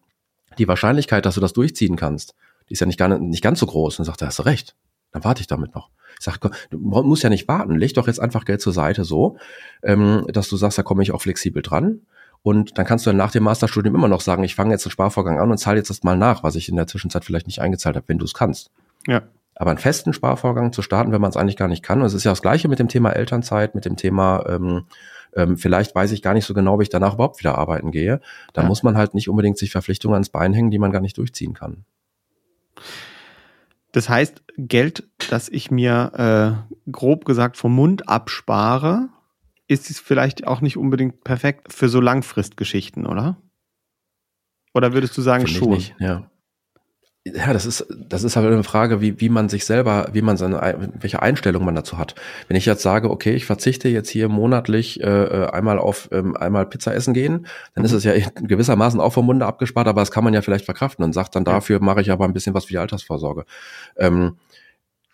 [0.56, 2.34] die Wahrscheinlichkeit, dass du das durchziehen kannst,
[2.68, 3.98] die ist ja nicht, gar nicht, nicht ganz so groß.
[3.98, 4.74] Und sagt, da hast du recht,
[5.12, 5.90] dann warte ich damit noch.
[6.18, 9.36] Ich sage, du musst ja nicht warten, leg doch jetzt einfach Geld zur Seite so,
[9.82, 12.02] ähm, dass du sagst, da komme ich auch flexibel dran.
[12.42, 14.92] Und dann kannst du dann nach dem Masterstudium immer noch sagen, ich fange jetzt einen
[14.92, 17.60] Sparvorgang an und zahle jetzt das mal nach, was ich in der Zwischenzeit vielleicht nicht
[17.60, 18.70] eingezahlt habe, wenn du es kannst.
[19.06, 19.22] Ja.
[19.56, 22.14] Aber einen festen Sparvorgang zu starten, wenn man es eigentlich gar nicht kann, und es
[22.14, 24.84] ist ja das Gleiche mit dem Thema Elternzeit, mit dem Thema ähm,
[25.36, 28.20] ähm, vielleicht weiß ich gar nicht so genau, wie ich danach überhaupt wieder arbeiten gehe.
[28.52, 28.68] Da ja.
[28.68, 31.54] muss man halt nicht unbedingt sich Verpflichtungen ans Bein hängen, die man gar nicht durchziehen
[31.54, 31.84] kann.
[33.92, 39.08] Das heißt, Geld, das ich mir äh, grob gesagt vom Mund abspare,
[39.66, 43.36] ist es vielleicht auch nicht unbedingt perfekt für so Langfristgeschichten, oder?
[44.74, 45.70] Oder würdest du sagen Find schon?
[45.70, 46.30] Nicht, ja
[47.34, 50.36] ja, das ist, das ist halt eine Frage, wie, wie man sich selber, wie man
[50.36, 52.14] seine, welche Einstellung man dazu hat.
[52.46, 56.36] Wenn ich jetzt sage, okay, ich verzichte jetzt hier monatlich äh, äh einmal auf ähm,
[56.36, 57.86] einmal Pizza essen gehen, dann mhm.
[57.86, 61.04] ist es ja gewissermaßen auch vom Munde abgespart, aber das kann man ja vielleicht verkraften
[61.04, 63.44] und sagt dann, dafür mache ich aber ein bisschen was für die Altersvorsorge.
[63.96, 64.36] Ähm,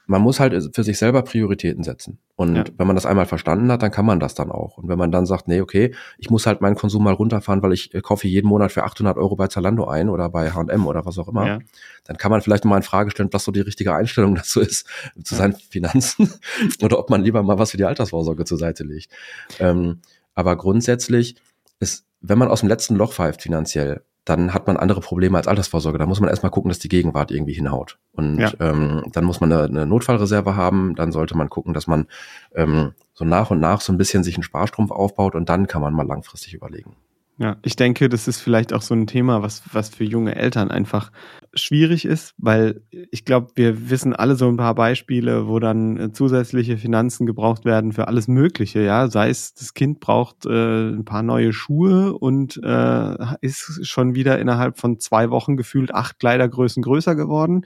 [0.06, 2.18] man muss halt für sich selber Prioritäten setzen.
[2.36, 2.64] Und ja.
[2.76, 4.76] wenn man das einmal verstanden hat, dann kann man das dann auch.
[4.76, 7.72] Und wenn man dann sagt, nee, okay, ich muss halt meinen Konsum mal runterfahren, weil
[7.72, 11.06] ich äh, kaufe jeden Monat für 800 Euro bei Zalando ein oder bei H&M oder
[11.06, 11.58] was auch immer, ja.
[12.04, 14.86] dann kann man vielleicht mal in Frage stellen, was so die richtige Einstellung dazu ist,
[15.22, 16.32] zu seinen Finanzen
[16.82, 19.10] oder ob man lieber mal was für die Altersvorsorge zur Seite legt.
[19.58, 20.00] Ähm,
[20.34, 21.36] aber grundsätzlich
[21.80, 25.48] ist, wenn man aus dem letzten Loch pfeift finanziell, dann hat man andere Probleme als
[25.48, 25.98] Altersvorsorge.
[25.98, 27.98] Da muss man erstmal gucken, dass die Gegenwart irgendwie hinhaut.
[28.12, 28.52] Und ja.
[28.58, 30.94] ähm, dann muss man eine, eine, Notfallreserve haben.
[30.94, 32.06] Dann sollte man gucken, dass man
[32.54, 35.82] ähm, so nach und nach so ein bisschen sich einen Sparstrumpf aufbaut und dann kann
[35.82, 36.96] man mal langfristig überlegen.
[37.36, 40.70] Ja, ich denke, das ist vielleicht auch so ein Thema, was, was für junge Eltern
[40.70, 41.10] einfach
[41.52, 46.12] schwierig ist, weil ich glaube, wir wissen alle so ein paar Beispiele, wo dann äh,
[46.12, 49.08] zusätzliche Finanzen gebraucht werden für alles Mögliche, ja.
[49.08, 54.38] Sei es, das Kind braucht äh, ein paar neue Schuhe und äh, ist schon wieder
[54.38, 57.64] innerhalb von zwei Wochen gefühlt acht Kleidergrößen größer geworden.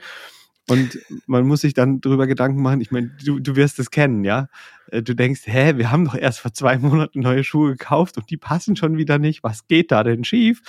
[0.69, 4.23] Und man muss sich dann darüber Gedanken machen, ich meine, du, du wirst es kennen,
[4.23, 4.47] ja.
[4.91, 8.29] Äh, du denkst, hä, wir haben doch erst vor zwei Monaten neue Schuhe gekauft und
[8.29, 9.43] die passen schon wieder nicht.
[9.43, 10.61] Was geht da denn schief?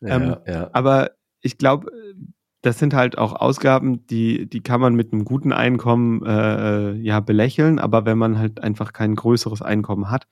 [0.00, 0.70] Ja, ähm, ja.
[0.72, 1.10] Aber
[1.40, 1.90] ich glaube,
[2.62, 6.94] das sind halt auch Ausgaben, die, die kann man mit einem guten Einkommen äh, äh,
[6.94, 10.28] ja belächeln, aber wenn man halt einfach kein größeres Einkommen hat,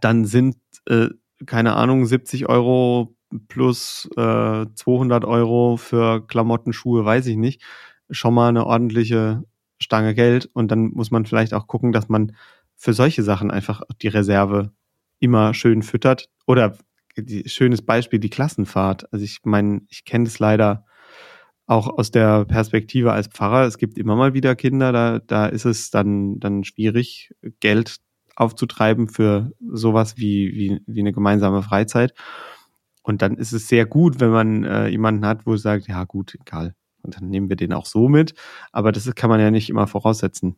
[0.00, 0.56] dann sind,
[0.88, 1.08] äh,
[1.44, 3.15] keine Ahnung, 70 Euro
[3.48, 7.62] plus äh, 200 Euro für Klamotten, Schuhe, weiß ich nicht,
[8.10, 9.44] schon mal eine ordentliche
[9.78, 10.48] Stange Geld.
[10.52, 12.32] Und dann muss man vielleicht auch gucken, dass man
[12.76, 14.72] für solche Sachen einfach die Reserve
[15.18, 16.28] immer schön füttert.
[16.46, 16.76] Oder
[17.16, 19.12] die, schönes Beispiel, die Klassenfahrt.
[19.12, 20.84] Also ich meine, ich kenne das leider
[21.66, 23.66] auch aus der Perspektive als Pfarrer.
[23.66, 27.96] Es gibt immer mal wieder Kinder, da, da ist es dann, dann schwierig, Geld
[28.36, 32.14] aufzutreiben für sowas wie, wie, wie eine gemeinsame Freizeit.
[33.06, 36.02] Und dann ist es sehr gut, wenn man äh, jemanden hat, wo es sagt, ja
[36.02, 38.34] gut, egal, und dann nehmen wir den auch so mit.
[38.72, 40.56] Aber das kann man ja nicht immer voraussetzen.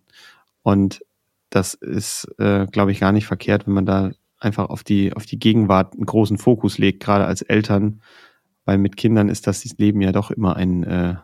[0.62, 1.04] Und
[1.50, 5.26] das ist, äh, glaube ich, gar nicht verkehrt, wenn man da einfach auf die, auf
[5.26, 8.00] die Gegenwart einen großen Fokus legt, gerade als Eltern,
[8.64, 11.16] weil mit Kindern ist das Leben ja doch immer ein, äh,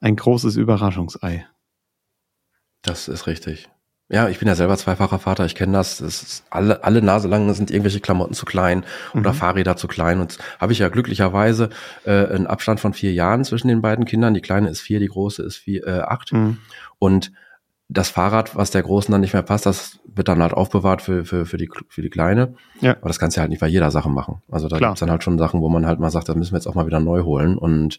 [0.00, 1.46] ein großes Überraschungsei.
[2.82, 3.70] Das ist richtig.
[4.08, 5.98] Ja, ich bin ja selber zweifacher Vater, ich kenne das.
[5.98, 8.84] das alle, alle Nase lang sind irgendwelche Klamotten zu klein
[9.14, 9.36] oder mhm.
[9.36, 10.20] Fahrräder zu klein.
[10.20, 11.70] Und habe ich ja glücklicherweise
[12.04, 14.34] äh, einen Abstand von vier Jahren zwischen den beiden Kindern.
[14.34, 16.32] Die kleine ist vier, die große ist vier, äh, acht.
[16.32, 16.58] Mhm.
[17.00, 17.32] Und
[17.88, 21.24] das Fahrrad, was der Großen dann nicht mehr passt, das wird dann halt aufbewahrt für,
[21.24, 22.54] für, für, die, für die Kleine.
[22.80, 22.92] Ja.
[22.92, 24.42] Aber das kannst du halt nicht bei jeder Sache machen.
[24.50, 24.90] Also da Klar.
[24.90, 26.74] gibt's dann halt schon Sachen, wo man halt mal sagt, das müssen wir jetzt auch
[26.74, 27.58] mal wieder neu holen.
[27.58, 27.98] Und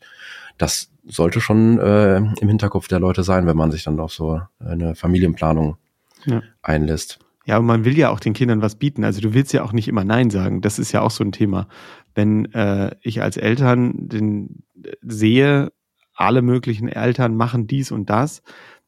[0.57, 4.41] das sollte schon äh, im Hinterkopf der Leute sein, wenn man sich dann auf so
[4.59, 5.77] eine Familienplanung
[6.25, 6.41] ja.
[6.61, 7.19] einlässt.
[7.45, 9.05] Ja, und man will ja auch den Kindern was bieten.
[9.05, 10.59] Also du willst ja auch nicht immer Nein sagen.
[10.59, 11.69] Das ist ja auch so ein Thema.
[12.13, 15.71] Wenn äh, ich als Eltern den, äh, sehe,
[16.13, 18.41] alle möglichen Eltern machen dies und das,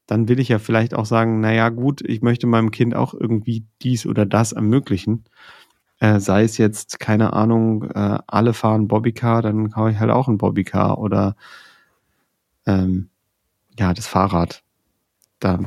[0.08, 3.66] dann will ich ja vielleicht auch sagen, naja gut, ich möchte meinem Kind auch irgendwie
[3.82, 5.26] dies oder das ermöglichen.
[6.00, 10.28] Äh, sei es jetzt, keine Ahnung, äh, alle fahren Bobbycar, dann kaufe ich halt auch
[10.28, 11.36] ein Bobbycar oder
[12.66, 13.10] ähm,
[13.78, 14.64] ja, das Fahrrad.
[15.40, 15.60] Da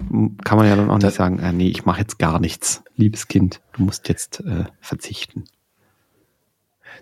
[0.44, 3.28] kann man ja dann auch nicht sagen, äh, nee, ich mache jetzt gar nichts, liebes
[3.28, 5.44] Kind, du musst jetzt äh, verzichten.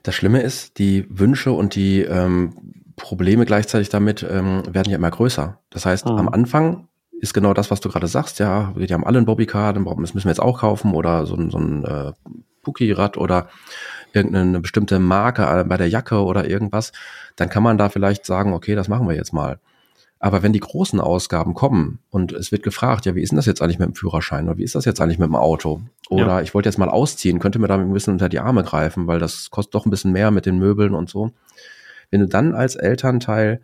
[0.03, 2.55] Das Schlimme ist, die Wünsche und die ähm,
[2.97, 5.59] Probleme gleichzeitig damit ähm, werden ja immer größer.
[5.71, 6.13] Das heißt, mhm.
[6.13, 6.89] am Anfang
[7.21, 8.39] ist genau das, was du gerade sagst.
[8.39, 11.51] Ja, wir haben alle ein Bobbycar, dann müssen wir jetzt auch kaufen oder so ein,
[11.51, 12.13] so ein äh,
[12.63, 13.49] Puki-Rad oder
[14.13, 16.93] irgendeine bestimmte Marke äh, bei der Jacke oder irgendwas.
[17.37, 19.59] Dann kann man da vielleicht sagen, okay, das machen wir jetzt mal.
[20.23, 23.47] Aber wenn die großen Ausgaben kommen und es wird gefragt, ja, wie ist denn das
[23.47, 25.81] jetzt eigentlich mit dem Führerschein oder wie ist das jetzt eigentlich mit dem Auto?
[26.11, 26.41] Oder ja.
[26.43, 29.19] ich wollte jetzt mal ausziehen, könnte mir da ein bisschen unter die Arme greifen, weil
[29.19, 31.33] das kostet doch ein bisschen mehr mit den Möbeln und so.
[32.11, 33.63] Wenn du dann als Elternteil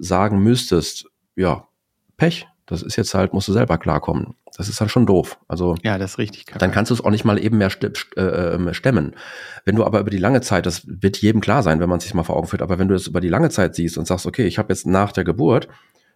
[0.00, 1.06] sagen müsstest,
[1.36, 1.68] ja,
[2.16, 4.34] Pech, das ist jetzt halt, musst du selber klarkommen.
[4.56, 5.38] Das ist dann schon doof.
[5.46, 6.46] Also ja, das ist richtig.
[6.46, 6.58] Kacke.
[6.58, 7.70] Dann kannst du es auch nicht mal eben mehr
[8.16, 9.14] äh, ähm, stemmen.
[9.64, 12.14] Wenn du aber über die lange Zeit, das wird jedem klar sein, wenn man sich
[12.14, 14.26] mal vor Augen führt, aber wenn du es über die lange Zeit siehst und sagst,
[14.26, 15.68] okay, ich habe jetzt nach der Geburt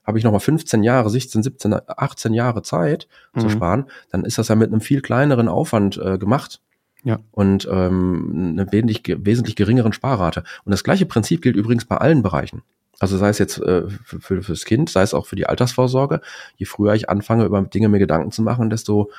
[0.05, 3.41] habe ich noch mal 15 Jahre, 16, 17, 18 Jahre Zeit mhm.
[3.41, 6.61] zu sparen, dann ist das ja mit einem viel kleineren Aufwand äh, gemacht.
[7.05, 7.19] Ja.
[7.33, 10.45] Und ähm, eine wesentlich, wesentlich geringeren Sparrate.
[10.65, 12.63] Und das gleiche Prinzip gilt übrigens bei allen Bereichen.
[13.01, 16.21] Also sei es jetzt äh, für, für, fürs Kind, sei es auch für die Altersvorsorge.
[16.57, 19.11] Je früher ich anfange, über Dinge mir Gedanken zu machen, desto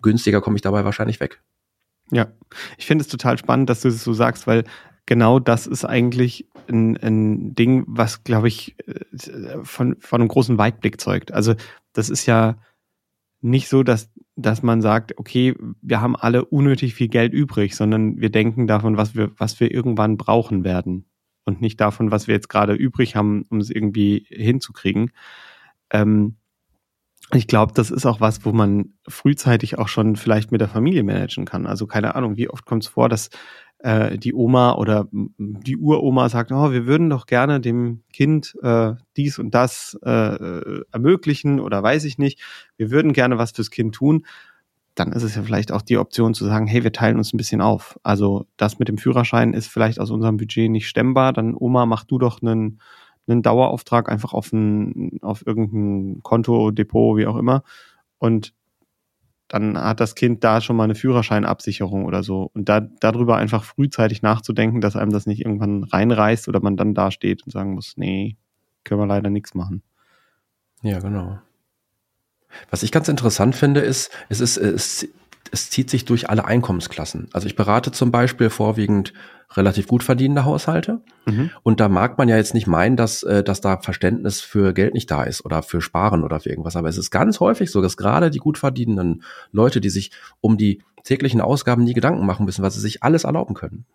[0.00, 1.40] günstiger komme ich dabei wahrscheinlich weg.
[2.10, 2.28] Ja,
[2.78, 4.64] ich finde es total spannend, dass du es so sagst, weil
[5.08, 10.58] genau das ist eigentlich ein, ein Ding, was, glaube ich, äh, von, von einem großen
[10.58, 11.32] Weitblick zeugt.
[11.32, 11.54] Also
[11.94, 12.58] das ist ja
[13.40, 18.20] nicht so, dass, dass man sagt, okay, wir haben alle unnötig viel Geld übrig, sondern
[18.20, 21.06] wir denken davon, was wir, was wir irgendwann brauchen werden
[21.44, 25.12] und nicht davon, was wir jetzt gerade übrig haben, um es irgendwie hinzukriegen.
[25.90, 26.36] Ähm,
[27.32, 31.02] ich glaube, das ist auch was, wo man frühzeitig auch schon vielleicht mit der Familie
[31.02, 31.66] managen kann.
[31.66, 33.30] Also keine Ahnung, wie oft kommt es vor, dass
[33.78, 38.94] äh, die Oma oder die Uroma sagt, oh, wir würden doch gerne dem Kind äh,
[39.16, 42.40] dies und das äh, ermöglichen oder weiß ich nicht.
[42.76, 44.24] Wir würden gerne was fürs Kind tun
[44.98, 47.36] dann ist es ja vielleicht auch die Option zu sagen, hey, wir teilen uns ein
[47.36, 47.98] bisschen auf.
[48.02, 51.32] Also das mit dem Führerschein ist vielleicht aus unserem Budget nicht stemmbar.
[51.32, 52.80] Dann Oma, mach du doch einen,
[53.26, 57.62] einen Dauerauftrag einfach auf, ein, auf irgendein Konto, Depot, wie auch immer.
[58.18, 58.54] Und
[59.48, 62.50] dann hat das Kind da schon mal eine Führerscheinabsicherung oder so.
[62.52, 66.94] Und da, darüber einfach frühzeitig nachzudenken, dass einem das nicht irgendwann reinreißt oder man dann
[66.94, 68.36] da steht und sagen muss, nee,
[68.84, 69.82] können wir leider nichts machen.
[70.82, 71.38] Ja, genau.
[72.70, 75.08] Was ich ganz interessant finde, ist, es ist, es,
[75.52, 77.28] es zieht sich durch alle Einkommensklassen.
[77.32, 79.12] Also ich berate zum Beispiel vorwiegend
[79.52, 81.00] relativ gut verdienende Haushalte.
[81.26, 81.50] Mhm.
[81.62, 84.94] Und da mag man ja jetzt nicht meinen, dass, äh, dass da Verständnis für Geld
[84.94, 86.76] nicht da ist oder für Sparen oder für irgendwas.
[86.76, 90.10] Aber es ist ganz häufig so, dass gerade die gut verdienenden Leute, die sich
[90.40, 93.86] um die täglichen Ausgaben nie Gedanken machen müssen, weil sie sich alles erlauben können,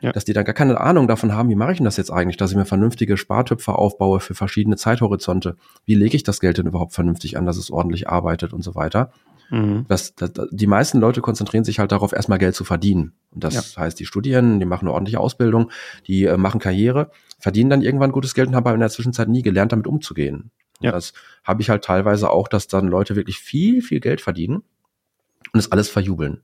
[0.00, 0.12] ja.
[0.12, 2.38] Dass die dann gar keine Ahnung davon haben, wie mache ich denn das jetzt eigentlich,
[2.38, 5.56] dass ich mir vernünftige Spartöpfe aufbaue für verschiedene Zeithorizonte.
[5.84, 8.74] Wie lege ich das Geld denn überhaupt vernünftig an, dass es ordentlich arbeitet und so
[8.74, 9.12] weiter.
[9.50, 9.84] Mhm.
[9.88, 13.12] Das, das, die meisten Leute konzentrieren sich halt darauf, erstmal Geld zu verdienen.
[13.30, 13.82] Und das ja.
[13.82, 15.70] heißt, die studieren, die machen eine ordentliche Ausbildung,
[16.06, 19.28] die äh, machen Karriere, verdienen dann irgendwann gutes Geld und haben aber in der Zwischenzeit
[19.28, 20.50] nie gelernt, damit umzugehen.
[20.82, 20.92] Ja.
[20.92, 21.12] das
[21.44, 24.62] habe ich halt teilweise auch, dass dann Leute wirklich viel, viel Geld verdienen
[25.52, 26.42] und es alles verjubeln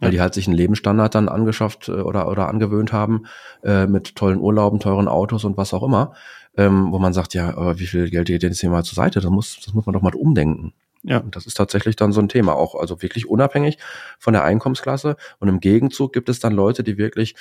[0.00, 3.26] weil die halt sich einen Lebensstandard dann angeschafft äh, oder, oder angewöhnt haben
[3.62, 6.14] äh, mit tollen Urlauben, teuren Autos und was auch immer,
[6.56, 9.20] ähm, wo man sagt, ja, aber wie viel Geld geht jetzt hier mal zur Seite?
[9.20, 10.72] Das muss, das muss man doch mal umdenken.
[11.02, 11.18] Ja.
[11.18, 13.78] Und das ist tatsächlich dann so ein Thema, auch also wirklich unabhängig
[14.18, 15.16] von der Einkommensklasse.
[15.38, 17.34] Und im Gegenzug gibt es dann Leute, die wirklich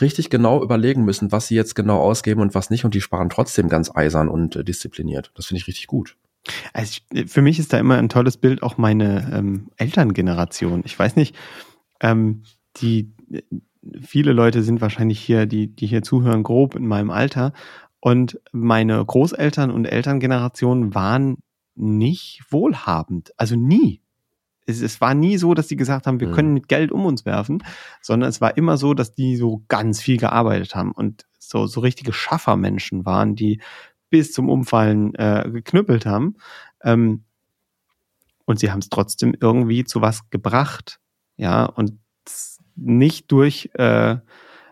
[0.00, 3.30] richtig genau überlegen müssen, was sie jetzt genau ausgeben und was nicht und die sparen
[3.30, 5.30] trotzdem ganz eisern und äh, diszipliniert.
[5.34, 6.16] Das finde ich richtig gut.
[6.72, 10.82] Also ich, für mich ist da immer ein tolles Bild auch meine ähm, Elterngeneration.
[10.84, 11.34] Ich weiß nicht,
[12.00, 12.42] ähm,
[12.76, 13.12] die
[14.00, 17.52] viele Leute sind wahrscheinlich hier, die, die hier zuhören, grob in meinem Alter.
[18.00, 21.38] Und meine Großeltern und Elterngeneration waren
[21.78, 23.32] nicht wohlhabend.
[23.36, 24.02] Also nie.
[24.66, 26.32] Es, es war nie so, dass die gesagt haben, wir mhm.
[26.32, 27.62] können mit Geld um uns werfen,
[28.02, 31.80] sondern es war immer so, dass die so ganz viel gearbeitet haben und so, so
[31.80, 33.60] richtige Schaffermenschen waren, die
[34.10, 36.36] bis zum Umfallen äh, geknüppelt haben.
[36.82, 37.24] Ähm,
[38.44, 41.00] und sie haben es trotzdem irgendwie zu was gebracht.
[41.36, 41.98] Ja, und
[42.74, 44.16] nicht durch äh,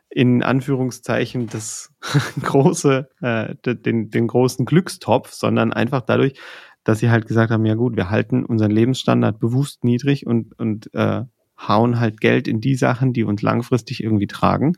[0.09, 1.93] in Anführungszeichen das
[2.43, 6.39] große, äh, den, den großen Glückstopf, sondern einfach dadurch,
[6.87, 10.95] dass sie halt gesagt haben, ja gut, wir halten unseren Lebensstandard bewusst niedrig und, und
[10.95, 11.25] äh,
[11.59, 14.75] hauen halt Geld in die Sachen, die uns langfristig irgendwie tragen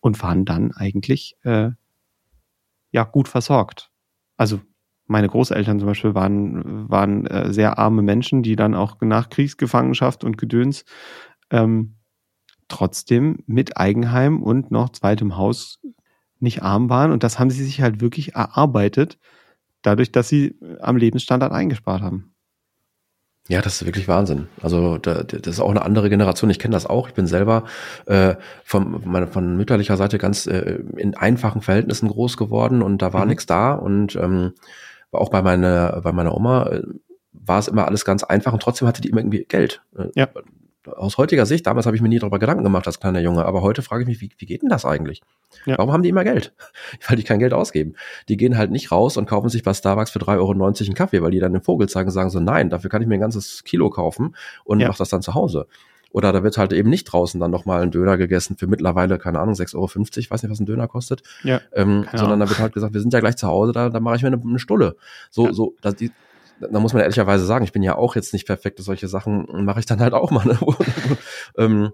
[0.00, 1.72] und waren dann eigentlich äh,
[2.92, 3.90] ja gut versorgt.
[4.38, 4.62] Also
[5.06, 10.24] meine Großeltern zum Beispiel waren, waren äh, sehr arme Menschen, die dann auch nach Kriegsgefangenschaft
[10.24, 10.86] und Gedöns
[11.50, 11.96] ähm,
[12.68, 15.78] trotzdem mit Eigenheim und noch zweitem Haus
[16.40, 17.12] nicht arm waren.
[17.12, 19.18] Und das haben sie sich halt wirklich erarbeitet,
[19.84, 22.34] dadurch, dass sie am Lebensstandard eingespart haben.
[23.48, 24.48] Ja, das ist wirklich Wahnsinn.
[24.62, 26.48] Also da, das ist auch eine andere Generation.
[26.48, 27.08] Ich kenne das auch.
[27.08, 27.64] Ich bin selber
[28.06, 33.12] äh, von, meine, von mütterlicher Seite ganz äh, in einfachen Verhältnissen groß geworden und da
[33.12, 33.28] war mhm.
[33.28, 33.74] nichts da.
[33.74, 34.54] Und ähm,
[35.12, 36.82] auch bei meiner, bei meiner Oma äh,
[37.32, 39.82] war es immer alles ganz einfach und trotzdem hatte die immer irgendwie Geld.
[39.94, 40.28] Äh, ja
[40.88, 43.62] aus heutiger Sicht, damals habe ich mir nie darüber Gedanken gemacht als kleiner Junge, aber
[43.62, 45.22] heute frage ich mich, wie, wie geht denn das eigentlich?
[45.66, 45.78] Ja.
[45.78, 46.52] Warum haben die immer Geld?
[47.08, 47.94] Weil die kein Geld ausgeben.
[48.28, 51.22] Die gehen halt nicht raus und kaufen sich bei Starbucks für 3,90 Euro einen Kaffee,
[51.22, 53.20] weil die dann den Vogel zeigen und sagen so, nein, dafür kann ich mir ein
[53.20, 54.88] ganzes Kilo kaufen und ja.
[54.88, 55.66] mach das dann zu Hause.
[56.14, 59.40] Oder da wird halt eben nicht draußen dann nochmal ein Döner gegessen für mittlerweile, keine
[59.40, 59.90] Ahnung, 6,50 Euro,
[60.30, 61.24] weiß nicht, was ein Döner kostet.
[61.42, 63.98] Ja, ähm, sondern da wird halt gesagt, wir sind ja gleich zu Hause, da, da
[63.98, 64.94] mache ich mir eine, eine Stulle.
[65.30, 65.52] So, ja.
[65.52, 66.12] so, dass die,
[66.60, 69.80] da muss man ehrlicherweise sagen, ich bin ja auch jetzt nicht perfekt, solche Sachen mache
[69.80, 70.44] ich dann halt auch mal.
[70.44, 70.58] Ne?
[71.58, 71.92] ähm,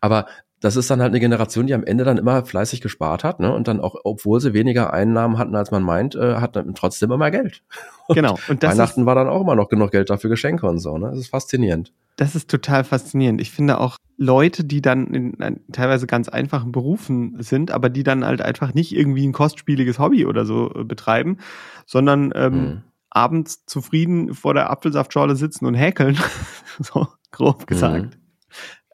[0.00, 0.26] aber
[0.60, 3.52] das ist dann halt eine Generation, die am Ende dann immer fleißig gespart hat, ne?
[3.54, 7.12] Und dann auch, obwohl sie weniger Einnahmen hatten, als man meint, äh, hat dann trotzdem
[7.12, 7.62] immer Geld.
[8.10, 8.38] Genau.
[8.48, 11.10] Und Weihnachten ist, war dann auch immer noch genug Geld dafür Geschenke und so, ne?
[11.10, 11.92] Das ist faszinierend.
[12.16, 13.38] Das ist total faszinierend.
[13.38, 18.04] Ich finde auch Leute, die dann in, in teilweise ganz einfachen Berufen sind, aber die
[18.04, 21.36] dann halt einfach nicht irgendwie ein kostspieliges Hobby oder so äh, betreiben,
[21.84, 22.82] sondern ähm, mhm
[23.18, 26.16] abends zufrieden vor der Apfelsaftschorle sitzen und häkeln,
[26.78, 28.16] so grob gesagt.
[28.16, 28.20] Mhm.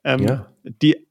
[0.05, 0.47] Ähm, ja.
[0.83, 1.07] Die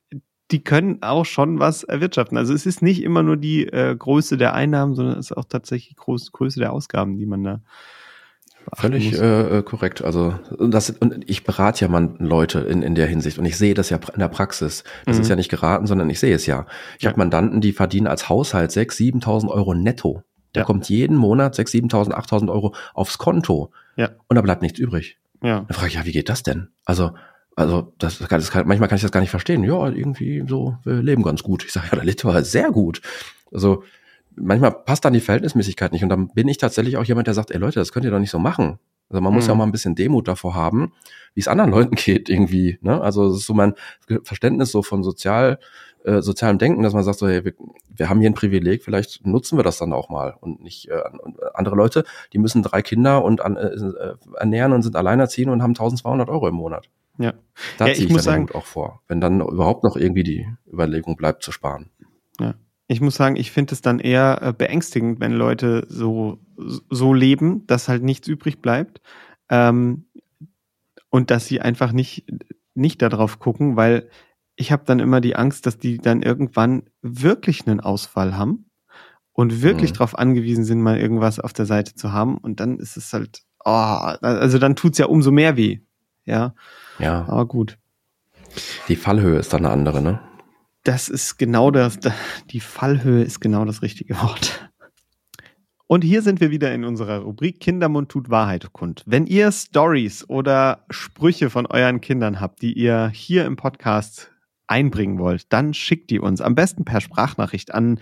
[0.51, 2.37] die können auch schon was erwirtschaften.
[2.37, 5.45] Also es ist nicht immer nur die äh, Größe der Einnahmen, sondern es ist auch
[5.45, 7.61] tatsächlich Groß, Größe der Ausgaben, die man da
[8.75, 10.03] Völlig äh, äh, korrekt.
[10.03, 13.73] Also das und ich berate ja man Leute in, in der Hinsicht und ich sehe
[13.73, 14.83] das ja in der Praxis.
[15.05, 15.21] Das mhm.
[15.21, 16.65] ist ja nicht geraten, sondern ich sehe es ja.
[16.97, 17.09] Ich ja.
[17.09, 20.23] habe Mandanten, die verdienen als Haushalt 6.000, 7.000 Euro netto.
[20.55, 20.65] Der ja.
[20.65, 23.71] kommt jeden Monat 6.000, 7.000, 8.000 Euro aufs Konto.
[23.95, 24.09] Ja.
[24.27, 25.17] Und da bleibt nichts übrig.
[25.41, 25.61] Ja.
[25.67, 26.69] Dann frage ich, ja, wie geht das denn?
[26.85, 27.11] Also,
[27.55, 29.63] also das, das kann, manchmal kann ich das gar nicht verstehen.
[29.63, 31.63] Ja, irgendwie so, wir leben ganz gut.
[31.65, 33.01] Ich sage, ja, der lebt aber sehr gut.
[33.51, 33.83] Also
[34.35, 36.03] manchmal passt dann die Verhältnismäßigkeit nicht.
[36.03, 38.19] Und dann bin ich tatsächlich auch jemand, der sagt, ey Leute, das könnt ihr doch
[38.19, 38.79] nicht so machen.
[39.09, 39.59] Also man muss ja auch mhm.
[39.59, 40.91] mal ein bisschen Demut davor haben,
[41.35, 42.79] wie es anderen Leuten geht irgendwie.
[42.81, 42.99] Ne?
[42.99, 43.75] Also das ist so mein
[44.23, 45.59] Verständnis so von sozial
[46.03, 47.53] äh, sozialem Denken, dass man sagt, so, hey, wir,
[47.87, 51.01] wir haben hier ein Privileg, vielleicht nutzen wir das dann auch mal und nicht äh,
[51.53, 52.03] andere Leute,
[52.33, 56.29] die müssen drei Kinder und an, äh, äh ernähren und sind alleinerziehend und haben 1200
[56.29, 56.89] Euro im Monat.
[57.17, 57.33] Ja.
[57.77, 60.47] Da ja, ziehe ich, ich muss sagen, auch vor, wenn dann überhaupt noch irgendwie die
[60.71, 61.89] Überlegung bleibt zu sparen.
[62.39, 62.55] Ja.
[62.87, 67.65] Ich muss sagen, ich finde es dann eher äh, beängstigend, wenn Leute so, so leben,
[67.65, 69.01] dass halt nichts übrig bleibt.
[69.49, 70.05] Ähm,
[71.09, 72.25] und dass sie einfach nicht,
[72.73, 74.09] nicht darauf gucken, weil
[74.55, 78.69] ich habe dann immer die Angst, dass die dann irgendwann wirklich einen Ausfall haben
[79.31, 79.95] und wirklich mhm.
[79.95, 82.37] darauf angewiesen sind, mal irgendwas auf der Seite zu haben.
[82.37, 85.79] Und dann ist es halt, oh, also dann tut's ja umso mehr weh.
[86.25, 86.53] Ja.
[86.99, 87.25] Ja.
[87.27, 87.77] Aber gut.
[88.87, 90.19] Die Fallhöhe ist dann eine andere, ne?
[90.83, 91.97] Das ist genau das,
[92.51, 94.69] die Fallhöhe ist genau das richtige Wort.
[95.87, 99.03] Und hier sind wir wieder in unserer Rubrik Kindermund tut Wahrheit kund.
[99.05, 104.32] Wenn ihr Stories oder Sprüche von euren Kindern habt, die ihr hier im Podcast
[104.67, 107.99] einbringen wollt, dann schickt die uns am besten per Sprachnachricht an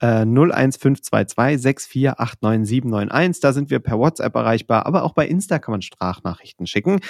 [0.00, 3.40] äh, 01522 6489791.
[3.40, 7.00] Da sind wir per WhatsApp erreichbar, aber auch bei Insta kann man Sprachnachrichten schicken.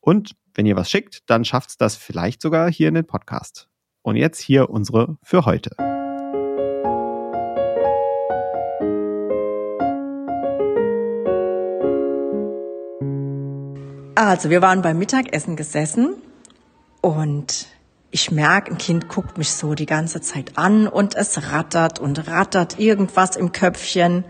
[0.00, 3.68] Und wenn ihr was schickt, dann schafft es das vielleicht sogar hier in den Podcast.
[4.02, 5.74] Und jetzt hier unsere für heute.
[14.14, 16.14] Also, wir waren beim Mittagessen gesessen
[17.02, 17.66] und
[18.10, 22.28] Ich merke, ein Kind guckt mich so die ganze Zeit an und es rattert und
[22.28, 24.24] rattert irgendwas im Köpfchen.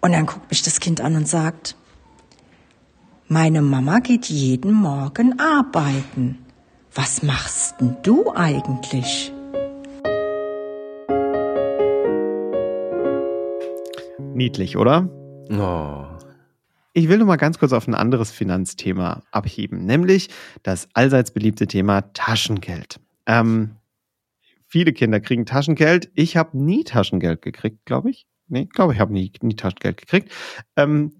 [0.00, 1.76] Und dann guckt mich das Kind an und sagt,
[3.28, 6.44] meine Mama geht jeden Morgen arbeiten.
[6.94, 9.32] Was machst denn du eigentlich?
[14.34, 15.08] Niedlich, oder?
[15.50, 16.11] Oh.
[16.94, 20.28] Ich will noch mal ganz kurz auf ein anderes Finanzthema abheben, nämlich
[20.62, 23.00] das allseits beliebte Thema Taschengeld.
[23.26, 23.76] Ähm,
[24.66, 26.10] viele Kinder kriegen Taschengeld.
[26.14, 28.26] Ich habe nie Taschengeld gekriegt, glaube ich.
[28.48, 30.30] Nee, glaube ich habe nie, nie Taschengeld gekriegt.
[30.76, 31.12] Ähm,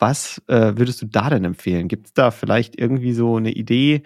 [0.00, 1.86] was äh, würdest du da denn empfehlen?
[1.86, 4.02] Gibt es da vielleicht irgendwie so eine Idee,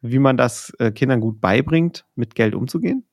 [0.00, 3.04] wie man das äh, Kindern gut beibringt, mit Geld umzugehen?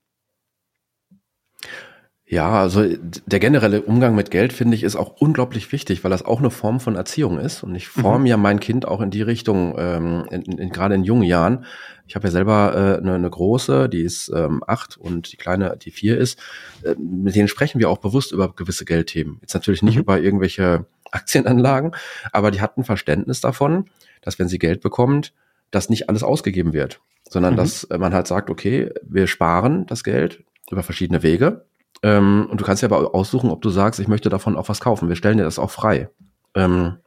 [2.28, 2.84] Ja, also
[3.28, 6.50] der generelle Umgang mit Geld finde ich ist auch unglaublich wichtig, weil das auch eine
[6.50, 7.62] Form von Erziehung ist.
[7.62, 8.26] Und ich forme mhm.
[8.26, 11.66] ja mein Kind auch in die Richtung, ähm, in, in, gerade in jungen Jahren.
[12.08, 15.78] Ich habe ja selber äh, eine, eine große, die ist ähm, acht und die kleine,
[15.78, 16.40] die vier ist.
[16.84, 19.38] Äh, mit denen sprechen wir auch bewusst über gewisse Geldthemen.
[19.42, 20.02] Jetzt natürlich nicht mhm.
[20.02, 21.92] über irgendwelche Aktienanlagen,
[22.32, 23.86] aber die hat ein Verständnis davon,
[24.22, 25.32] dass wenn sie Geld bekommt,
[25.70, 27.58] dass nicht alles ausgegeben wird, sondern mhm.
[27.58, 31.66] dass man halt sagt, okay, wir sparen das Geld über verschiedene Wege
[32.06, 34.80] ähm, und du kannst ja aber aussuchen, ob du sagst, ich möchte davon auch was
[34.80, 35.10] kaufen.
[35.10, 36.08] Wir stellen dir das auch frei.
[36.54, 36.98] Ähm,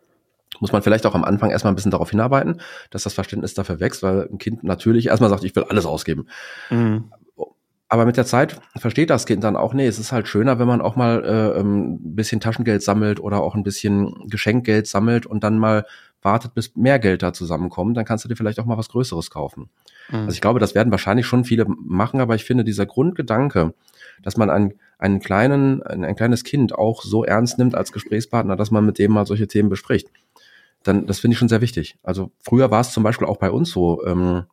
[0.58, 2.60] muss man vielleicht auch am Anfang erstmal ein bisschen darauf hinarbeiten,
[2.90, 6.26] dass das Verständnis dafür wächst, weil ein Kind natürlich erstmal sagt, ich will alles ausgeben.
[6.70, 7.12] Mhm.
[7.88, 10.66] Aber mit der Zeit versteht das Kind dann auch, nee, es ist halt schöner, wenn
[10.66, 15.26] man auch mal äh, ähm, ein bisschen Taschengeld sammelt oder auch ein bisschen Geschenkgeld sammelt
[15.26, 15.86] und dann mal
[16.22, 19.30] wartet, bis mehr Geld da zusammenkommt, dann kannst du dir vielleicht auch mal was Größeres
[19.30, 19.70] kaufen.
[20.10, 20.16] Mhm.
[20.16, 23.74] Also ich glaube, das werden wahrscheinlich schon viele machen, aber ich finde dieser Grundgedanke,
[24.22, 28.56] dass man einen, einen kleinen, ein, ein kleines Kind auch so ernst nimmt als Gesprächspartner,
[28.56, 30.10] dass man mit dem mal solche Themen bespricht,
[30.82, 31.96] dann das finde ich schon sehr wichtig.
[32.02, 34.44] Also früher war es zum Beispiel auch bei uns so, ähm,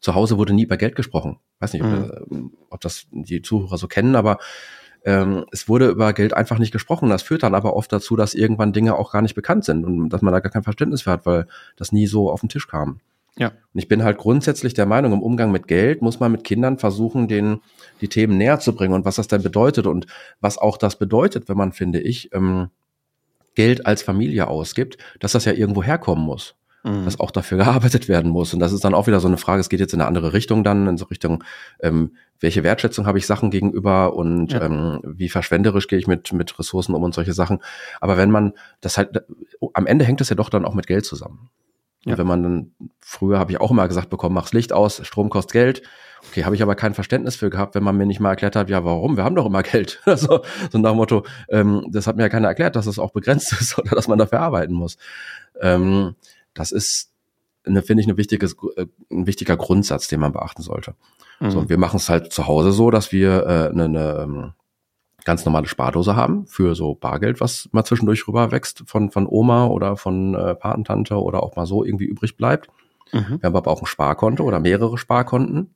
[0.00, 1.38] zu Hause wurde nie über Geld gesprochen.
[1.58, 2.52] Weiß nicht, ob, mhm.
[2.70, 4.38] ob das die Zuhörer so kennen, aber
[5.04, 7.08] ähm, es wurde über Geld einfach nicht gesprochen.
[7.08, 10.08] Das führt dann aber oft dazu, dass irgendwann Dinge auch gar nicht bekannt sind und
[10.10, 11.46] dass man da gar kein Verständnis für hat, weil
[11.76, 13.00] das nie so auf den Tisch kam.
[13.38, 13.48] Ja.
[13.48, 16.78] Und ich bin halt grundsätzlich der Meinung, im Umgang mit Geld muss man mit Kindern
[16.78, 17.60] versuchen, den,
[18.00, 20.06] die Themen näher zu bringen und was das denn bedeutet und
[20.40, 22.70] was auch das bedeutet, wenn man, finde ich, ähm,
[23.54, 26.54] Geld als Familie ausgibt, dass das ja irgendwo herkommen muss.
[26.82, 27.04] Mhm.
[27.04, 28.54] Dass auch dafür gearbeitet werden muss.
[28.54, 30.32] Und das ist dann auch wieder so eine Frage, es geht jetzt in eine andere
[30.32, 31.44] Richtung dann, in so Richtung,
[31.80, 34.62] ähm, welche Wertschätzung habe ich Sachen gegenüber und ja.
[34.62, 37.58] ähm, wie verschwenderisch gehe ich mit, mit Ressourcen um und solche Sachen.
[38.00, 39.24] Aber wenn man das halt,
[39.74, 41.50] am Ende hängt das ja doch dann auch mit Geld zusammen.
[42.06, 42.12] Ja.
[42.12, 45.28] Und wenn man dann, früher habe ich auch immer gesagt bekommen, mach's Licht aus, Strom
[45.28, 45.82] kostet Geld.
[46.30, 48.70] Okay, habe ich aber kein Verständnis für gehabt, wenn man mir nicht mal erklärt hat,
[48.70, 49.16] ja, warum?
[49.16, 50.00] Wir haben doch immer Geld.
[50.06, 50.42] so,
[50.72, 53.12] so nach dem Motto, ähm, das hat mir ja keiner erklärt, dass es das auch
[53.12, 54.96] begrenzt ist oder dass man dafür arbeiten muss.
[55.60, 56.14] Ähm,
[56.54, 57.12] das ist,
[57.66, 60.94] eine, finde ich, eine wichtiges, äh, ein wichtiger Grundsatz, den man beachten sollte.
[61.40, 61.50] Mhm.
[61.50, 64.52] So, wir machen es halt zu Hause so, dass wir äh, eine, eine ähm,
[65.26, 69.66] ganz normale Spardose haben für so Bargeld, was mal zwischendurch rüber wächst von, von Oma
[69.66, 72.68] oder von äh, Patentante oder auch mal so irgendwie übrig bleibt.
[73.12, 73.40] Mhm.
[73.40, 75.74] Wir haben aber auch ein Sparkonto oder mehrere Sparkonten.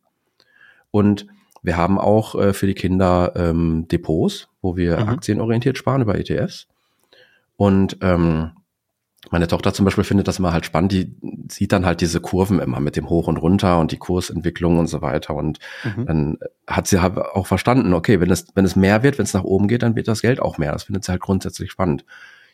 [0.93, 1.27] Und
[1.63, 5.09] wir haben auch äh, für die Kinder ähm, Depots, wo wir mhm.
[5.09, 6.69] aktienorientiert sparen über ETFs.
[7.57, 8.53] Und ähm,
[9.31, 11.15] meine Tochter zum Beispiel findet das immer halt spannend, die
[11.49, 14.89] sieht dann halt diese Kurven immer mit dem Hoch und Runter und die Kursentwicklung und
[14.89, 15.35] so weiter.
[15.35, 16.07] Und mhm.
[16.07, 19.35] dann hat sie halt auch verstanden, okay, wenn es, wenn es mehr wird, wenn es
[19.35, 20.73] nach oben geht, dann wird das Geld auch mehr.
[20.73, 22.05] Das findet sie halt grundsätzlich spannend.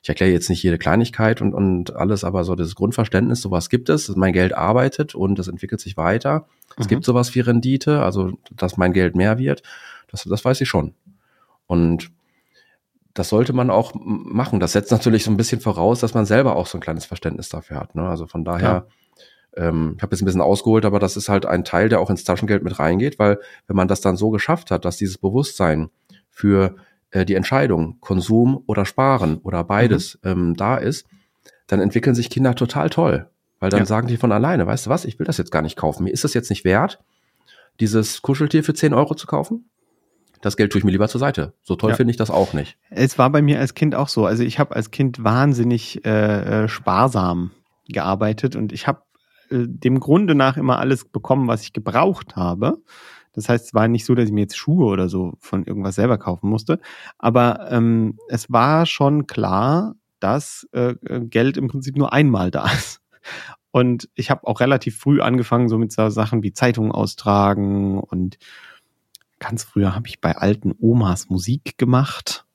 [0.02, 3.88] Ich erkläre jetzt nicht jede Kleinigkeit und, und alles, aber so das Grundverständnis, sowas gibt
[3.88, 6.40] es, mein Geld arbeitet und es entwickelt sich weiter.
[6.40, 6.82] Mhm.
[6.82, 9.62] Es gibt sowas wie Rendite, also dass mein Geld mehr wird.
[10.10, 10.94] Das, das weiß ich schon.
[11.66, 12.10] Und
[13.16, 14.60] das sollte man auch machen.
[14.60, 17.48] Das setzt natürlich so ein bisschen voraus, dass man selber auch so ein kleines Verständnis
[17.48, 17.94] dafür hat.
[17.94, 18.06] Ne?
[18.06, 18.86] Also von daher,
[19.56, 19.68] ja.
[19.68, 22.10] ähm, ich habe jetzt ein bisschen ausgeholt, aber das ist halt ein Teil, der auch
[22.10, 25.88] ins Taschengeld mit reingeht, weil wenn man das dann so geschafft hat, dass dieses Bewusstsein
[26.30, 26.76] für
[27.10, 30.30] äh, die Entscheidung, Konsum oder Sparen oder beides mhm.
[30.30, 31.06] ähm, da ist,
[31.68, 33.30] dann entwickeln sich Kinder total toll.
[33.60, 33.86] Weil dann ja.
[33.86, 36.04] sagen die von alleine, weißt du was, ich will das jetzt gar nicht kaufen.
[36.04, 37.02] Mir ist das jetzt nicht wert,
[37.80, 39.70] dieses Kuscheltier für 10 Euro zu kaufen
[40.40, 41.54] das Geld tue ich mir lieber zur Seite.
[41.62, 41.96] So toll ja.
[41.96, 42.76] finde ich das auch nicht.
[42.90, 44.26] Es war bei mir als Kind auch so.
[44.26, 47.50] Also ich habe als Kind wahnsinnig äh, äh, sparsam
[47.88, 49.02] gearbeitet und ich habe
[49.50, 52.78] äh, dem Grunde nach immer alles bekommen, was ich gebraucht habe.
[53.32, 55.94] Das heißt, es war nicht so, dass ich mir jetzt Schuhe oder so von irgendwas
[55.94, 56.80] selber kaufen musste.
[57.18, 63.02] Aber ähm, es war schon klar, dass äh, Geld im Prinzip nur einmal da ist.
[63.70, 68.38] Und ich habe auch relativ früh angefangen, so mit so Sachen wie Zeitungen austragen und
[69.38, 72.46] ganz früher habe ich bei alten Omas Musik gemacht,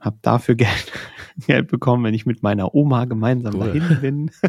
[0.00, 0.92] habe dafür Geld,
[1.46, 3.66] Geld bekommen, wenn ich mit meiner Oma gemeinsam cool.
[3.66, 4.30] dahin bin.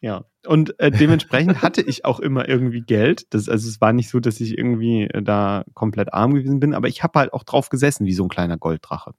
[0.00, 3.26] Ja, und äh, dementsprechend hatte ich auch immer irgendwie Geld.
[3.34, 6.74] Das, also es war nicht so, dass ich irgendwie äh, da komplett arm gewesen bin,
[6.74, 9.12] aber ich habe halt auch drauf gesessen, wie so ein kleiner Golddrache.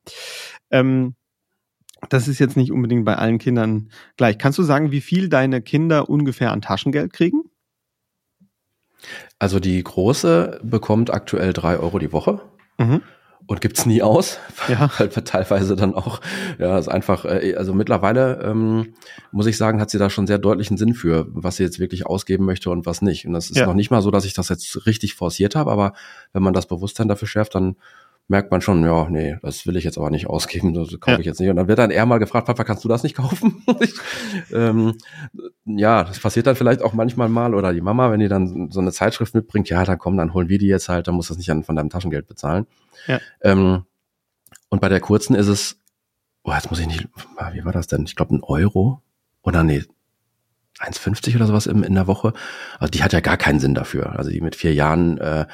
[0.70, 1.16] Ähm,
[2.10, 4.38] das ist jetzt nicht unbedingt bei allen Kindern gleich.
[4.38, 7.44] Kannst du sagen, wie viel deine Kinder ungefähr an Taschengeld kriegen?
[9.40, 12.42] Also die große bekommt aktuell drei Euro die Woche.
[12.78, 13.02] Mhm
[13.48, 14.90] und gibt's nie aus, ja.
[14.98, 16.22] weil teilweise dann auch,
[16.60, 18.94] ja, ist einfach, äh, also mittlerweile ähm,
[19.32, 22.06] muss ich sagen, hat sie da schon sehr deutlichen Sinn für, was sie jetzt wirklich
[22.06, 23.26] ausgeben möchte und was nicht.
[23.26, 23.66] Und das ist ja.
[23.66, 25.94] noch nicht mal so, dass ich das jetzt richtig forciert habe, aber
[26.34, 27.76] wenn man das Bewusstsein dafür schärft, dann
[28.28, 31.20] merkt man schon, ja, nee, das will ich jetzt aber nicht ausgeben, das kaufe ja.
[31.20, 31.50] ich jetzt nicht.
[31.50, 33.64] Und dann wird dann eher mal gefragt, Papa, kannst du das nicht kaufen?
[34.54, 34.98] ähm,
[35.66, 38.80] ja, das passiert dann vielleicht auch manchmal mal oder die Mama, wenn die dann so
[38.80, 41.34] eine Zeitschrift mitbringt, ja, dann komm, dann holen wir die jetzt halt, dann musst du
[41.34, 42.68] das nicht an, von deinem Taschengeld bezahlen.
[43.08, 43.20] Ja.
[43.42, 43.84] Ähm,
[44.70, 45.80] und bei der kurzen ist es,
[46.44, 47.08] oh, jetzt muss ich nicht,
[47.54, 48.04] wie war das denn?
[48.06, 49.02] Ich glaube, ein Euro
[49.44, 49.84] oder nee,
[50.82, 52.34] 1,50 oder sowas in, in der Woche.
[52.80, 54.18] Also die hat ja gar keinen Sinn dafür.
[54.18, 55.18] Also die mit vier Jahren.
[55.18, 55.46] Äh,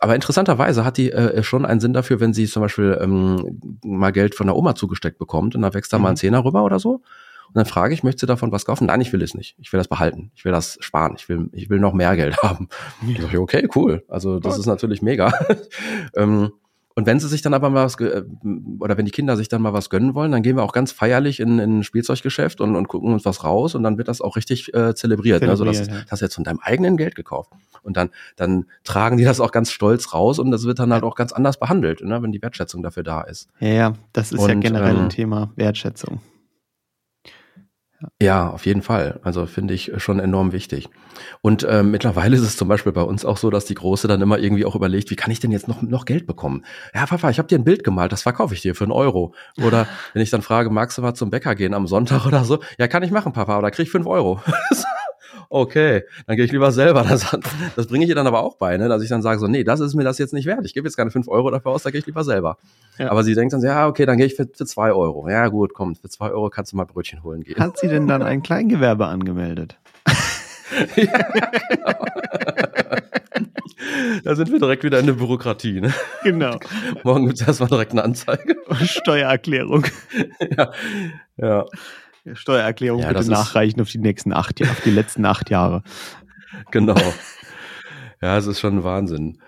[0.00, 4.12] aber interessanterweise hat die äh, schon einen Sinn dafür, wenn sie zum Beispiel ähm, mal
[4.12, 6.02] Geld von der Oma zugesteckt bekommt und da wächst da mhm.
[6.02, 6.18] mal ein mhm.
[6.18, 7.02] Zehner rüber oder so.
[7.48, 8.86] Und dann frage ich, möchtest du davon was kaufen?
[8.86, 9.56] Nein, ich will es nicht.
[9.58, 10.32] Ich will das behalten.
[10.34, 11.14] Ich will das sparen.
[11.16, 12.68] Ich will, ich will noch mehr Geld haben.
[13.06, 13.24] Ja.
[13.24, 14.04] Ich, okay, cool.
[14.08, 15.32] Also das ist natürlich mega.
[16.16, 16.52] ähm,
[16.98, 18.22] und wenn sie sich dann aber mal was, äh,
[18.80, 20.92] oder wenn die Kinder sich dann mal was gönnen wollen, dann gehen wir auch ganz
[20.92, 24.22] feierlich in, in ein Spielzeuggeschäft und, und gucken uns was raus und dann wird das
[24.22, 25.42] auch richtig äh, zelebriert.
[25.42, 25.50] Ne?
[25.50, 25.86] Also das, ja.
[25.88, 27.50] das hast du jetzt von deinem eigenen Geld gekauft.
[27.82, 31.04] Und dann, dann tragen die das auch ganz stolz raus und das wird dann halt
[31.04, 32.22] auch ganz anders behandelt, ne?
[32.22, 33.50] wenn die Wertschätzung dafür da ist.
[33.60, 36.20] Ja, ja, das ist und, ja generell ähm, ein Thema, Wertschätzung.
[38.20, 39.20] Ja, auf jeden Fall.
[39.22, 40.88] Also finde ich schon enorm wichtig.
[41.40, 44.20] Und äh, mittlerweile ist es zum Beispiel bei uns auch so, dass die Große dann
[44.20, 46.64] immer irgendwie auch überlegt, wie kann ich denn jetzt noch, noch Geld bekommen?
[46.94, 49.34] Ja, Papa, ich habe dir ein Bild gemalt, das verkaufe ich dir für einen Euro.
[49.64, 52.60] Oder wenn ich dann frage, magst du mal zum Bäcker gehen am Sonntag oder so?
[52.78, 54.40] Ja, kann ich machen, Papa, aber da krieg ich fünf Euro.
[55.48, 57.04] okay, dann gehe ich lieber selber.
[57.08, 57.36] Das,
[57.76, 58.88] das bringe ich ihr dann aber auch bei, ne?
[58.88, 60.64] dass ich dann sage, so, nee, das ist mir das jetzt nicht wert.
[60.64, 62.58] Ich gebe jetzt keine fünf Euro dafür aus, da gehe ich lieber selber.
[62.98, 63.10] Ja.
[63.10, 65.28] Aber sie denkt dann, ja, okay, dann gehe ich für, für zwei Euro.
[65.28, 67.58] Ja, gut, komm, für zwei Euro kannst du mal Brötchen holen gehen.
[67.58, 69.78] Hat sie denn dann ein Kleingewerbe angemeldet?
[70.96, 71.28] ja,
[71.68, 72.06] genau.
[74.24, 75.80] Da sind wir direkt wieder in der Bürokratie.
[75.80, 75.92] Ne?
[76.24, 76.58] Genau.
[77.04, 78.56] Morgen gibt es erstmal direkt eine Anzeige.
[78.82, 79.84] Steuererklärung.
[80.56, 80.72] ja.
[81.36, 81.64] ja.
[82.34, 85.82] Steuererklärung ja, bitte nachreichen auf die nächsten acht Jahre, auf die letzten acht Jahre.
[86.70, 86.96] Genau.
[88.22, 89.38] Ja, es ist schon Wahnsinn.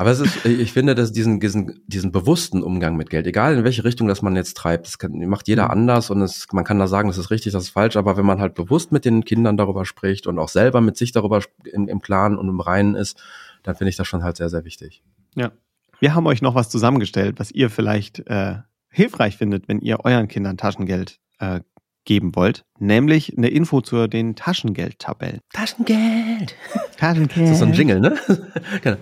[0.00, 3.64] Aber es ist, ich finde, dass diesen, diesen, diesen bewussten Umgang mit Geld, egal in
[3.64, 5.70] welche Richtung das man jetzt treibt, das kann, macht jeder mhm.
[5.72, 8.24] anders und es, man kann da sagen, das ist richtig, das ist falsch, aber wenn
[8.24, 11.88] man halt bewusst mit den Kindern darüber spricht und auch selber mit sich darüber im,
[11.88, 13.20] im Klaren und im Reinen ist,
[13.64, 15.02] dann finde ich das schon halt sehr, sehr wichtig.
[15.34, 15.50] Ja.
[15.98, 18.58] Wir haben euch noch was zusammengestellt, was ihr vielleicht äh,
[18.90, 21.60] hilfreich findet, wenn ihr euren Kindern Taschengeld äh,
[22.08, 25.40] geben wollt, nämlich eine Info zu den Taschengeldtabellen.
[25.52, 26.56] Taschengeld.
[26.96, 27.36] Taschengeld.
[27.36, 28.18] Das ist so ein Jingle, ne?
[28.82, 28.96] genau.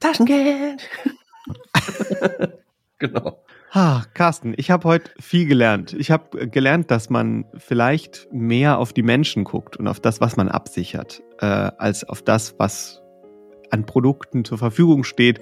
[0.00, 0.82] Taschengeld.
[2.98, 3.38] genau.
[3.70, 5.92] Ah, Carsten, ich habe heute viel gelernt.
[5.92, 10.36] Ich habe gelernt, dass man vielleicht mehr auf die Menschen guckt und auf das, was
[10.36, 13.02] man absichert, äh, als auf das, was
[13.70, 15.40] an Produkten zur Verfügung steht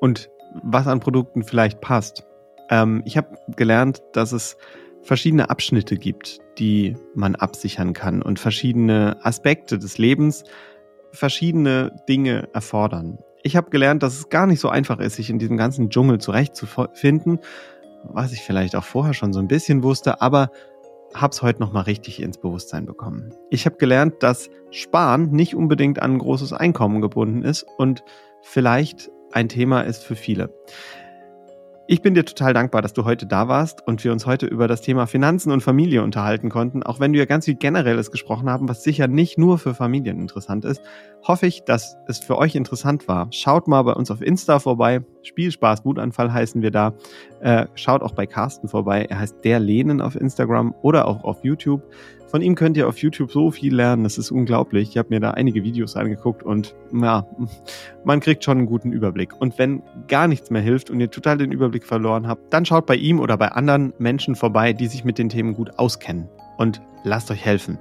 [0.00, 0.30] und
[0.62, 2.24] was an Produkten vielleicht passt.
[2.70, 4.56] Ähm, ich habe gelernt, dass es
[5.02, 10.44] verschiedene Abschnitte gibt, die man absichern kann und verschiedene Aspekte des Lebens
[11.12, 13.18] verschiedene Dinge erfordern.
[13.42, 16.18] Ich habe gelernt, dass es gar nicht so einfach ist, sich in diesem ganzen Dschungel
[16.18, 17.40] zurechtzufinden,
[18.04, 20.50] was ich vielleicht auch vorher schon so ein bisschen wusste, aber
[21.14, 23.32] habe es heute nochmal richtig ins Bewusstsein bekommen.
[23.50, 28.04] Ich habe gelernt, dass Sparen nicht unbedingt an ein großes Einkommen gebunden ist und
[28.42, 30.54] vielleicht ein Thema ist für viele.
[31.90, 34.68] Ich bin dir total dankbar, dass du heute da warst und wir uns heute über
[34.68, 36.82] das Thema Finanzen und Familie unterhalten konnten.
[36.82, 40.66] Auch wenn wir ganz viel Generelles gesprochen haben, was sicher nicht nur für Familien interessant
[40.66, 40.82] ist,
[41.26, 43.28] hoffe ich, dass es für euch interessant war.
[43.30, 45.00] Schaut mal bei uns auf Insta vorbei.
[45.22, 46.92] Spielspaß, Wutanfall heißen wir da.
[47.40, 49.06] Äh, schaut auch bei Carsten vorbei.
[49.08, 51.82] Er heißt der Lehnen auf Instagram oder auch auf YouTube.
[52.28, 54.90] Von ihm könnt ihr auf YouTube so viel lernen, das ist unglaublich.
[54.90, 57.26] Ich habe mir da einige Videos angeguckt und ja,
[58.04, 59.34] man kriegt schon einen guten Überblick.
[59.40, 62.84] Und wenn gar nichts mehr hilft und ihr total den Überblick verloren habt, dann schaut
[62.84, 66.28] bei ihm oder bei anderen Menschen vorbei, die sich mit den Themen gut auskennen
[66.58, 67.78] und lasst euch helfen.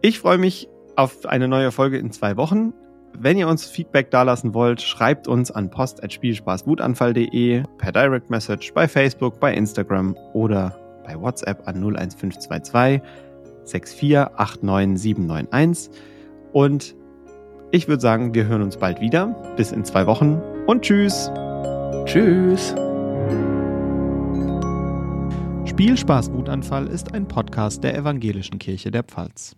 [0.00, 2.72] Ich freue mich auf eine neue Folge in zwei Wochen.
[3.18, 9.38] Wenn ihr uns Feedback dalassen wollt, schreibt uns an post.spielspaßwutanfall.de per Direct Message bei Facebook,
[9.40, 10.74] bei Instagram oder
[11.04, 13.02] bei WhatsApp an 01522
[13.66, 15.90] 6489791.
[16.52, 16.94] Und
[17.70, 19.54] ich würde sagen, wir hören uns bald wieder.
[19.56, 21.30] Bis in zwei Wochen und tschüss.
[22.04, 22.74] Tschüss.
[25.64, 29.56] Spielspaß Wutanfall ist ein Podcast der Evangelischen Kirche der Pfalz.